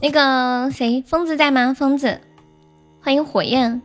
[0.00, 1.74] 那个谁，疯子在吗？
[1.76, 2.20] 疯子，
[3.02, 3.82] 欢迎火焰。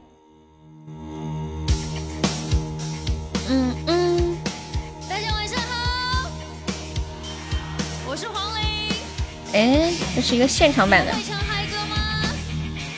[9.53, 11.13] 哎，这是一个现场版的。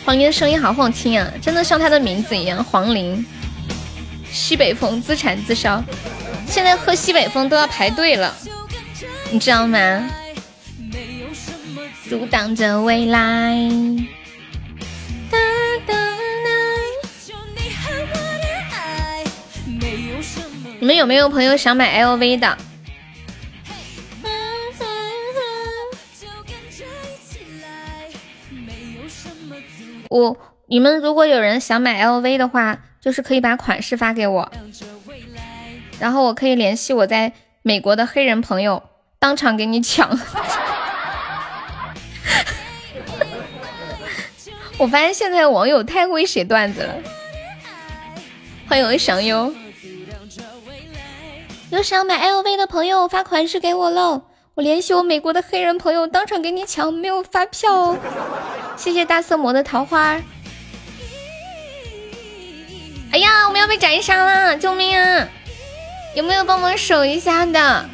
[0.06, 3.26] 黄龄的声音好好听啊，真的像他的名字一样，黄龄。
[4.32, 5.84] 西北风自产自销，
[6.48, 8.36] 现在喝西北风都要排队了，
[9.32, 10.10] 你知道吗？
[12.10, 13.56] 阻挡着未来。
[20.80, 22.58] 你们有没有朋友想买 LV 的？
[30.10, 30.38] 我，
[30.68, 32.80] 你们如果有人想买 LV 的话。
[33.06, 34.52] 就是可以把款式发给我，
[36.00, 38.82] 然后我可以联系我在美国的黑人朋友，
[39.20, 40.10] 当场给你抢。
[44.80, 46.96] 我发现现在网友太会写段子了。
[48.68, 49.54] 欢迎祥优，
[51.70, 54.24] 有想买 LV 的朋友发款式给我喽，
[54.56, 57.98] 我联系我美国的黑人朋友，当场给你抢，没有发票哦。
[58.78, 60.18] 谢谢大色魔的桃花。
[63.12, 64.56] 哎呀，我们要被斩杀了！
[64.56, 65.28] 救命啊！
[66.16, 67.86] 有没有帮忙守一下的？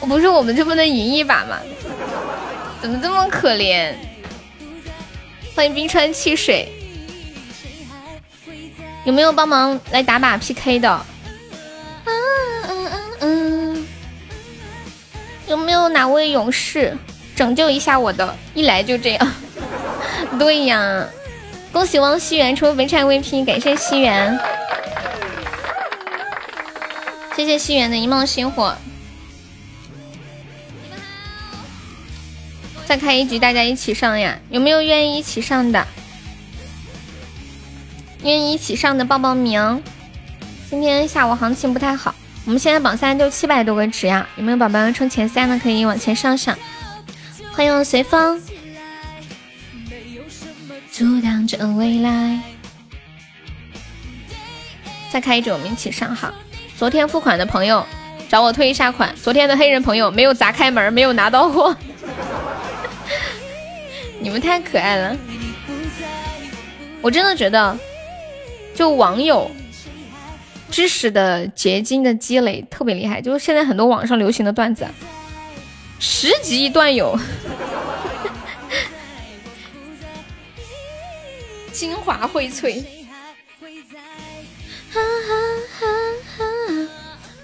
[0.00, 1.60] 我不是我们就不能赢一把吗？
[2.80, 3.94] 怎么这么可怜？
[5.54, 6.68] 欢迎冰川汽水。
[9.04, 11.06] 有没有帮忙来打把 PK 的？
[12.04, 12.12] 嗯
[12.66, 13.61] 嗯嗯嗯。
[15.52, 16.96] 有没有哪位勇士
[17.36, 18.34] 拯救一下我的？
[18.54, 19.32] 一来就这样。
[20.40, 21.06] 对呀。
[21.70, 24.38] 恭喜汪西元出本场 VP，感谢西元，
[27.36, 28.74] 谢谢西元的一梦星火。
[32.86, 34.38] 再开一局，大家一起上呀！
[34.50, 35.86] 有没有愿意一起上的？
[38.22, 39.82] 愿意一起上的报报名。
[40.70, 44.26] 今天下午行情不太好，我们现在榜三就七百多个值呀！
[44.36, 46.58] 有没有宝宝要冲前三的，可以往前上上。
[47.52, 48.42] 欢迎随风。
[50.90, 52.40] 阻挡着未来。
[55.10, 56.34] 再开一局，我们一起上哈。
[56.76, 57.86] 昨天付款的朋友
[58.28, 59.14] 找我退一下款。
[59.14, 61.76] 昨天的黑人朋友没有砸开门，没有拿到货。
[64.20, 65.16] 你们太可爱了，
[67.00, 67.78] 我真的觉得，
[68.74, 69.48] 就网友
[70.72, 73.20] 知识的结晶的积累特别厉害。
[73.20, 74.84] 就是现在很多网上流行的段子，
[76.00, 77.16] 十级一段友。
[81.72, 82.82] 精华荟萃。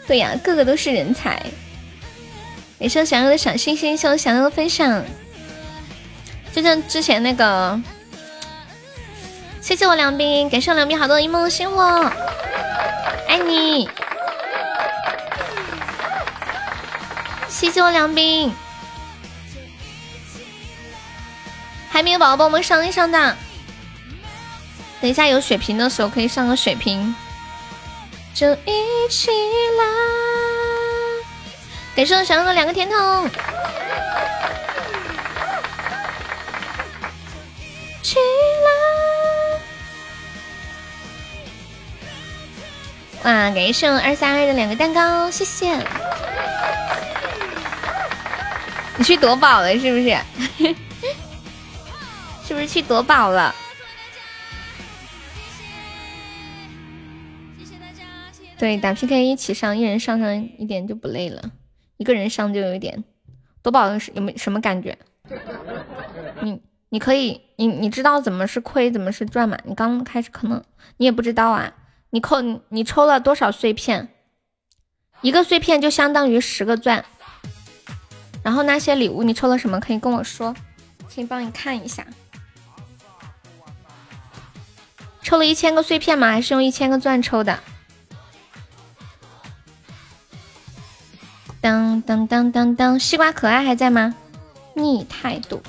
[0.06, 1.44] 对呀，个个都是人才。
[2.78, 5.04] 感谢想要的小星星，谢我想要的分享。
[6.52, 7.80] 就像之前那个，
[9.68, 12.10] 谢谢我梁斌，感谢我梁斌好多一梦星火，
[13.28, 13.86] 爱你。
[17.50, 18.50] 谢谢我梁斌，
[21.90, 23.36] 还没有宝宝帮我们上一上的，
[25.02, 27.14] 等一下有血瓶的时候可以上个血瓶，
[28.32, 29.84] 就一起来。
[31.94, 33.28] 感谢我小杨的两个甜筒，
[38.02, 38.97] 起来！
[43.24, 45.76] 哇，感谢我二三二的两个蛋糕，谢谢。
[48.96, 50.16] 你去夺宝了是不是？
[52.46, 53.54] 是不是去夺宝了？
[58.58, 61.42] 对，打 PK 一起上，一人上上一点就不累了，
[61.96, 63.04] 一个人上就有一点。
[63.62, 64.96] 夺宝是有没什么感觉？
[66.40, 69.58] 你你可以，你你知道怎么是亏，怎么是赚吗？
[69.64, 70.62] 你刚开始可能
[70.96, 71.72] 你也不知道啊。
[72.10, 74.08] 你扣你抽了多少碎片？
[75.20, 77.04] 一个碎片就相当于十个钻。
[78.42, 79.78] 然后那些礼物你抽了什么？
[79.80, 80.54] 可以跟我说，
[81.14, 82.06] 可以帮你看一下。
[85.22, 86.30] 抽了一千个碎片吗？
[86.30, 87.58] 还是用一千个钻抽的？
[91.60, 94.14] 当当当当当，西瓜可爱还在吗？
[94.74, 95.60] 逆态度。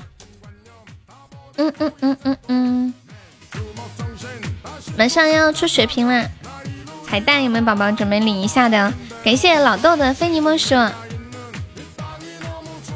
[1.56, 2.94] 嗯嗯嗯嗯嗯。
[5.00, 6.28] 马上要出血瓶啦！
[7.08, 8.92] 彩蛋有没有宝宝准备领一下的？
[9.24, 10.74] 感谢老豆的非你莫属。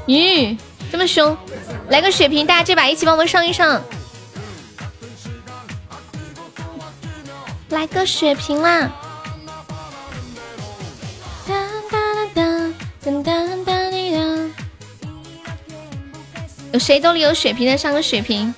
[0.06, 0.54] 咦，
[0.92, 1.34] 这么凶！
[1.88, 3.82] 来个血瓶，大家这把一起帮我们上一上。
[7.70, 8.92] 来个血瓶啦！
[16.70, 18.54] 有谁兜里有血瓶的上个血瓶？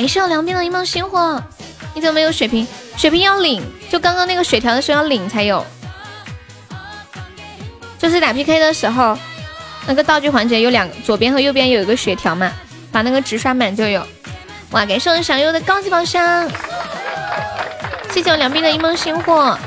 [0.00, 1.42] 感谢我梁斌的一梦星火。
[1.92, 2.66] 你怎么没有血瓶？
[2.96, 5.62] 血瓶要领，就刚刚那个血条的时候要领才有。
[7.98, 9.14] 就是打 PK 的时候，
[9.86, 12.50] 那个道具环节有两，左边和右边有一个血条嘛，
[12.90, 14.02] 把那个值刷满就有。
[14.70, 16.50] 哇，感谢我小优的高级宝箱，
[18.10, 19.58] 谢谢我两边的一梦星火，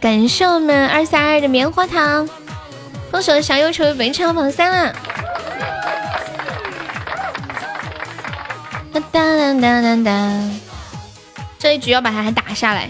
[0.00, 2.28] 感谢我们二三二的棉花糖，
[3.10, 4.94] 恭喜我小优成为本场榜三了。
[8.94, 10.40] 哒哒哒哒哒，
[11.58, 12.88] 这一局要把它还打下来。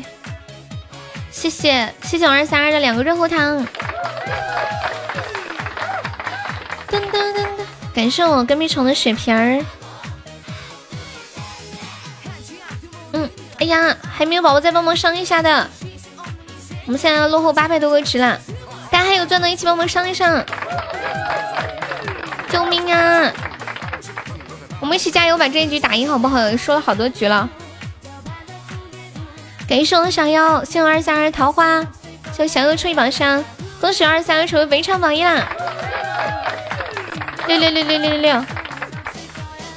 [1.30, 3.66] 谢谢谢谢我二三二的两个热乎糖。
[6.90, 7.48] 噔噔噔噔，
[7.94, 9.64] 感谢我跟屁虫的血瓶儿。
[13.12, 15.68] 嗯，哎呀，还没有宝宝再帮忙上一下的，
[16.84, 18.38] 我们现在落后八百多个值了，
[18.90, 20.44] 大家还有钻的，一起帮忙上一上。
[22.50, 23.32] 救命啊！
[24.84, 26.54] 我们一起加油，把这一局打赢好不好？
[26.58, 27.48] 说了好多局了。
[29.66, 31.80] 感谢我小妖，谢我二三二桃花，
[32.36, 33.42] 谢我小妖出一宝箱。
[33.80, 35.48] 恭喜二三二成为本场榜一啦！
[37.46, 38.44] 六六六六六六六！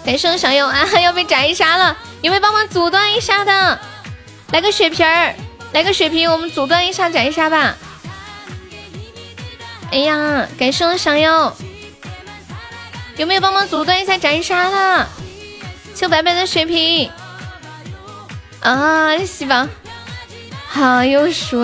[0.05, 1.95] 感谢我小优啊， 要被斩杀了！
[2.19, 3.79] 有没有帮忙阻断一下的？
[4.51, 5.33] 来个血瓶儿，
[5.71, 7.77] 来个血瓶，我们阻断一下斩杀吧！
[9.89, 11.53] 哎呀，感谢我小优，
[13.17, 15.07] 有没有帮忙阻断一下斩杀的？
[15.93, 17.09] 谢白白的血瓶。
[18.61, 19.17] 啊！
[19.19, 19.67] 希望
[20.67, 21.63] 好又输。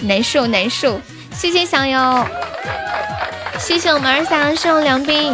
[0.00, 1.00] 难受难受，
[1.32, 2.26] 谢谢小优，
[3.58, 5.32] 谢谢我们二三谢我梁斌，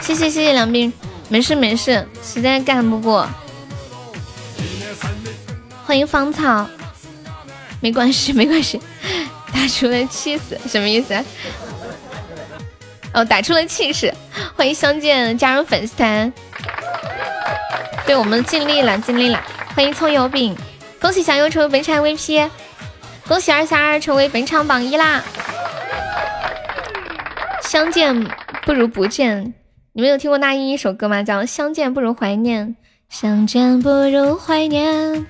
[0.00, 0.92] 谢谢谢谢梁斌，
[1.28, 3.28] 没事没事，实在干不过，
[5.84, 6.68] 欢迎芳草，
[7.80, 8.80] 没关系没关系，
[9.54, 11.14] 打出了气势什么意思？
[13.14, 14.12] 哦，打出了气势，
[14.56, 16.32] 欢迎相见加入粉丝团，
[18.04, 19.40] 对我们尽力了尽力了，
[19.74, 20.54] 欢迎葱油饼。
[21.00, 22.50] 恭喜小优成为本场 VP，
[23.28, 25.22] 恭喜二三二成为本场榜一啦！
[27.62, 28.26] 相见
[28.66, 29.54] 不如不见，
[29.92, 31.22] 你们有听过那英一首歌吗？
[31.22, 32.68] 叫《相见不如怀念》，
[33.08, 35.26] 相见不如怀念，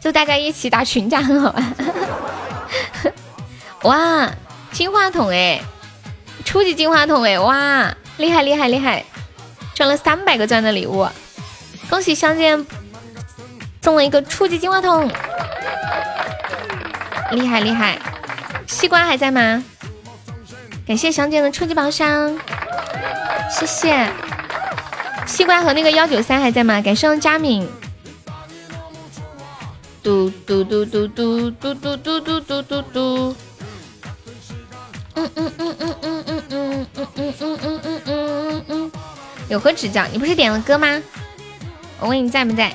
[0.00, 1.74] 就大家一起打群架很好玩。
[3.82, 4.30] 哇，
[4.72, 5.60] 金话筒哎，
[6.44, 9.04] 初级金话筒哎，哇，厉害厉害厉害，
[9.74, 11.08] 赚了三百个钻的礼物，
[11.88, 12.66] 恭喜相见。
[13.80, 15.08] 送了一个初级金话筒，
[17.30, 17.98] 厉害厉害！
[18.66, 19.64] 西瓜还在吗？
[20.86, 22.38] 感谢香姐的初级宝箱，
[23.50, 24.06] 谢谢。
[25.26, 26.82] 西瓜和那个幺九三还在吗？
[26.82, 27.66] 感谢佳敏。
[30.02, 33.36] 嘟嘟嘟嘟嘟嘟嘟嘟嘟嘟嘟嘟。
[35.18, 38.92] 嗯嗯嗯嗯嗯嗯嗯嗯嗯嗯嗯嗯嗯嗯。
[39.48, 40.06] 有何指教？
[40.12, 41.02] 你不是点了歌吗？
[41.98, 42.72] 我问你在不在？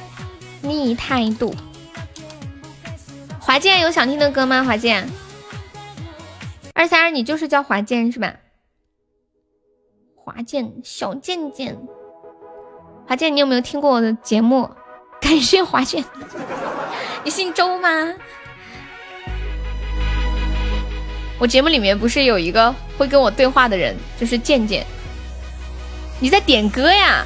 [0.61, 1.55] 逆态度。
[3.39, 4.61] 华健有想听的歌吗？
[4.63, 5.09] 华健。
[6.73, 8.33] 二三二，你就是叫华健是吧？
[10.17, 11.77] 华健，小健健。
[13.07, 14.69] 华健，你有没有听过我的节目？
[15.22, 16.03] 感谢华健。
[17.23, 17.89] 你姓周吗？
[21.39, 24.85] 我节目里面不是有一个会跟我对话的人，就是健健。
[26.19, 27.25] 你在点歌呀？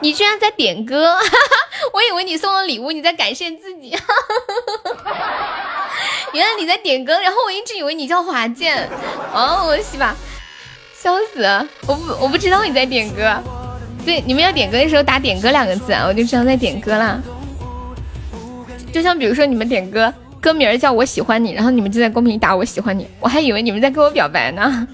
[0.00, 1.16] 你居然在点歌！
[1.92, 3.90] 我以为你送了礼物，你在感谢自己。
[6.34, 8.88] 原来你在点歌，然后我一直以为你叫华健。
[9.32, 10.14] 哦，我西吧，
[10.94, 11.42] 笑死！
[11.86, 13.42] 我不我不知道你在点歌。
[14.04, 17.20] 对，你们要点歌的时候打“点歌”两个字啊，我就知道在点歌啦。
[18.92, 24.86] 就像比如说你们点歌，歌名叫我喜欢你，然后你们就在公屏打我喜欢你，我还以为你们在跟我表白呢。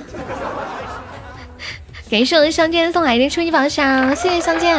[2.10, 4.76] 感谢我的相见送来的初级宝箱，谢谢相见。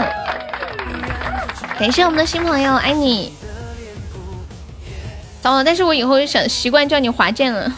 [1.77, 3.34] 感谢我们的新朋友，爱你。
[5.44, 7.72] 哦，但是我以后想习惯叫你华健了。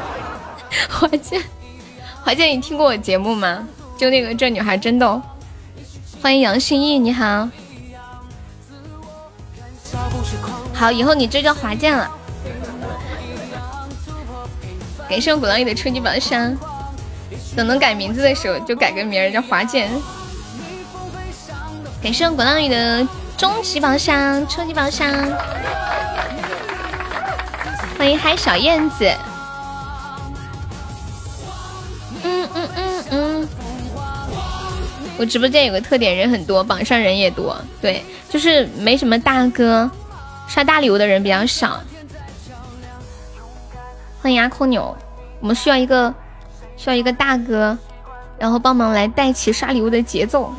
[0.88, 1.42] 华健，
[2.22, 3.66] 华健，你听过我节目吗？
[3.98, 5.20] 就那个这女孩真逗。
[6.22, 7.48] 欢迎杨心意，你好。
[10.76, 12.10] 好，以后你就叫华健了。
[15.08, 16.54] 感谢我鼓浪屿的初级宝箱。
[17.56, 19.90] 等能改名字的时候，就改个名儿叫华健。
[22.02, 25.10] 感谢我鼓浪屿的终极宝箱、初级宝箱。
[27.96, 29.10] 欢迎嗨小燕子。
[32.22, 33.48] 嗯嗯嗯嗯。
[35.16, 37.56] 我直播间有个特点，人很多，榜上人也多。
[37.80, 39.90] 对，就是没什么大哥，
[40.46, 41.80] 刷大礼物的人比较少。
[44.22, 44.96] 欢迎阿空牛，
[45.40, 46.14] 我们需要一个。
[46.78, 47.78] 需要一个大哥，
[48.38, 50.52] 然后帮忙来带起刷礼物的节奏。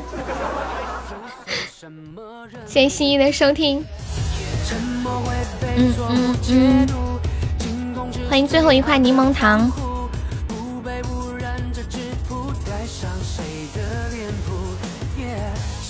[2.66, 3.84] 谢谢心意的收听。
[5.76, 6.88] 嗯嗯嗯。
[8.28, 9.70] 欢迎最后一块柠檬糖。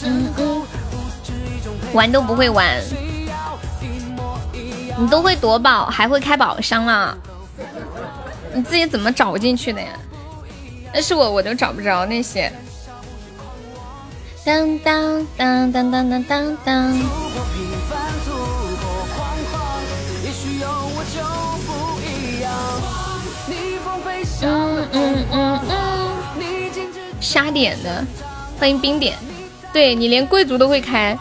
[0.04, 0.62] 嗯嗯。
[1.94, 2.76] 玩都不会玩，
[4.98, 7.16] 你都会夺宝，还会开宝箱了？
[8.52, 9.88] 你自己怎么找进去的呀？
[10.92, 12.52] 那是我，我都找不着那些。
[14.44, 16.92] 当当当当当当当当。
[24.40, 25.78] 嗯嗯嗯嗯。
[27.20, 28.04] 瞎点的，
[28.58, 29.16] 欢迎冰点。
[29.72, 31.16] 对你连贵族都会开，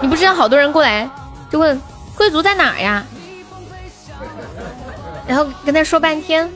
[0.00, 1.08] 你不知道好多人过来
[1.50, 1.80] 就问
[2.16, 3.04] 贵族在哪呀？
[5.26, 6.50] 然后跟他说半天，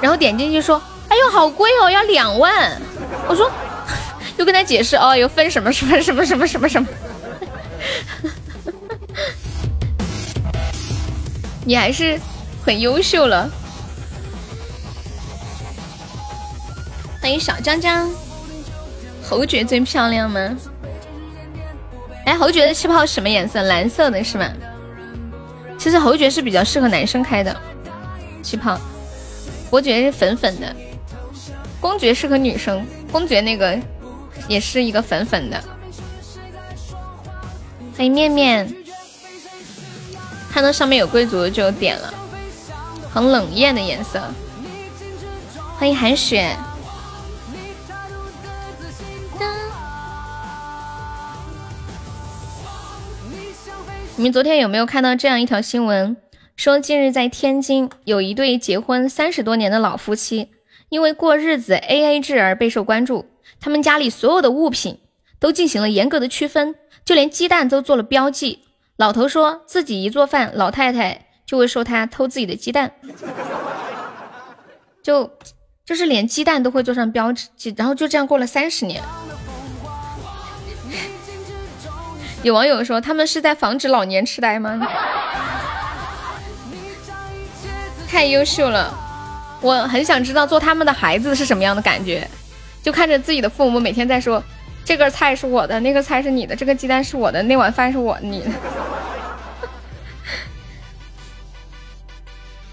[0.00, 0.80] 然后点进去说。
[1.06, 2.76] 哎呦，好贵哦，要两万！
[3.28, 3.48] 我说，
[4.36, 6.88] 又跟他解释哦，又分什么什么什么什么什么什么。
[11.64, 12.18] 你还是
[12.64, 13.48] 很优秀了。
[17.20, 18.10] 欢迎小江江，
[19.22, 20.40] 侯爵最漂亮吗？
[22.24, 23.62] 哎，侯爵的气泡什么颜色？
[23.62, 24.50] 蓝色的是吗？
[25.78, 27.54] 其实侯爵是比较适合男生开的
[28.42, 28.78] 气泡，
[29.70, 30.74] 伯爵是粉粉的。
[31.80, 33.78] 公爵适合女生，公爵那个
[34.48, 35.62] 也是一个粉粉的。
[37.96, 38.74] 欢迎面面，
[40.50, 42.14] 看到上面有贵族就点了，
[43.12, 44.22] 很冷艳的颜色。
[45.76, 46.56] 欢迎寒雪。
[54.16, 56.16] 你们昨天有没有看到这样一条新闻？
[56.54, 60.50] 说近日在天津有一对结婚三十多年的老夫妻。
[60.88, 63.26] 因为过日子 A A 制而备受关注，
[63.58, 65.00] 他们家里所有的物品
[65.40, 68.60] 都进行了严格的区分，就连鸡蛋都做了标记。
[68.96, 72.92] 老头说自己一做饭，老太太就会说他偷自己的鸡蛋，
[75.02, 75.28] 就
[75.84, 79.02] 就是连鸡蛋都会做上标记，然后就这样过了三十年。
[82.44, 84.78] 有网友说他们是在防止老年痴呆吗？
[88.06, 88.92] 太优秀了。
[89.62, 92.28] 我很想知道做他们的孩子是什么样的感觉，
[92.82, 94.44] 就看着自己的父母每天在说，
[94.84, 98.50] 这个菜是我的，那个菜是你的，这个鸡蛋是我的，那碗饭是我你的。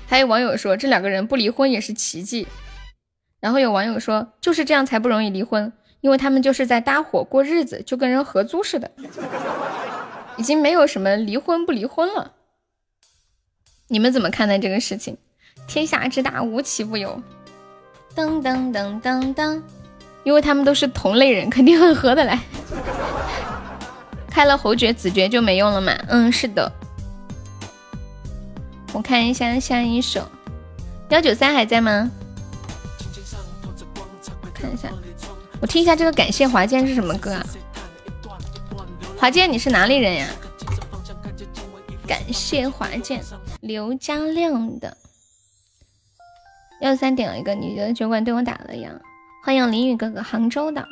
[0.05, 2.45] 还有网友说这两个人不离婚也是奇迹。
[3.39, 5.71] 然后有网友说就是这样才不容易离婚，
[6.01, 8.91] 因为他们就是在搭伙过日子，就跟人合租似的，
[10.35, 12.33] 已经没有什么离婚不离婚了。
[13.87, 15.17] 你们怎么看待这个事情？
[15.67, 17.21] 天下之大，无奇不有。
[18.15, 19.61] 噔噔噔噔噔，
[20.23, 22.39] 因为他们都是同类人，肯定很合得来。
[24.29, 25.93] 开了侯爵子爵就没用了嘛？
[26.07, 26.71] 嗯，是的。
[28.93, 30.27] 我看一下下一首，
[31.09, 32.09] 幺九三还在吗？
[34.53, 34.89] 看一下，
[35.61, 37.45] 我听一下这个感谢华健是什么歌啊？
[39.15, 40.27] 华健你是哪里人呀？
[42.07, 43.21] 感谢华健，
[43.61, 44.97] 刘家亮的。
[46.81, 48.89] 幺三点了一个，你的酒馆对我打了烊。
[49.43, 50.87] 欢迎林雨哥哥，杭州的啊。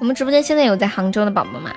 [0.00, 1.72] 我们直播间现在有在杭州的宝宝吗？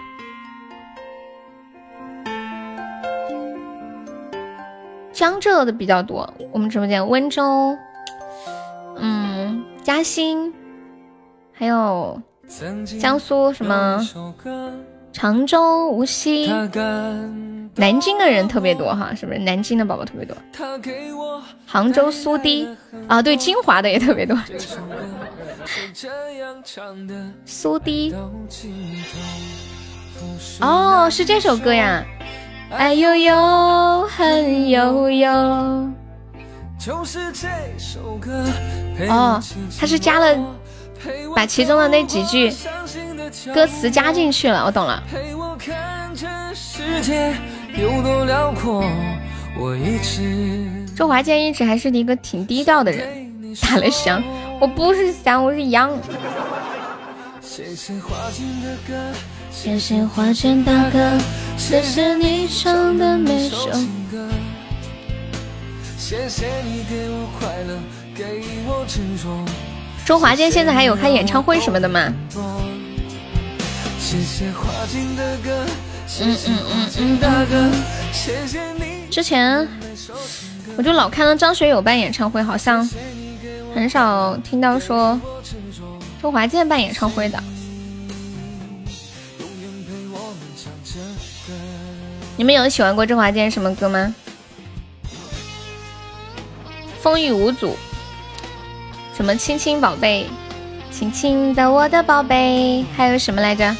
[5.13, 7.77] 江浙的比较多，我们直播间温州，
[8.97, 10.51] 嗯，嘉兴，
[11.61, 12.19] 还有
[12.99, 14.01] 江苏什么
[15.13, 16.47] 常州、无锡。
[17.75, 19.37] 南京的人特别多哈，是不是？
[19.37, 20.35] 南京的宝宝特别多。
[21.67, 22.67] 杭州苏堤
[23.07, 24.35] 啊，对，金华的也特别多。
[27.45, 28.11] 苏堤，
[30.61, 32.03] 哦，是这首歌呀。
[32.71, 35.29] 爱悠悠，恨悠悠。
[39.07, 39.39] 哦，
[39.79, 40.35] 他是加了，
[41.35, 42.53] 把其中的那几句
[43.53, 45.01] 歌词加进去了，我懂了。
[47.77, 48.83] 有多辽阔，
[49.57, 50.67] 我一直。
[50.95, 53.31] 周华健一直还是一个挺低调的人。
[53.61, 54.23] 打了香，
[54.59, 55.91] 我不是香，我是羊。
[57.41, 58.93] 谢谢华健的歌，
[59.51, 61.17] 谢谢华健大哥，
[61.57, 63.67] 谢谢你唱的每首
[64.11, 64.29] 歌。
[65.97, 67.77] 谢谢你给我快乐，
[68.15, 69.29] 给我执着。
[70.05, 72.13] 周华健现在还有开演唱会什么的吗？
[76.19, 76.57] 嗯嗯
[76.97, 77.71] 嗯嗯，
[79.09, 79.65] 之前
[80.75, 82.87] 我就老看到张学友办演唱会，好像
[83.73, 85.17] 很少听到说
[86.21, 87.41] 周华健办演唱会的。
[92.35, 94.13] 你们有喜欢过周华健什么歌吗？
[97.01, 97.77] 风雨无阻，
[99.21, 100.25] 什么亲亲宝贝，
[100.89, 103.75] 亲亲的我的宝贝，还有什么来着？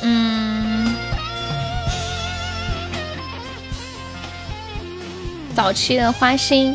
[0.00, 0.96] 嗯，
[5.54, 6.74] 早期的花心，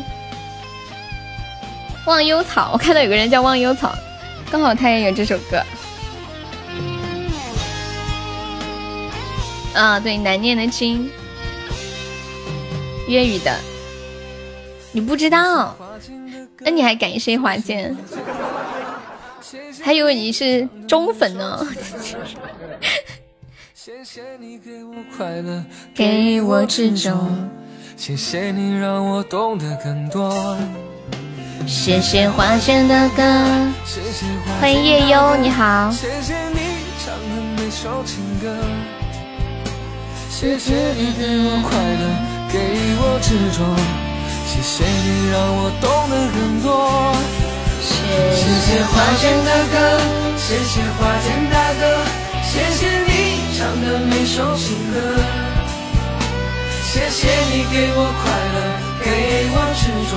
[2.06, 3.92] 忘忧草，我看到有个人叫忘忧草，
[4.48, 5.60] 刚好他也有这首歌。
[9.74, 11.10] 啊，对，难念的经，
[13.08, 13.58] 粤语的，
[14.92, 15.76] 你不知道，
[16.64, 17.96] 那你还感谢华健，
[19.82, 21.66] 还以为你是忠粉呢。
[23.74, 27.28] 谢谢你给我快乐，给我执着。
[27.96, 30.56] 谢谢你让我懂得更多。
[31.66, 33.22] 谢谢花间的歌，
[34.60, 35.90] 欢迎夜幽，你好。
[35.90, 36.60] 谢谢你
[37.04, 38.56] 唱的每首情歌。
[40.28, 42.04] 谢谢你给我快乐，
[42.52, 42.58] 给
[42.98, 44.11] 我执着。
[44.52, 46.68] 谢谢你让我懂得更多。
[47.80, 49.74] 谢谢花间的歌，
[50.36, 51.82] 谢谢花间大哥，
[52.44, 53.10] 谢谢你。
[53.56, 55.00] 唱的每首情歌，
[56.84, 58.56] 谢谢你给我快乐，
[59.00, 59.08] 给
[59.54, 60.12] 我执着，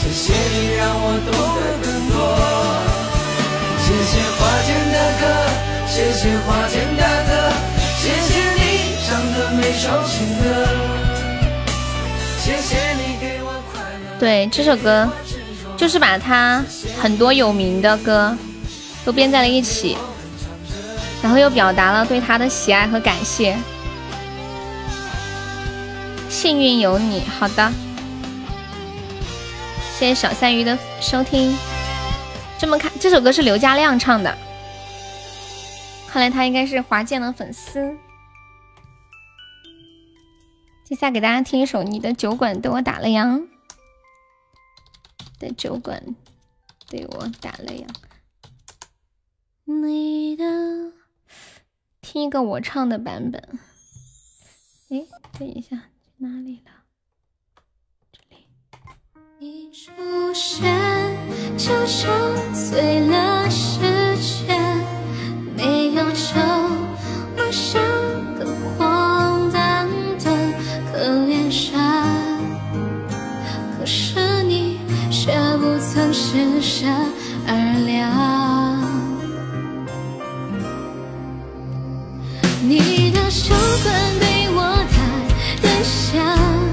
[0.00, 2.14] 谢谢你让我懂得更多。
[3.78, 5.22] 谢谢花间的歌，
[5.86, 7.30] 谢谢花间大哥，
[8.02, 8.60] 谢谢你
[9.06, 10.44] 唱的每首情歌，
[12.42, 12.85] 谢谢。
[14.18, 15.08] 对，这首歌
[15.76, 16.64] 就是把他
[17.00, 18.36] 很多有名的歌
[19.04, 19.96] 都编在了一起。
[21.22, 23.56] 然后又表达了对他的喜爱和感谢。
[26.28, 27.72] 幸运有你，好的，
[29.98, 31.56] 谢谢小三鱼的收听。
[32.58, 34.36] 这么看，这首歌是刘嘉亮唱的，
[36.06, 37.96] 看来他应该是华健的粉丝。
[40.84, 43.26] 接下来给大家听一首《你的酒馆对我打了烊》，
[45.38, 46.02] 的酒馆
[46.88, 47.86] 对我打了烊，
[49.64, 50.44] 你的。
[52.00, 53.58] 听一个我唱的版本。
[54.88, 55.04] 哎，
[55.38, 56.70] 等一下，去哪里了？
[58.12, 58.46] 这里。
[59.38, 59.90] 你出
[60.32, 60.72] 现，
[61.58, 62.08] 就像
[62.54, 63.80] 醉了世
[64.18, 64.56] 界，
[65.56, 66.40] 没有酒，
[67.36, 67.82] 我像
[68.36, 68.46] 个
[68.78, 69.88] 荒诞
[70.20, 70.30] 的
[70.92, 71.74] 可怜人。
[73.76, 74.35] 可是。
[75.26, 76.86] 却不曾施舍
[77.48, 77.52] 而
[77.84, 78.80] 凉。
[82.62, 84.96] 你的手关闭我的
[85.62, 86.65] 灯箱。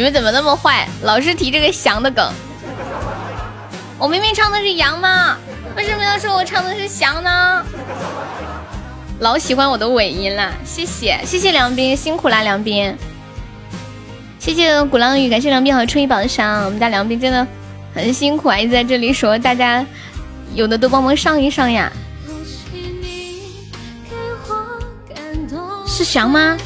[0.00, 2.32] 你们怎么那么坏，老是提这个翔的梗？
[3.98, 5.36] 我明明唱的是羊吗？
[5.76, 7.62] 为什么要说我唱的是翔呢？
[9.18, 12.96] 老喜欢我的尾音了，谢谢谢谢梁斌，辛苦啦梁斌，
[14.38, 17.46] 谢谢鼓浪屿，感谢梁斌和春一宝的赏，我们家梁斌真的
[17.94, 19.84] 很辛苦啊，一直在这里说，大家
[20.54, 21.92] 有的都帮忙上一上呀。
[25.86, 26.56] 是翔吗？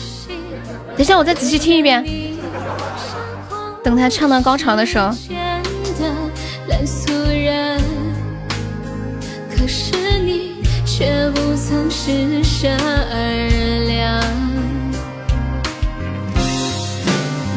[0.96, 2.23] 等下我再仔细听一遍。
[3.84, 5.14] 等他唱到高潮的时候，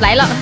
[0.02, 0.28] 来了。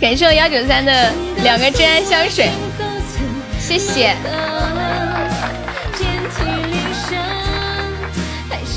[0.00, 2.50] 感谢我幺九三的两个真爱香水，
[3.58, 4.14] 谢谢。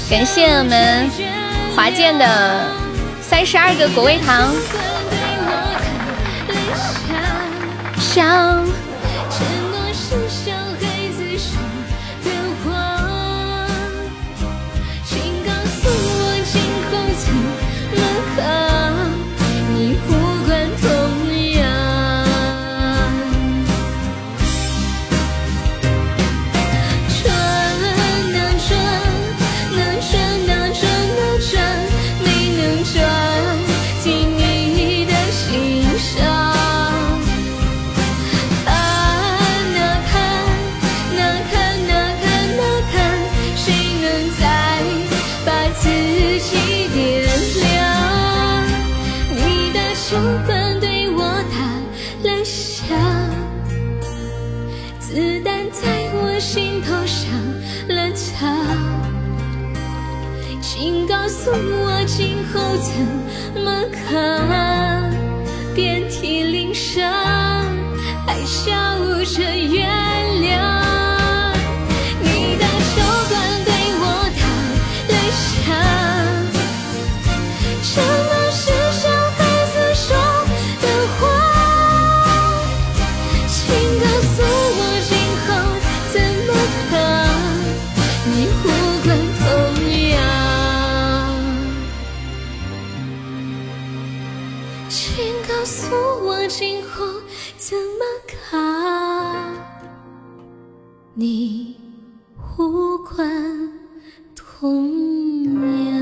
[0.09, 1.09] 感谢我们
[1.75, 2.25] 华健的
[3.21, 4.53] 三十二个果味糖。
[62.53, 65.11] 后怎么看？
[65.75, 67.13] 遍体鳞伤，
[68.25, 68.71] 还笑
[69.25, 69.86] 着原
[101.19, 101.75] 你
[102.59, 103.71] 无关
[104.35, 105.47] 痛
[105.89, 105.97] 痒。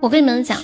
[0.00, 0.58] 我跟你们讲，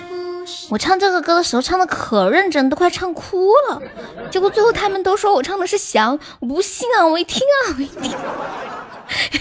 [0.70, 3.82] 我唱这个歌的时候唱的可认真，都快唱哭了。
[4.30, 7.06] 结果最后他们都说我唱的是翔，我不信啊！
[7.06, 7.86] 我一听啊，我一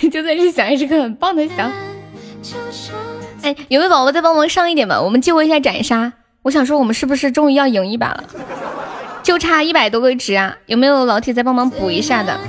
[0.02, 1.72] 听， 就算是翔也是个很棒的翔。
[3.42, 5.02] 哎，有没有宝宝再帮忙上一点吧？
[5.02, 6.12] 我们救一下斩杀。
[6.42, 8.26] 我想说，我们是不是终于要赢一把了？
[9.28, 10.58] 就差一百多个值啊！
[10.68, 12.40] 有没有老铁再帮忙补一下的？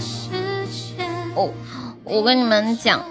[1.35, 1.53] 哦，
[2.05, 3.05] 我跟你们讲，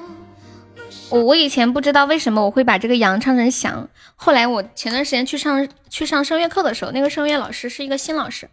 [1.09, 8.49] 我我以前不知道为什么我会把这个羊唱成翔，后来我前段时间去上去上声乐课的时候，那个声乐老师是一个新老师，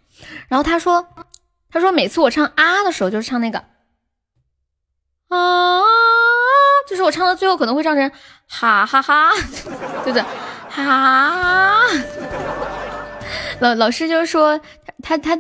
[0.49, 1.07] 然后他说，
[1.71, 3.61] 他说每次我唱啊的时候就是唱那个
[5.29, 5.81] 啊，
[6.91, 8.11] 就是我唱到最后可能会唱成
[8.49, 9.31] 哈哈哈，
[10.03, 10.25] 对不对？
[10.71, 11.79] 哈。
[13.61, 14.61] 老老师就是说，
[15.05, 15.39] 他他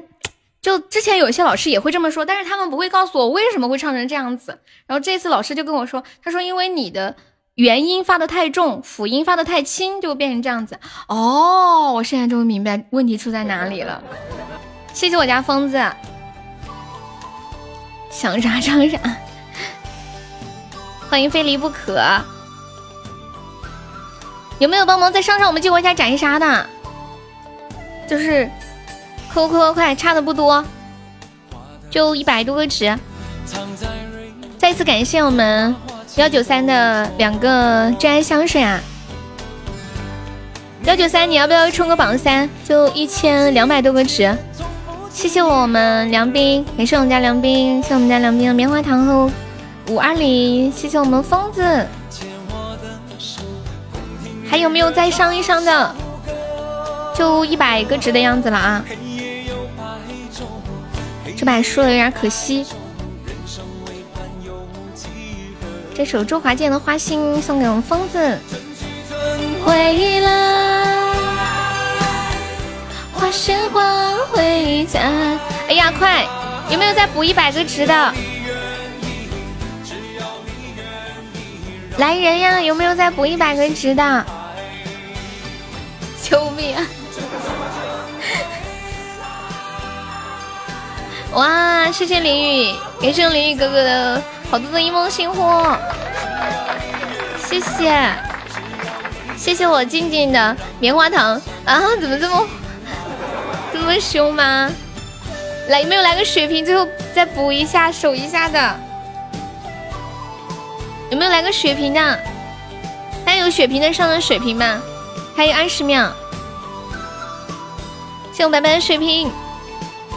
[0.60, 4.60] 就之前有些老师也会这么说，但是他们不会告诉我为什么会唱成这样子。
[4.86, 7.16] 然后这次老师就跟我说，他说因为你的
[7.54, 10.78] 元音发的太重，辅音发的太轻，就变成这样子。
[11.08, 14.02] 哦，我现在终于明白问题出在哪里了。
[14.92, 15.82] 谢谢我家疯子，
[18.10, 18.98] 想啥唱啥。
[21.08, 22.02] 欢迎非离不可，
[24.58, 26.66] 有没有帮忙再上上我们激活一下斩杀的？
[28.08, 28.50] 就是，
[29.34, 30.64] 扣扣快，差的不多，
[31.90, 32.96] 就一百多个值。
[34.56, 35.74] 再次感谢我们
[36.14, 38.78] 幺九三的两个真爱香水啊！
[40.84, 42.48] 幺九三，你要不要冲个榜三？
[42.64, 44.32] 就一千两百多个值。
[45.12, 49.28] 谢谢我们梁斌，感谢我们家梁斌，谢谢我们家梁斌的棉花糖和
[49.88, 51.84] 五二零，谢谢我们疯子。
[54.48, 55.94] 还有没有再上一上的？
[57.16, 58.84] 就一百个值的样子了啊！
[61.44, 62.64] 这把输了有点可惜。
[65.94, 68.38] 这首周华健的《花心》送给我们疯子。
[69.62, 71.14] 回来，
[73.12, 75.00] 花谢花回家。
[75.68, 76.26] 哎呀，快！
[76.70, 78.14] 有没有再补一百个值的？
[81.98, 82.58] 来人呀！
[82.62, 84.26] 有没有再补一百个值的？
[86.22, 86.86] 救命啊！
[91.34, 95.76] 哇，谢谢淋雨，感谢淋雨哥哥的好多的一梦星火，
[97.44, 98.12] 谢谢，
[99.36, 101.80] 谢谢我静静的棉花糖啊！
[102.00, 102.46] 怎么这么
[103.72, 104.70] 这么凶吗？
[105.68, 106.64] 来，有没有来个血瓶？
[106.64, 108.78] 最后再补一下，守一下的，
[111.10, 112.00] 有没有来个血瓶的？
[113.24, 114.80] 大家有血瓶的上的血瓶吗？
[115.36, 116.12] 还有二十秒，
[118.32, 119.32] 谢我白白的水瓶。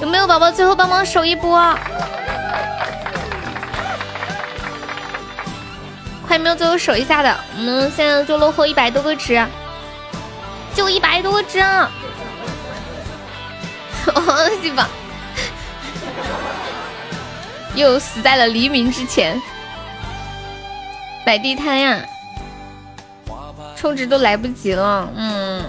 [0.02, 1.76] 有没有宝宝最后帮忙守一波？
[6.28, 9.44] 快没有最后守一下的，我们现在就落后一百多个值，
[10.76, 11.90] 就一百多个值啊！
[14.14, 14.88] 我去吧，
[17.76, 19.42] 又死在了黎明之前，
[21.26, 22.00] 摆地摊呀，
[23.76, 25.64] 充值都来不及了，嗯。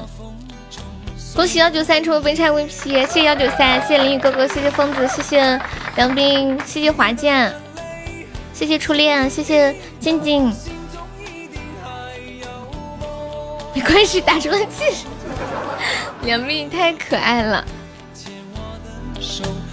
[1.39, 5.60] 恭喜幺九三成为本场 VP，谢谢幺九三，谢谢淋雨哥哥，谢谢疯子，谢谢
[5.94, 7.55] 梁斌，谢谢华健，
[8.52, 10.52] 谢谢初恋，谢谢静静。
[13.73, 15.07] 没关系，打出了气。
[16.23, 17.65] 梁斌太可爱了，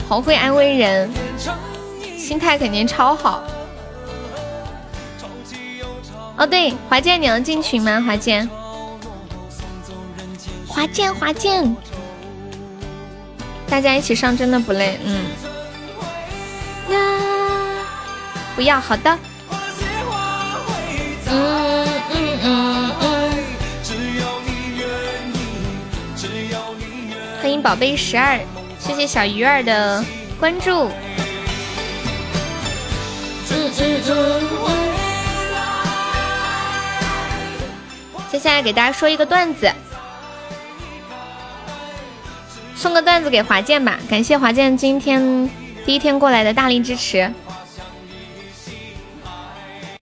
[0.07, 1.09] 好会安慰人，
[2.15, 3.43] 心态肯定超好。
[6.37, 8.03] 哦对，华健你要进群吗？
[8.05, 8.47] 华健。
[10.75, 11.73] 滑剑，滑剑，
[13.65, 15.23] 大家一起上真的不累，嗯。
[16.89, 16.99] 呀，
[18.57, 19.17] 不要，好的。
[21.27, 23.31] 嗯嗯嗯嗯。
[27.41, 28.37] 欢迎宝贝十二，
[28.77, 30.03] 谢谢小鱼儿的
[30.37, 30.89] 关注。
[33.49, 34.43] 嗯嗯嗯。
[38.29, 39.71] 接下来给大家说一个段子。
[42.75, 45.49] 送个段子给华健吧，感谢华健今天
[45.85, 47.33] 第一天过来的大力支持。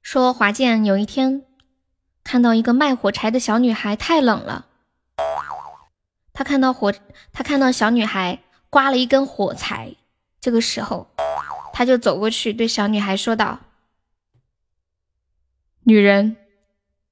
[0.02, 1.44] 说华健有一天
[2.24, 4.66] 看到一个卖火柴的小女孩太冷了，
[6.34, 6.94] 他看到火，
[7.32, 9.96] 他看到小女孩刮了一根火柴，
[10.42, 11.08] 这个时候
[11.72, 13.60] 他就走过去对小女孩说道
[15.86, 16.36] ：“女人，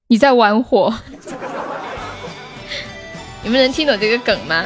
[0.08, 0.94] 你在玩火。”
[3.44, 4.66] 你们能听懂这个梗吗？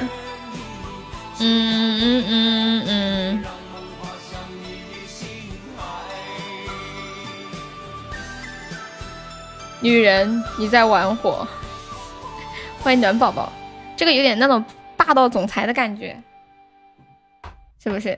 [1.38, 3.44] 嗯嗯嗯嗯，
[9.82, 11.46] 女人你在玩火，
[12.82, 13.52] 欢迎暖宝宝，
[13.98, 14.64] 这个有点那种
[14.96, 16.22] 霸道总裁的感觉，
[17.84, 18.18] 是不是？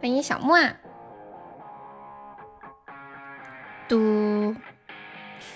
[0.00, 0.74] 欢迎小木啊，
[3.88, 4.54] 嘟，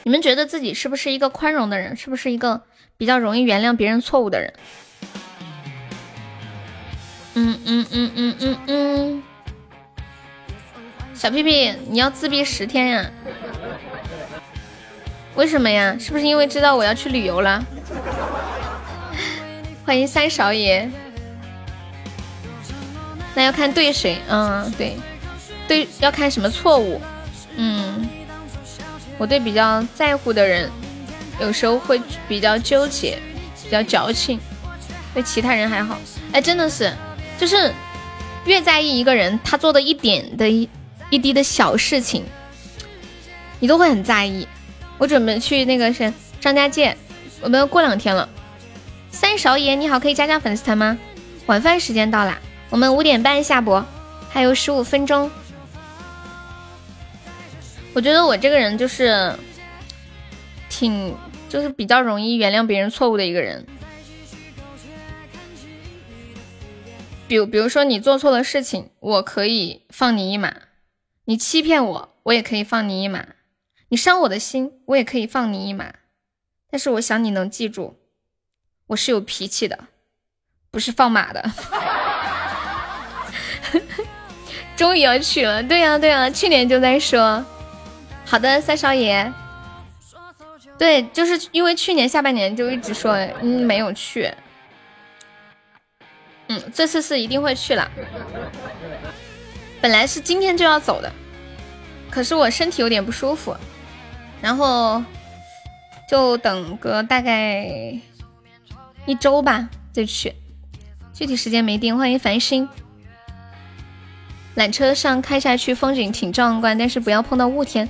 [0.04, 1.96] 你们觉得自己是不是一个宽容的人？
[1.96, 2.62] 是不是一个
[2.96, 4.54] 比较容易原谅别人错误的人？
[7.34, 9.22] 嗯嗯嗯嗯嗯嗯，
[11.14, 13.10] 小屁屁，你要自闭十天呀？
[15.34, 15.96] 为什么呀？
[15.98, 17.64] 是不是因为知道我要去旅游了？
[19.84, 20.88] 欢迎三少爷。
[23.34, 24.18] 那要看对谁？
[24.28, 24.96] 嗯，对，
[25.66, 27.00] 对，要看什么错误？
[27.56, 28.06] 嗯，
[29.16, 30.70] 我对比较在乎的人，
[31.40, 33.18] 有时候会比较纠结，
[33.64, 34.38] 比较矫情。
[35.14, 35.98] 对其他人还好。
[36.32, 36.92] 哎，真的是。
[37.42, 37.74] 就是
[38.44, 40.68] 越在意一个人，他做的一点的一
[41.10, 42.22] 一滴的小事情，
[43.58, 44.46] 你都会很在意。
[44.96, 46.96] 我准备去那个是张家界，
[47.40, 48.28] 我们过两天了。
[49.10, 50.96] 三勺爷你好，可以加加粉丝团吗？
[51.46, 52.38] 晚饭时间到啦，
[52.70, 53.84] 我们五点半下播，
[54.30, 55.28] 还有十五分钟。
[57.92, 59.34] 我觉得我这个人就是
[60.68, 61.12] 挺，
[61.48, 63.66] 就是比较容易原谅别人错误的一个人。
[67.32, 70.50] 比比如说你做错了事情，我可以放你一马；
[71.24, 73.20] 你欺骗我，我也可以放你一马；
[73.88, 75.94] 你伤我的心，我也可以放你一马。
[76.70, 77.96] 但是我想你能记住，
[78.88, 79.78] 我是有脾气的，
[80.70, 81.42] 不是放马的。
[84.76, 87.42] 终于要去了，对呀对呀，去年就在说。
[88.26, 89.32] 好的，三少爷。
[90.76, 94.30] 对，就是因为去年下半年就一直说，嗯，没有去。
[96.52, 97.90] 嗯，这次是一定会去了。
[99.80, 101.10] 本来是今天就要走的，
[102.10, 103.56] 可是我身体有点不舒服，
[104.42, 105.02] 然后
[106.06, 107.64] 就等个大概
[109.06, 110.34] 一周吧再去，
[111.14, 111.96] 具体时间没定。
[111.96, 112.68] 欢迎繁星。
[114.54, 117.88] 缆车上开下去风景挺壮观，但是不要碰到雾天。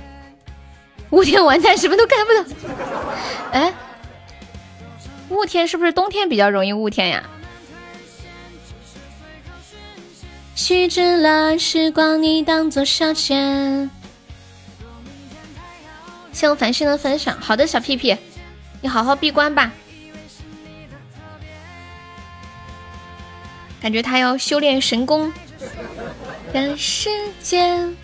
[1.09, 2.55] 雾天完蛋，什么都看不到。
[3.51, 3.73] 哎，
[5.27, 7.23] 雾天是不是冬天比较容易雾天呀？
[10.55, 13.89] 虚掷了时光，你当作消遣。
[16.31, 17.35] 谢我繁星的分享。
[17.41, 18.15] 好的，小屁屁，
[18.81, 19.71] 你好好闭关吧。
[23.81, 25.33] 感觉他要修炼神功。
[26.53, 27.09] 赶时
[27.41, 27.95] 间。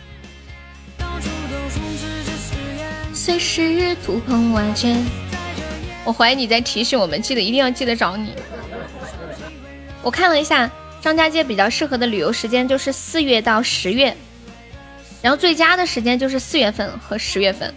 [3.13, 4.95] 随时突碰瓦解。
[6.03, 8.33] 我怀疑你在提醒我们，记得一定要记得找你。
[10.01, 10.69] 我看了一下，
[11.01, 14.15] 张家界比较适合的旅游时间就是四月到十月，
[15.21, 17.73] 然后最佳的时间就是四月份和十月份，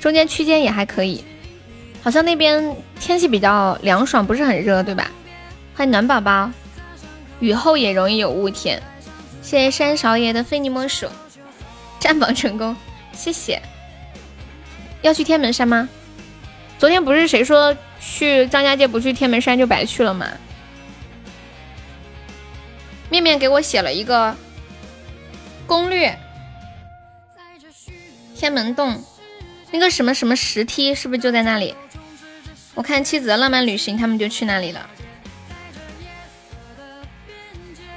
[0.00, 1.24] 中间区间也还可以。
[2.02, 5.10] 好像那边天气比较凉爽，不是很热，对吧？
[5.74, 6.50] 欢迎暖宝宝。
[7.40, 8.80] 雨后也容易有雾天。
[9.42, 11.06] 谢谢山少爷的非你莫属，
[11.98, 12.76] 占榜成功，
[13.12, 13.60] 谢谢。
[15.02, 15.88] 要去天门山吗？
[16.78, 20.26] 昨天不是谁说去张家界不去天门山就白去了吗？
[23.10, 24.36] 面面给我写了一个
[25.66, 26.18] 攻略，
[28.34, 29.02] 天门洞
[29.70, 31.74] 那个什么什么石梯是不是就在那里？
[32.74, 34.90] 我看妻子的浪漫旅行他们就去那里了。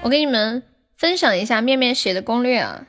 [0.01, 0.63] 我给你们
[0.95, 2.85] 分享一下面面写的攻略啊。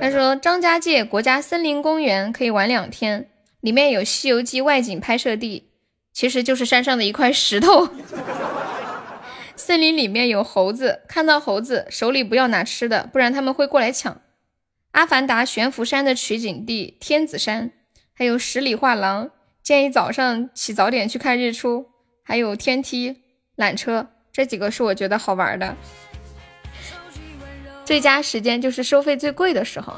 [0.00, 3.28] 他说：“张家界国家森林公园可以玩两天，
[3.60, 5.68] 里面有《西游记》外景拍摄地，
[6.12, 7.88] 其实就是山上的一块石头。
[9.62, 14.20] 森林里面有猴子，看到猴子手里不要拿吃的，不然他们会过来抢。
[14.90, 17.70] 阿凡达悬浮山的取景地天子山，
[18.12, 19.30] 还有十里画廊，
[19.62, 21.86] 建议早上起早点去看日出。
[22.24, 23.22] 还有天梯、
[23.56, 25.76] 缆车，这几个是我觉得好玩的。”
[27.86, 29.94] 最佳时间就是收费最贵的时候，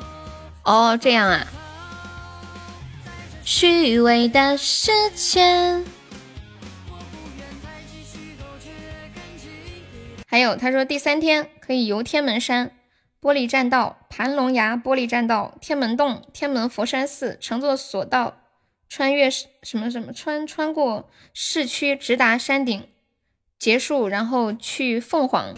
[0.64, 1.46] 哦，这样啊。
[3.44, 5.82] 虚伪的世界。
[10.34, 12.72] 还有，他说第三天可以游天门山、
[13.22, 18.38] 玻璃栈道、盘龙崖、玻璃栈道、天门洞、天门佛山寺，乘坐索道
[18.88, 22.82] 穿越什么什么穿穿过市区，直达山顶，
[23.60, 25.54] 结束，然后去凤凰。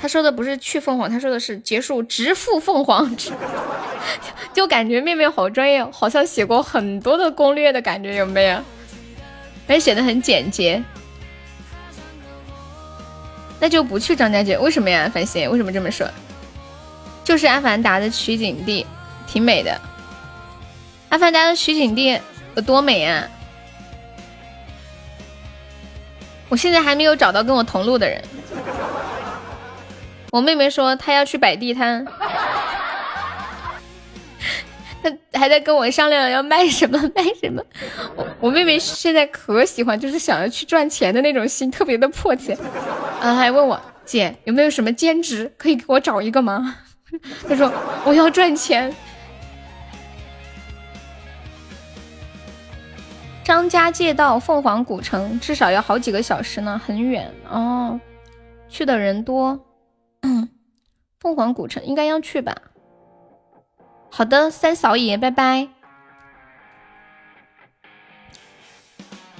[0.00, 3.16] 他说的不是去凤凰，他说的是结束直赴凤凰，
[4.54, 8.58] 就感觉妹妹好专业，好像写过很多的攻略的感觉，有没有？
[9.66, 10.80] 而且写的很简洁。
[13.58, 15.10] 那就不去张家界，为什么呀？
[15.12, 16.06] 繁星为什么这么说？
[17.24, 18.86] 就是阿凡达的取景地，
[19.26, 19.80] 挺美的。
[21.08, 22.20] 阿凡达的取景地
[22.54, 23.26] 有多美啊？
[26.48, 28.22] 我现在还没有找到跟我同路的人。
[30.30, 32.06] 我妹妹说她要去摆地摊，
[35.32, 37.62] 还在跟我商量要卖什么卖什么。
[38.14, 42.56] 我我妹妹现在可喜欢，就是想要去赚钱的那种心，特别的迫切。
[43.20, 46.76] 啊，还问我姐有没有什么兼职可以给我找一个吗？
[47.48, 47.72] 她说
[48.04, 48.94] 我要赚钱。
[53.42, 58.00] 张家界到凤凰古城至少要好几个小时呢，很远哦，
[58.68, 59.60] 去的人多。
[61.20, 62.54] 凤凰古城应该要去吧？
[64.16, 65.68] 好的，三嫂爷，拜拜。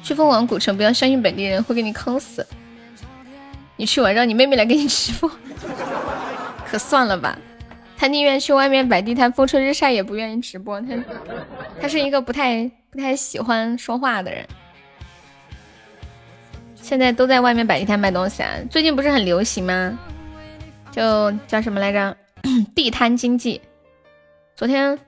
[0.02, 2.46] 去凤凰古城，不要相信本地人，会给你坑死。
[3.76, 5.30] 你去玩，让你妹妹来给你直播，
[6.68, 7.38] 可算了吧。
[7.96, 10.78] 他宁愿去外面摆地摊，风吹日晒也不愿意直播。
[10.82, 10.88] 他
[11.80, 14.46] 他是一个不太不太喜欢说话的人。
[16.74, 19.98] 现在都在外面摆地摊卖东西啊，最近不是很流行吗？
[20.92, 22.14] 就叫什么来着？
[22.76, 23.58] 地摊经济。
[24.56, 24.98] 昨天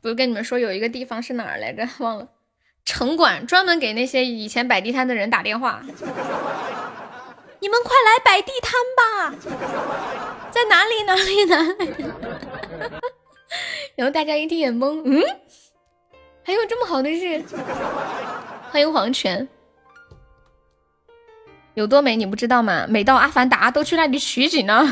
[0.00, 1.86] 不是跟你们说有一个地方是哪儿来着？
[1.98, 2.28] 忘了。
[2.84, 5.82] 城管专门给那些以前摆地摊的人打电话。
[7.58, 9.34] 你们快来摆地摊吧，
[10.52, 12.04] 在哪里哪里哪里？
[13.96, 15.22] 然后大家一听也懵，嗯，
[16.44, 17.42] 还有这么好的事？
[18.70, 19.48] 欢迎黄泉，
[21.72, 22.86] 有多美你不知道吗？
[22.86, 24.84] 美到阿凡达都去那里取景呢。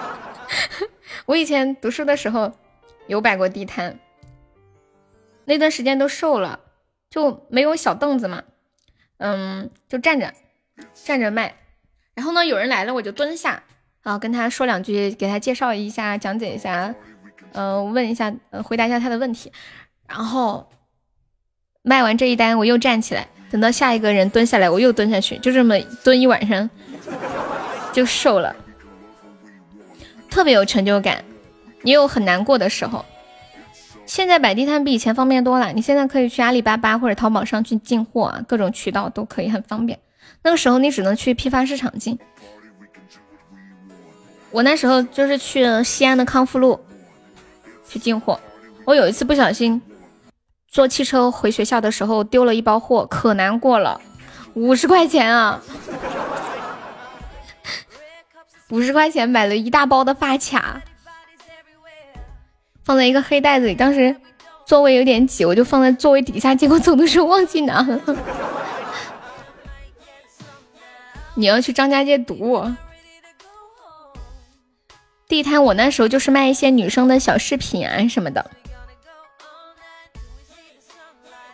[1.26, 2.52] 我以前读书的时候
[3.10, 3.98] 有摆过地摊，
[5.44, 6.60] 那段时间都瘦了，
[7.10, 8.44] 就没有小凳子嘛，
[9.18, 10.32] 嗯，就站着
[10.94, 11.56] 站着卖。
[12.14, 13.64] 然后呢，有人来了我就蹲下，
[14.04, 16.94] 啊，跟他说两句，给他介绍一下，讲解一下。
[17.52, 18.32] 嗯，问一下，
[18.62, 19.50] 回答一下他的问题，
[20.06, 20.70] 然后
[21.82, 26.70] 卖完这一单，我又站起来，等到下一个人蹲下来，我又蹲下去，就这么蹲一晚上，
[27.92, 28.54] 就瘦了，
[30.30, 31.24] 特别有成就感，
[31.82, 33.04] 也有很难过的时候。
[34.06, 39.98] 现在摆地摊比以前方便多了，你现在可以去阿里巴巴或者淘宝上去进货啊，各种渠道都可以很方便。
[40.42, 42.18] 那个时候你只能去批发市场进，
[44.50, 46.80] 我那时候就是去西安的康复路。
[47.88, 48.38] 去进货，
[48.84, 49.82] 我有一次不小心
[50.68, 54.00] 坐汽车回学校的时候丢了一包货，可难过了，
[54.54, 55.60] 五十块钱啊，
[58.68, 60.80] 五十块钱买了一大包的发卡，
[62.84, 63.74] 放在一个黑袋子里。
[63.74, 64.14] 当时
[64.66, 68.00] 座位有点挤，我就放在座位底下，结果走的时候忘记拿了。
[71.34, 72.76] 你要去张家界堵我？
[75.28, 78.50] 地摊，我那时候就是卖一些女生的小饰品啊什么的。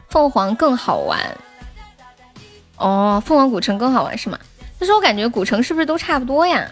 [0.09, 1.21] 凤凰更好玩
[2.79, 4.39] 哦，凤凰古城更好玩是吗？
[4.79, 6.67] 但是我感觉古城是不是都差不多呀？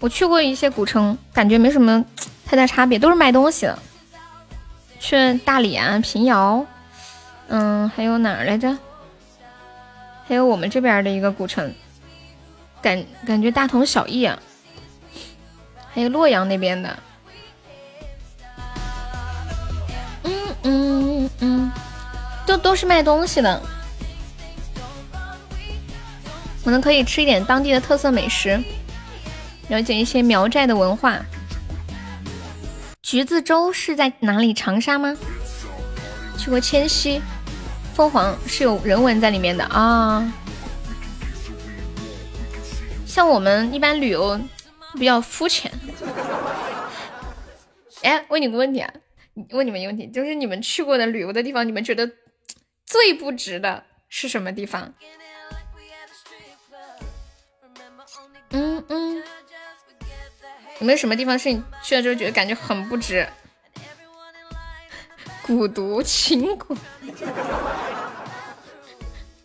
[0.00, 2.04] 我去过一些古城，感觉没什么
[2.46, 3.78] 太大差别，都是卖东西的。
[4.98, 6.64] 去大理啊，平遥，
[7.48, 8.78] 嗯，还有哪儿来着？
[10.26, 11.74] 还有我们这边的一个古城，
[12.80, 14.38] 感感觉大同小异啊。
[15.92, 16.98] 还有洛阳那边的，
[20.22, 21.72] 嗯嗯嗯，
[22.46, 23.62] 都都是卖东西的，
[26.64, 28.62] 我们可以吃一点当地的特色美食，
[29.68, 31.18] 了解一些苗寨的文化。
[33.06, 34.52] 橘子洲是在哪里？
[34.52, 35.16] 长沙吗？
[36.36, 37.22] 去过千溪，
[37.94, 40.32] 凤凰是有人文在里面的啊。
[43.06, 44.40] 像我们一般旅游。
[44.98, 45.70] 比较肤浅。
[48.02, 48.90] 哎，问你个问题啊，
[49.50, 52.10] 问你们一个问题，就是你们去过的旅游的地方，你们觉得
[52.86, 54.94] 最不值的是什么地方？
[58.52, 59.22] 嗯嗯，
[60.80, 63.26] 有没有什么地方是你去了之后觉得感觉很不值？
[65.46, 66.76] 蛊毒秦蛊，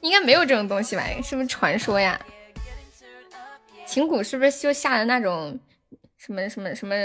[0.02, 1.04] 应该没有这种东西吧？
[1.24, 2.20] 是不是传说呀？
[3.86, 5.60] 秦蛊是不是就下的那种
[6.18, 6.96] 什么什么什么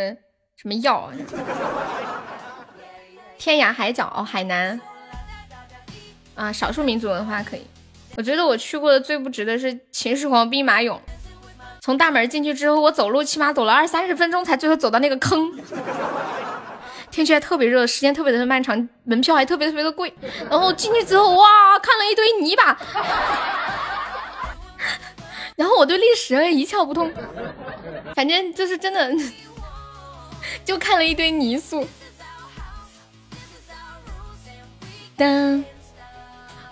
[0.57, 1.13] 什么药？
[3.37, 4.81] 天涯海角哦，海南
[6.35, 7.67] 啊，少数民族文化可以。
[8.17, 10.99] 我觉得我去过的最不值的是秦始皇兵马俑，
[11.87, 15.57] 从大门进去之后，我走路起码走了二三十分钟，才最后走到那个坑。
[17.13, 20.13] 天气还特别热，时间特别的漫长，门票还特别特别的贵。
[20.51, 22.77] 然后进去之后，哇，看了一堆泥巴。
[25.55, 27.09] 然后我对历史一窍不通，
[28.17, 29.13] 反正就是真的，
[30.67, 31.87] 就看了一堆泥塑。
[35.17, 35.65] 当，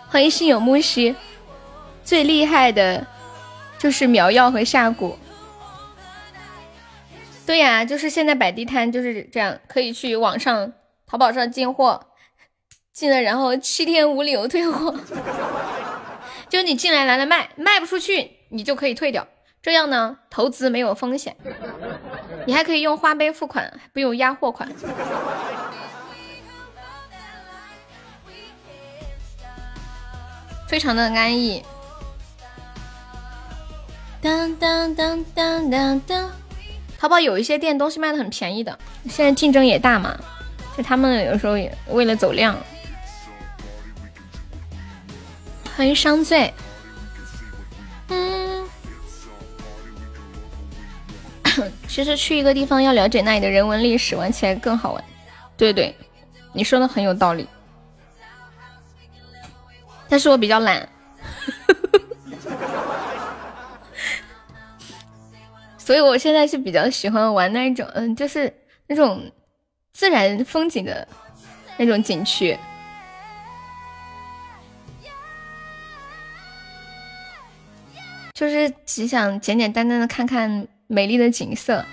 [0.08, 1.14] 欢迎心有木兮，
[2.02, 3.06] 最厉害的
[3.84, 5.14] 就是苗药和下蛊。
[7.44, 10.72] 对呀，就是现在摆地摊就是这样，可以去网上
[11.06, 12.06] 淘宝上进货，
[12.94, 14.98] 进了然后七天无理由退货，
[16.48, 18.30] 就你进来拿来卖，卖不出去。
[18.48, 19.28] 你就可以退掉，
[19.60, 21.36] 这样呢，投资没有风险，
[22.46, 24.66] 你还可以用花呗付款，不用压货款，
[30.66, 31.62] 非常的安逸。
[34.24, 36.30] 当当当当当当，
[36.98, 40.18] 淘宝有一些店东西卖的很便宜的，现在竞争也大嘛，
[40.74, 42.56] 就他们有时候也为了走量。
[45.76, 46.50] 欢迎伤醉。
[48.08, 48.66] 嗯，
[51.86, 55.04] 其实去一个地方要了解那里的人文历史，玩起来更好玩。
[55.54, 55.94] 对对，
[56.54, 57.46] 你说的很有道理。
[60.08, 60.88] 但是我比较懒，
[65.84, 68.50] 所以我现在是比较喜欢玩那一种，嗯，就是
[68.86, 69.30] 那种
[69.92, 71.06] 自然风景的
[71.76, 72.58] 那种景区。
[78.32, 81.84] 就是只想简简单单的看看美丽的景色，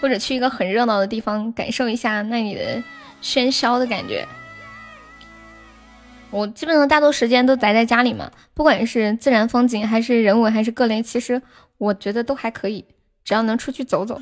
[0.00, 2.80] 或者去一个很热闹的地方，感受一下那里的
[3.20, 4.24] 喧嚣的感觉。
[6.30, 11.42] 我基本上大多时间都宅在家里嘛，不管是自然风景，还是人文，还是各类，其实
[11.78, 12.84] 我觉得都还可以，
[13.30, 14.20] 只要能出去走走，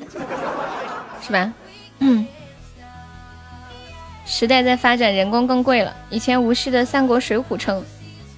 [1.19, 1.51] 是吧？
[1.97, 2.27] 嗯。
[4.23, 5.95] 时代在发展，人工更贵了。
[6.11, 7.83] 以前无锡的三国水浒城，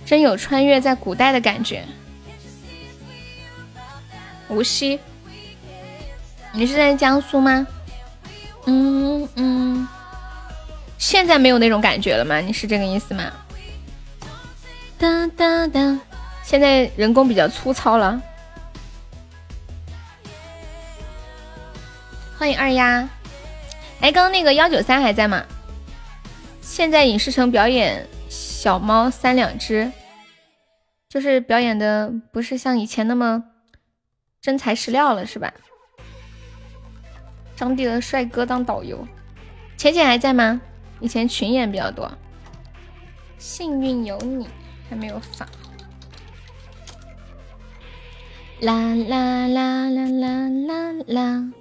[0.06, 1.84] 真有穿越在古代的感觉。
[4.48, 4.98] 无锡，
[6.54, 7.68] 你是在江苏吗？
[8.66, 9.86] 嗯嗯，
[10.98, 12.38] 现在没有那种感觉了吗？
[12.40, 13.30] 你是这个意思吗？
[14.98, 16.00] 哒哒哒，
[16.46, 18.22] 现在人工比较粗糙了。
[22.42, 23.08] 欢迎二丫。
[24.00, 25.46] 哎，刚刚那个幺九三还在吗？
[26.60, 29.92] 现在影视城表演小猫三两只，
[31.08, 33.44] 就是表演的不是像以前那么
[34.42, 35.54] 真材实料了，是吧？
[37.56, 39.08] 张帝的帅哥当导游，
[39.78, 40.60] 浅浅还在吗？
[41.00, 42.12] 以前群演比较多。
[43.38, 44.48] 幸运有你
[44.90, 45.46] 还没有发。
[48.62, 51.52] 啦啦啦啦啦啦啦。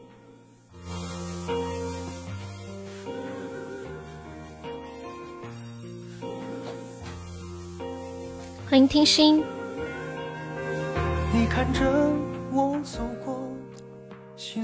[8.70, 9.42] 欢迎听心。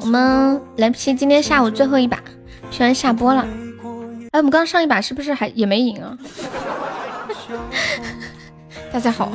[0.00, 2.22] 我们来 P 今天下午最后一把
[2.70, 3.44] ，P 完下播了。
[4.30, 6.16] 哎，我们刚上一把是不是还也没赢啊？
[8.92, 9.32] 大家好，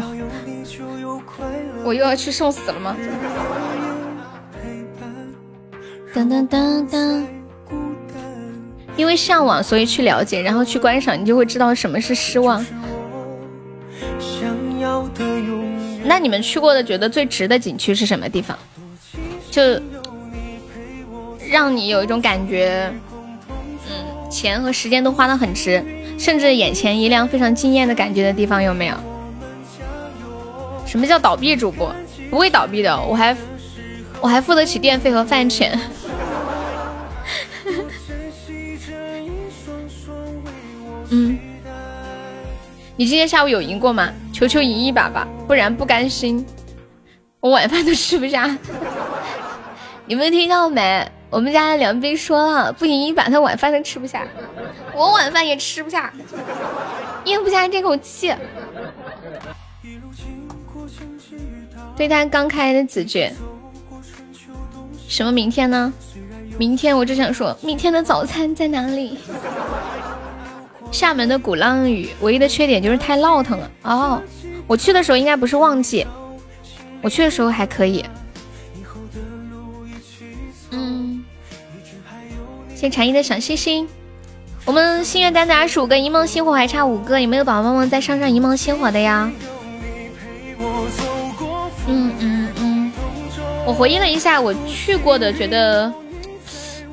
[1.83, 2.95] 我又要去送死了吗？
[6.13, 7.27] 当当当当。
[8.95, 12.65] 因为向往，所以去了解，然后去观赏，你就会知道什么是失望。
[16.03, 18.57] 那你们去过的觉得最值的景区是什么地方？
[19.49, 19.61] 就
[21.49, 22.91] 让你有一种感觉，
[23.87, 25.83] 嗯，钱和时间都花的很值，
[26.17, 28.95] 甚至眼前一亮，非常惊艳的感觉的地方有没有？
[30.85, 31.93] 什么叫倒闭主播？
[32.29, 33.35] 不会倒闭的，我还
[34.21, 35.77] 我还付得起电费和饭钱。
[41.11, 41.50] 嗯。
[43.01, 44.13] 你今天下午有赢过吗？
[44.31, 46.45] 求求赢一把吧，不然不甘心，
[47.39, 48.55] 我晚饭都吃不下。
[50.05, 51.11] 你们听到没？
[51.31, 54.27] 我们家的梁斌说了，不赢一把他晚饭都吃不下，
[54.93, 56.13] 我晚饭也吃不下，
[57.25, 58.31] 咽不下这口气。
[61.97, 63.33] 对他刚开的子爵，
[65.07, 65.91] 什么明天呢？
[66.59, 69.17] 明天我只想说，明天的早餐在哪里？
[70.91, 74.21] 厦门的鼓浪屿唯一的缺点就是太闹腾了哦。
[74.67, 76.05] 我去的时候应该不是旺季，
[77.01, 78.05] 我去的时候还可以。
[80.71, 81.23] 嗯，
[82.75, 83.87] 谢禅意的小心心。
[84.63, 89.31] 我们心愿单的二十五个，一梦星火还差五个，有没有宝宝们再上上一梦星火的呀？
[91.87, 92.91] 嗯嗯嗯，
[93.65, 95.91] 我回忆了一下我去过的，觉得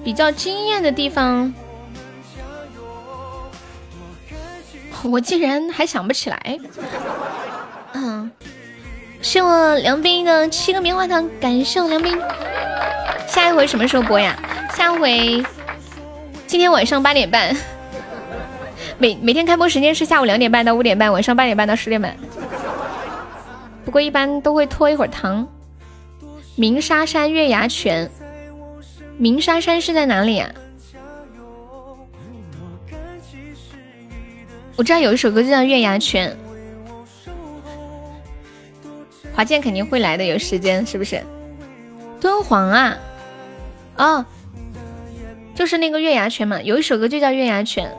[0.02, 1.52] 比较惊艳的地方。
[5.04, 6.58] 我竟然还想不起来，
[7.94, 8.30] 嗯，
[9.22, 12.18] 谢我梁斌的七个棉花糖，感谢我梁斌。
[13.26, 14.36] 下一回什么时候播呀？
[14.74, 15.44] 下回
[16.46, 17.54] 今天晚上八点半。
[18.98, 22.16] 每每天开播时间是下午两点半到五点半，晚上八点半到十点半。
[23.84, 25.46] 不过一般都会拖一会儿堂。
[26.56, 28.10] 鸣沙山月牙泉，
[29.16, 30.50] 鸣沙山是在哪里呀？
[34.78, 36.30] 我知道有一首歌就叫《月牙泉》，
[39.34, 41.20] 华健肯定会来的，有时间是不是？
[42.20, 42.96] 敦煌啊，
[43.96, 44.24] 哦，
[45.56, 47.92] 就是那个月牙泉嘛，有一首歌就叫《月牙泉》。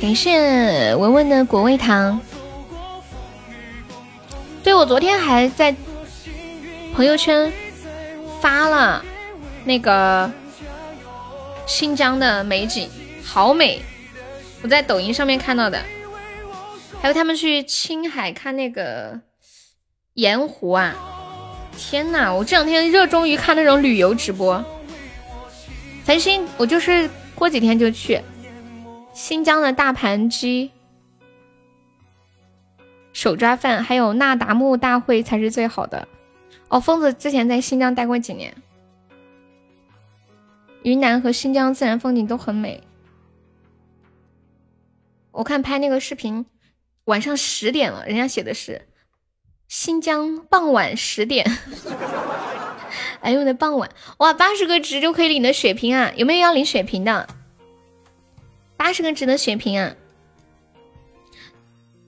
[0.00, 2.18] 感谢文文的果味糖。
[4.62, 5.76] 对，我昨天还在
[6.94, 7.52] 朋友圈
[8.40, 9.04] 发了
[9.62, 10.30] 那个
[11.66, 12.88] 新疆的美景。
[13.24, 13.80] 好美！
[14.62, 15.82] 我在抖音上面看到的，
[17.00, 19.20] 还有他们去青海看那个
[20.14, 20.94] 盐湖啊！
[21.76, 24.64] 天呐，我这两天热衷于看那种旅游直播。
[26.04, 28.20] 繁星，我就是过几天就去
[29.12, 30.70] 新疆的大盘鸡、
[33.12, 36.06] 手抓饭，还有那达慕大会才是最好的。
[36.68, 38.54] 哦，疯子之前在新疆待过几年，
[40.82, 42.82] 云南和新疆自然风景都很美。
[45.34, 46.46] 我看拍那个视频，
[47.06, 48.86] 晚上十点了，人家写的是
[49.66, 51.44] 新疆傍晚十点。
[53.20, 56.12] 哎呦我的傍晚，哇，八十个值就可以领的血瓶啊！
[56.14, 57.28] 有没有要领血瓶的？
[58.76, 59.94] 八十个值的血瓶啊！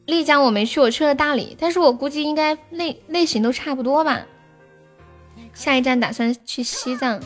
[0.07, 4.25] 丽江我没去，我去了大理，但是我估计应该类类型都差不多吧。
[5.53, 7.21] 下一站打算去西藏，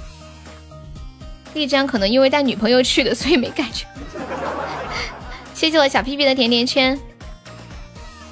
[1.52, 3.86] 丽江可能因为带女朋友去的，所以没感觉。
[5.60, 6.98] 谢谢我小屁屁的甜甜圈。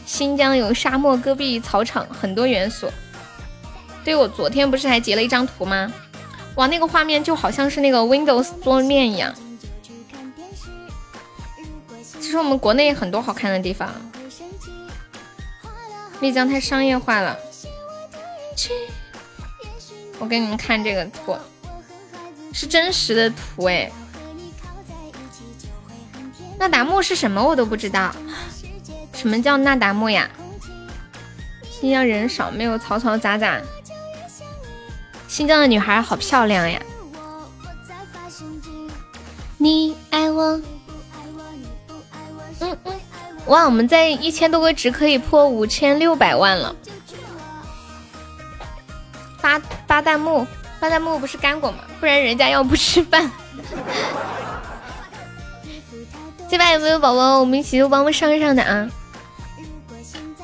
[0.06, 2.90] 新疆有沙漠、戈壁、草场，很多元素。
[4.02, 5.92] 对，我昨天不是还截了一张图吗？
[6.54, 9.34] 哇，那个画面就好像是那个 Windows 桌面一样。
[12.00, 13.92] 其实我们国内很多好看的地方。
[16.22, 17.38] 丽江太商业化了，
[20.18, 21.36] 我给你们看这个图，
[22.54, 23.92] 是真实的图哎。
[26.58, 27.42] 那达慕是什么？
[27.42, 28.12] 我都不知道。
[29.14, 30.28] 什么叫那达慕呀？
[31.70, 33.60] 新疆人少，没有嘈嘈杂杂。
[35.28, 36.80] 新疆的女孩好漂亮呀。
[39.56, 40.60] 你爱我？
[42.60, 43.00] 嗯嗯。
[43.46, 46.74] 哇，我们在一千多个值可以破五千六百万了！
[49.38, 50.46] 发发弹幕，
[50.80, 51.78] 发弹幕不是干果吗？
[52.00, 53.30] 不然人家要不吃饭。
[56.50, 57.38] 这把有没有宝宝？
[57.40, 58.88] 我们一起都帮忙上一上的啊！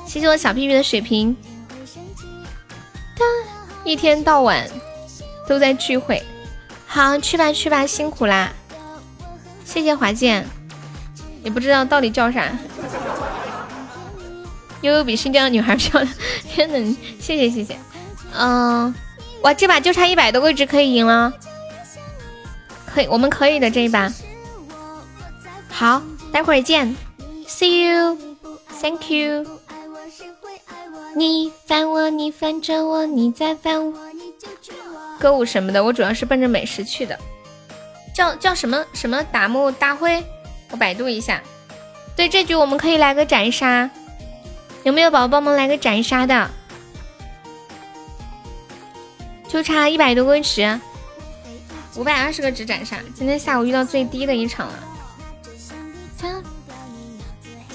[0.07, 1.35] 谢谢我小屁屁的水瓶。
[3.85, 4.69] 一天到晚
[5.49, 6.23] 都在聚会，
[6.87, 8.53] 好去吧去吧，辛苦啦！
[9.65, 10.47] 谢谢华健。
[11.43, 12.51] 也不知道到底叫啥。
[14.83, 16.15] 悠悠比新疆的女孩漂亮，
[16.51, 17.79] 天呐，谢谢谢谢。
[18.35, 18.95] 嗯，
[19.43, 21.33] 哇，这把就差一百多个值可以赢了，
[22.87, 24.13] 可以，我们可以的这一把。
[25.77, 26.95] 好，待会儿见
[27.49, 29.45] ，See you，Thank you。
[31.17, 33.99] 你烦我，你烦着我，你在烦我。
[35.19, 37.19] 歌舞什么的，我主要是奔着美食去的。
[38.15, 40.23] 叫叫什么什么达木大会？
[40.71, 41.43] 我百度一下，
[42.15, 43.91] 对这局我们可以来个斩杀，
[44.85, 46.49] 有没有宝宝帮忙来个斩杀的？
[49.49, 50.81] 就差一百多个值，
[51.97, 52.99] 五百二十个值斩杀。
[53.13, 54.75] 今天下午遇到最低的一场了。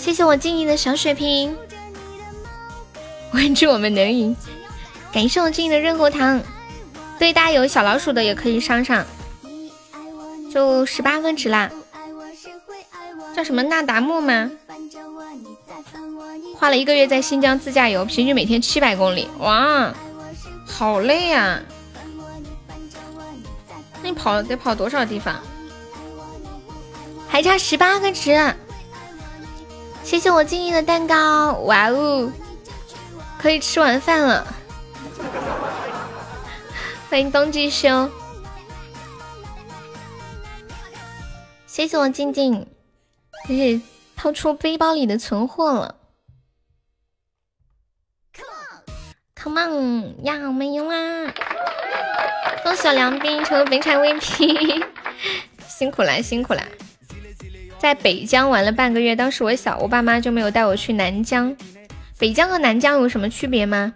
[0.09, 1.55] 谢谢我静怡的小水瓶，
[3.29, 4.35] 关注我们能赢，
[5.13, 6.41] 感谢我静怡的润喉糖。
[7.19, 9.05] 对，大家有小老鼠的也可以上上，
[10.51, 11.69] 就十八个值啦。
[13.35, 14.49] 叫什么那达慕吗？
[16.55, 19.93] 花了一个月在新疆自驾游，平均每天七百公里，哇，
[20.65, 21.61] 好累呀！
[24.01, 25.35] 那你跑得跑多少地方？
[27.27, 28.55] 还差十八个值，
[30.09, 32.33] 谢谢我静怡的蛋糕，哇哦，
[33.38, 34.43] 可以吃晚饭了。
[37.07, 38.09] 欢迎冬季修，
[41.67, 42.65] 谢谢我静静。
[43.45, 43.79] 可以
[44.15, 45.95] 掏出背包里的存货了
[49.35, 51.31] ，Come on，要没有啊？
[52.63, 54.83] 恭喜梁斌成为本场 VP，
[55.67, 56.63] 辛苦了辛苦了。
[57.80, 61.56] 在北疆玩了半个月，当时我小，我爸妈就没有带我去南疆。
[62.17, 63.93] 北疆和南疆有什么区别吗？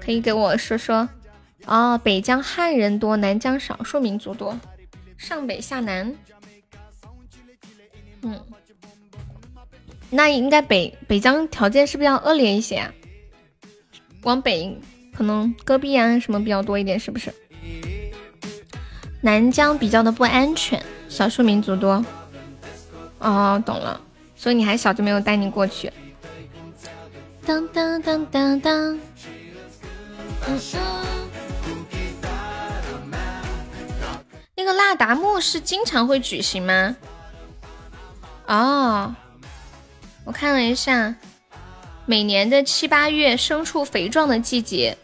[0.00, 1.08] 可以给我说说。
[1.66, 4.58] 哦，北疆汉人多，南疆少数民族多，
[5.18, 6.14] 上北下南。
[8.22, 8.40] 嗯，
[10.08, 12.92] 那应该北北疆条件是不是要恶劣一些啊？
[14.22, 14.76] 往北
[15.12, 17.34] 可能戈壁啊什么比较多一点，是不是？
[19.20, 22.04] 南疆比较的不安全，少数民族多。
[23.22, 24.00] 哦，懂了，
[24.34, 25.92] 所以你还小就没有带你过去。
[27.46, 28.98] 当当当当当。
[34.56, 36.96] 那个腊达慕是经常会举行吗？
[38.46, 39.14] 哦，
[40.24, 41.14] 我看了一下，
[42.06, 44.98] 每年的七八月牲畜肥壮的季节，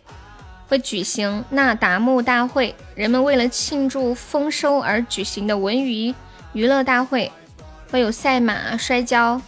[0.69, 2.75] 会举行那达慕大会。
[2.97, 6.13] 人们为了庆祝丰收而举行的文娱
[6.53, 7.31] 娱乐大会，
[7.91, 9.41] 会有赛马、摔跤、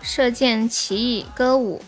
[0.00, 1.82] 射箭、棋艺、歌舞。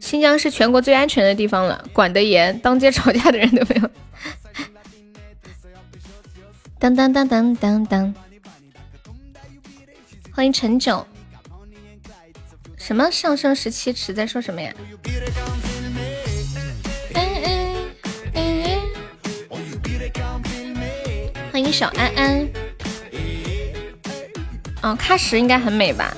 [0.00, 3.90] 新疆是全国最安全的地方了，管得严，当街吵架的人都没有。
[6.78, 8.14] 当当当当当当！
[10.30, 11.06] 欢迎陈九。
[12.76, 14.72] 什么上升十七尺在说什么呀？
[21.74, 22.48] 小安安。
[24.80, 26.16] 哦，喀什应该很美吧？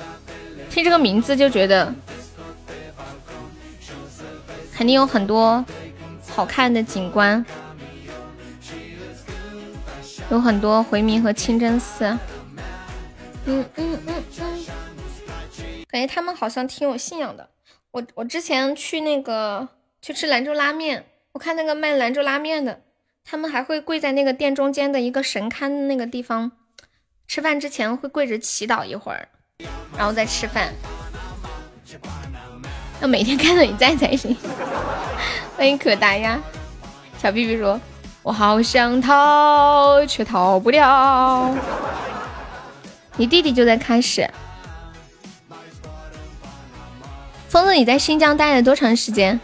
[0.69, 1.91] 听这个名字就觉得
[4.71, 5.65] 肯定有很多
[6.27, 7.43] 好看的景观，
[10.29, 12.05] 有很多回民和清真寺。
[13.45, 14.65] 嗯嗯嗯嗯，
[15.87, 17.49] 感觉他们好像挺有信仰的。
[17.89, 19.67] 我我之前去那个
[20.03, 22.81] 去吃兰州拉面，我看那个卖兰州拉面的，
[23.29, 26.49] 他们还会跪在那个殿中间的一个神龛那个地方，
[27.27, 29.27] 吃饭之前会跪着祈祷一会儿，
[29.97, 30.73] 然后再吃饭。
[33.01, 34.33] 要每天看到你在才行。
[35.57, 36.41] 欢迎可达呀，
[37.21, 37.77] 小屁屁说
[38.23, 41.53] ：“我好想逃，却逃不了。”
[43.17, 44.25] 你弟弟就在开始。
[47.49, 49.37] 疯子，你在新疆待了多长时间？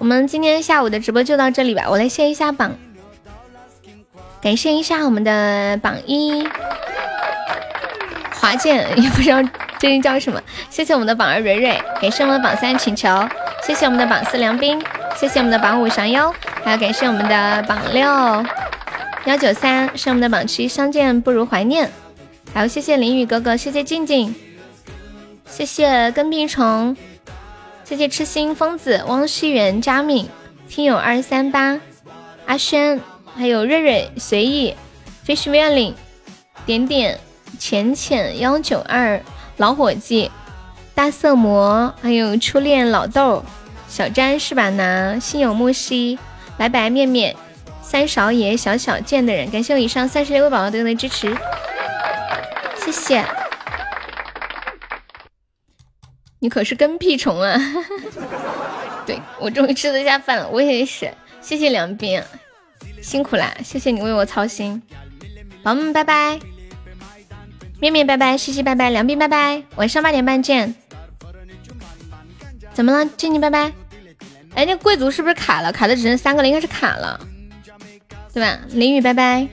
[0.00, 2.72] 我们今天下午的直播就到这里吧，我来谢一下榜，
[4.40, 6.42] 感谢一下我们的榜一
[8.32, 9.42] 华健， 也不知道
[9.78, 10.40] 这人叫什么。
[10.70, 13.08] 谢谢我们的榜二蕊蕊，感谢我们的榜三请求，
[13.62, 14.82] 谢谢我们的榜四梁斌，
[15.16, 16.34] 谢谢我们的榜五降妖。
[16.64, 18.02] 还要感谢我们的榜六
[19.26, 21.90] 幺九三，是我们的榜七相见不如怀念。
[22.54, 24.34] 还有谢谢林雨哥哥，谢谢静静，
[25.46, 26.96] 谢谢跟屁虫，
[27.90, 30.28] 谢谢痴心疯子汪熙元佳敏
[30.68, 31.80] 听友二三八
[32.46, 33.00] 阿轩，
[33.34, 34.76] 还有瑞瑞随意
[35.26, 35.94] fish wailing
[36.64, 37.18] 点点
[37.58, 39.20] 浅浅幺九二
[39.56, 40.30] 老伙计
[40.94, 43.44] 大色魔，还有初恋老豆
[43.88, 44.70] 小詹是吧？
[44.70, 46.16] 拿心有木兮。
[46.56, 47.34] 白白面面，
[47.82, 51.36] 三少爷，小小贱的人，感谢我以上三十六位宝宝对我的支持，
[52.84, 53.26] 谢谢。
[56.40, 57.60] 你可是跟屁虫啊！
[59.06, 61.12] 对我终于吃得下饭了，我也是。
[61.40, 62.24] 谢谢两边，
[63.02, 63.54] 辛苦啦！
[63.64, 64.82] 谢谢你为我操心，
[65.62, 66.38] 宝宝们拜拜，
[67.80, 70.74] 面面拜拜，西西拜拜，梁斌拜拜，晚上八点半见。
[72.74, 73.72] 怎么了，静静拜拜。
[74.54, 75.72] 哎，那贵族是不是卡了？
[75.72, 77.20] 卡的只剩三个了，应该是卡了，
[78.32, 78.58] 对吧？
[78.70, 79.48] 淋雨拜拜，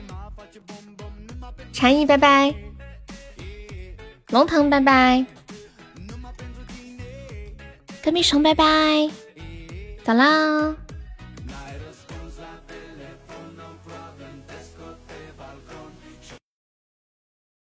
[1.72, 2.54] 禅意拜拜，
[4.28, 5.24] 龙腾拜拜，
[8.08, 9.10] 隔壁熊拜拜，
[10.02, 10.74] 走啦。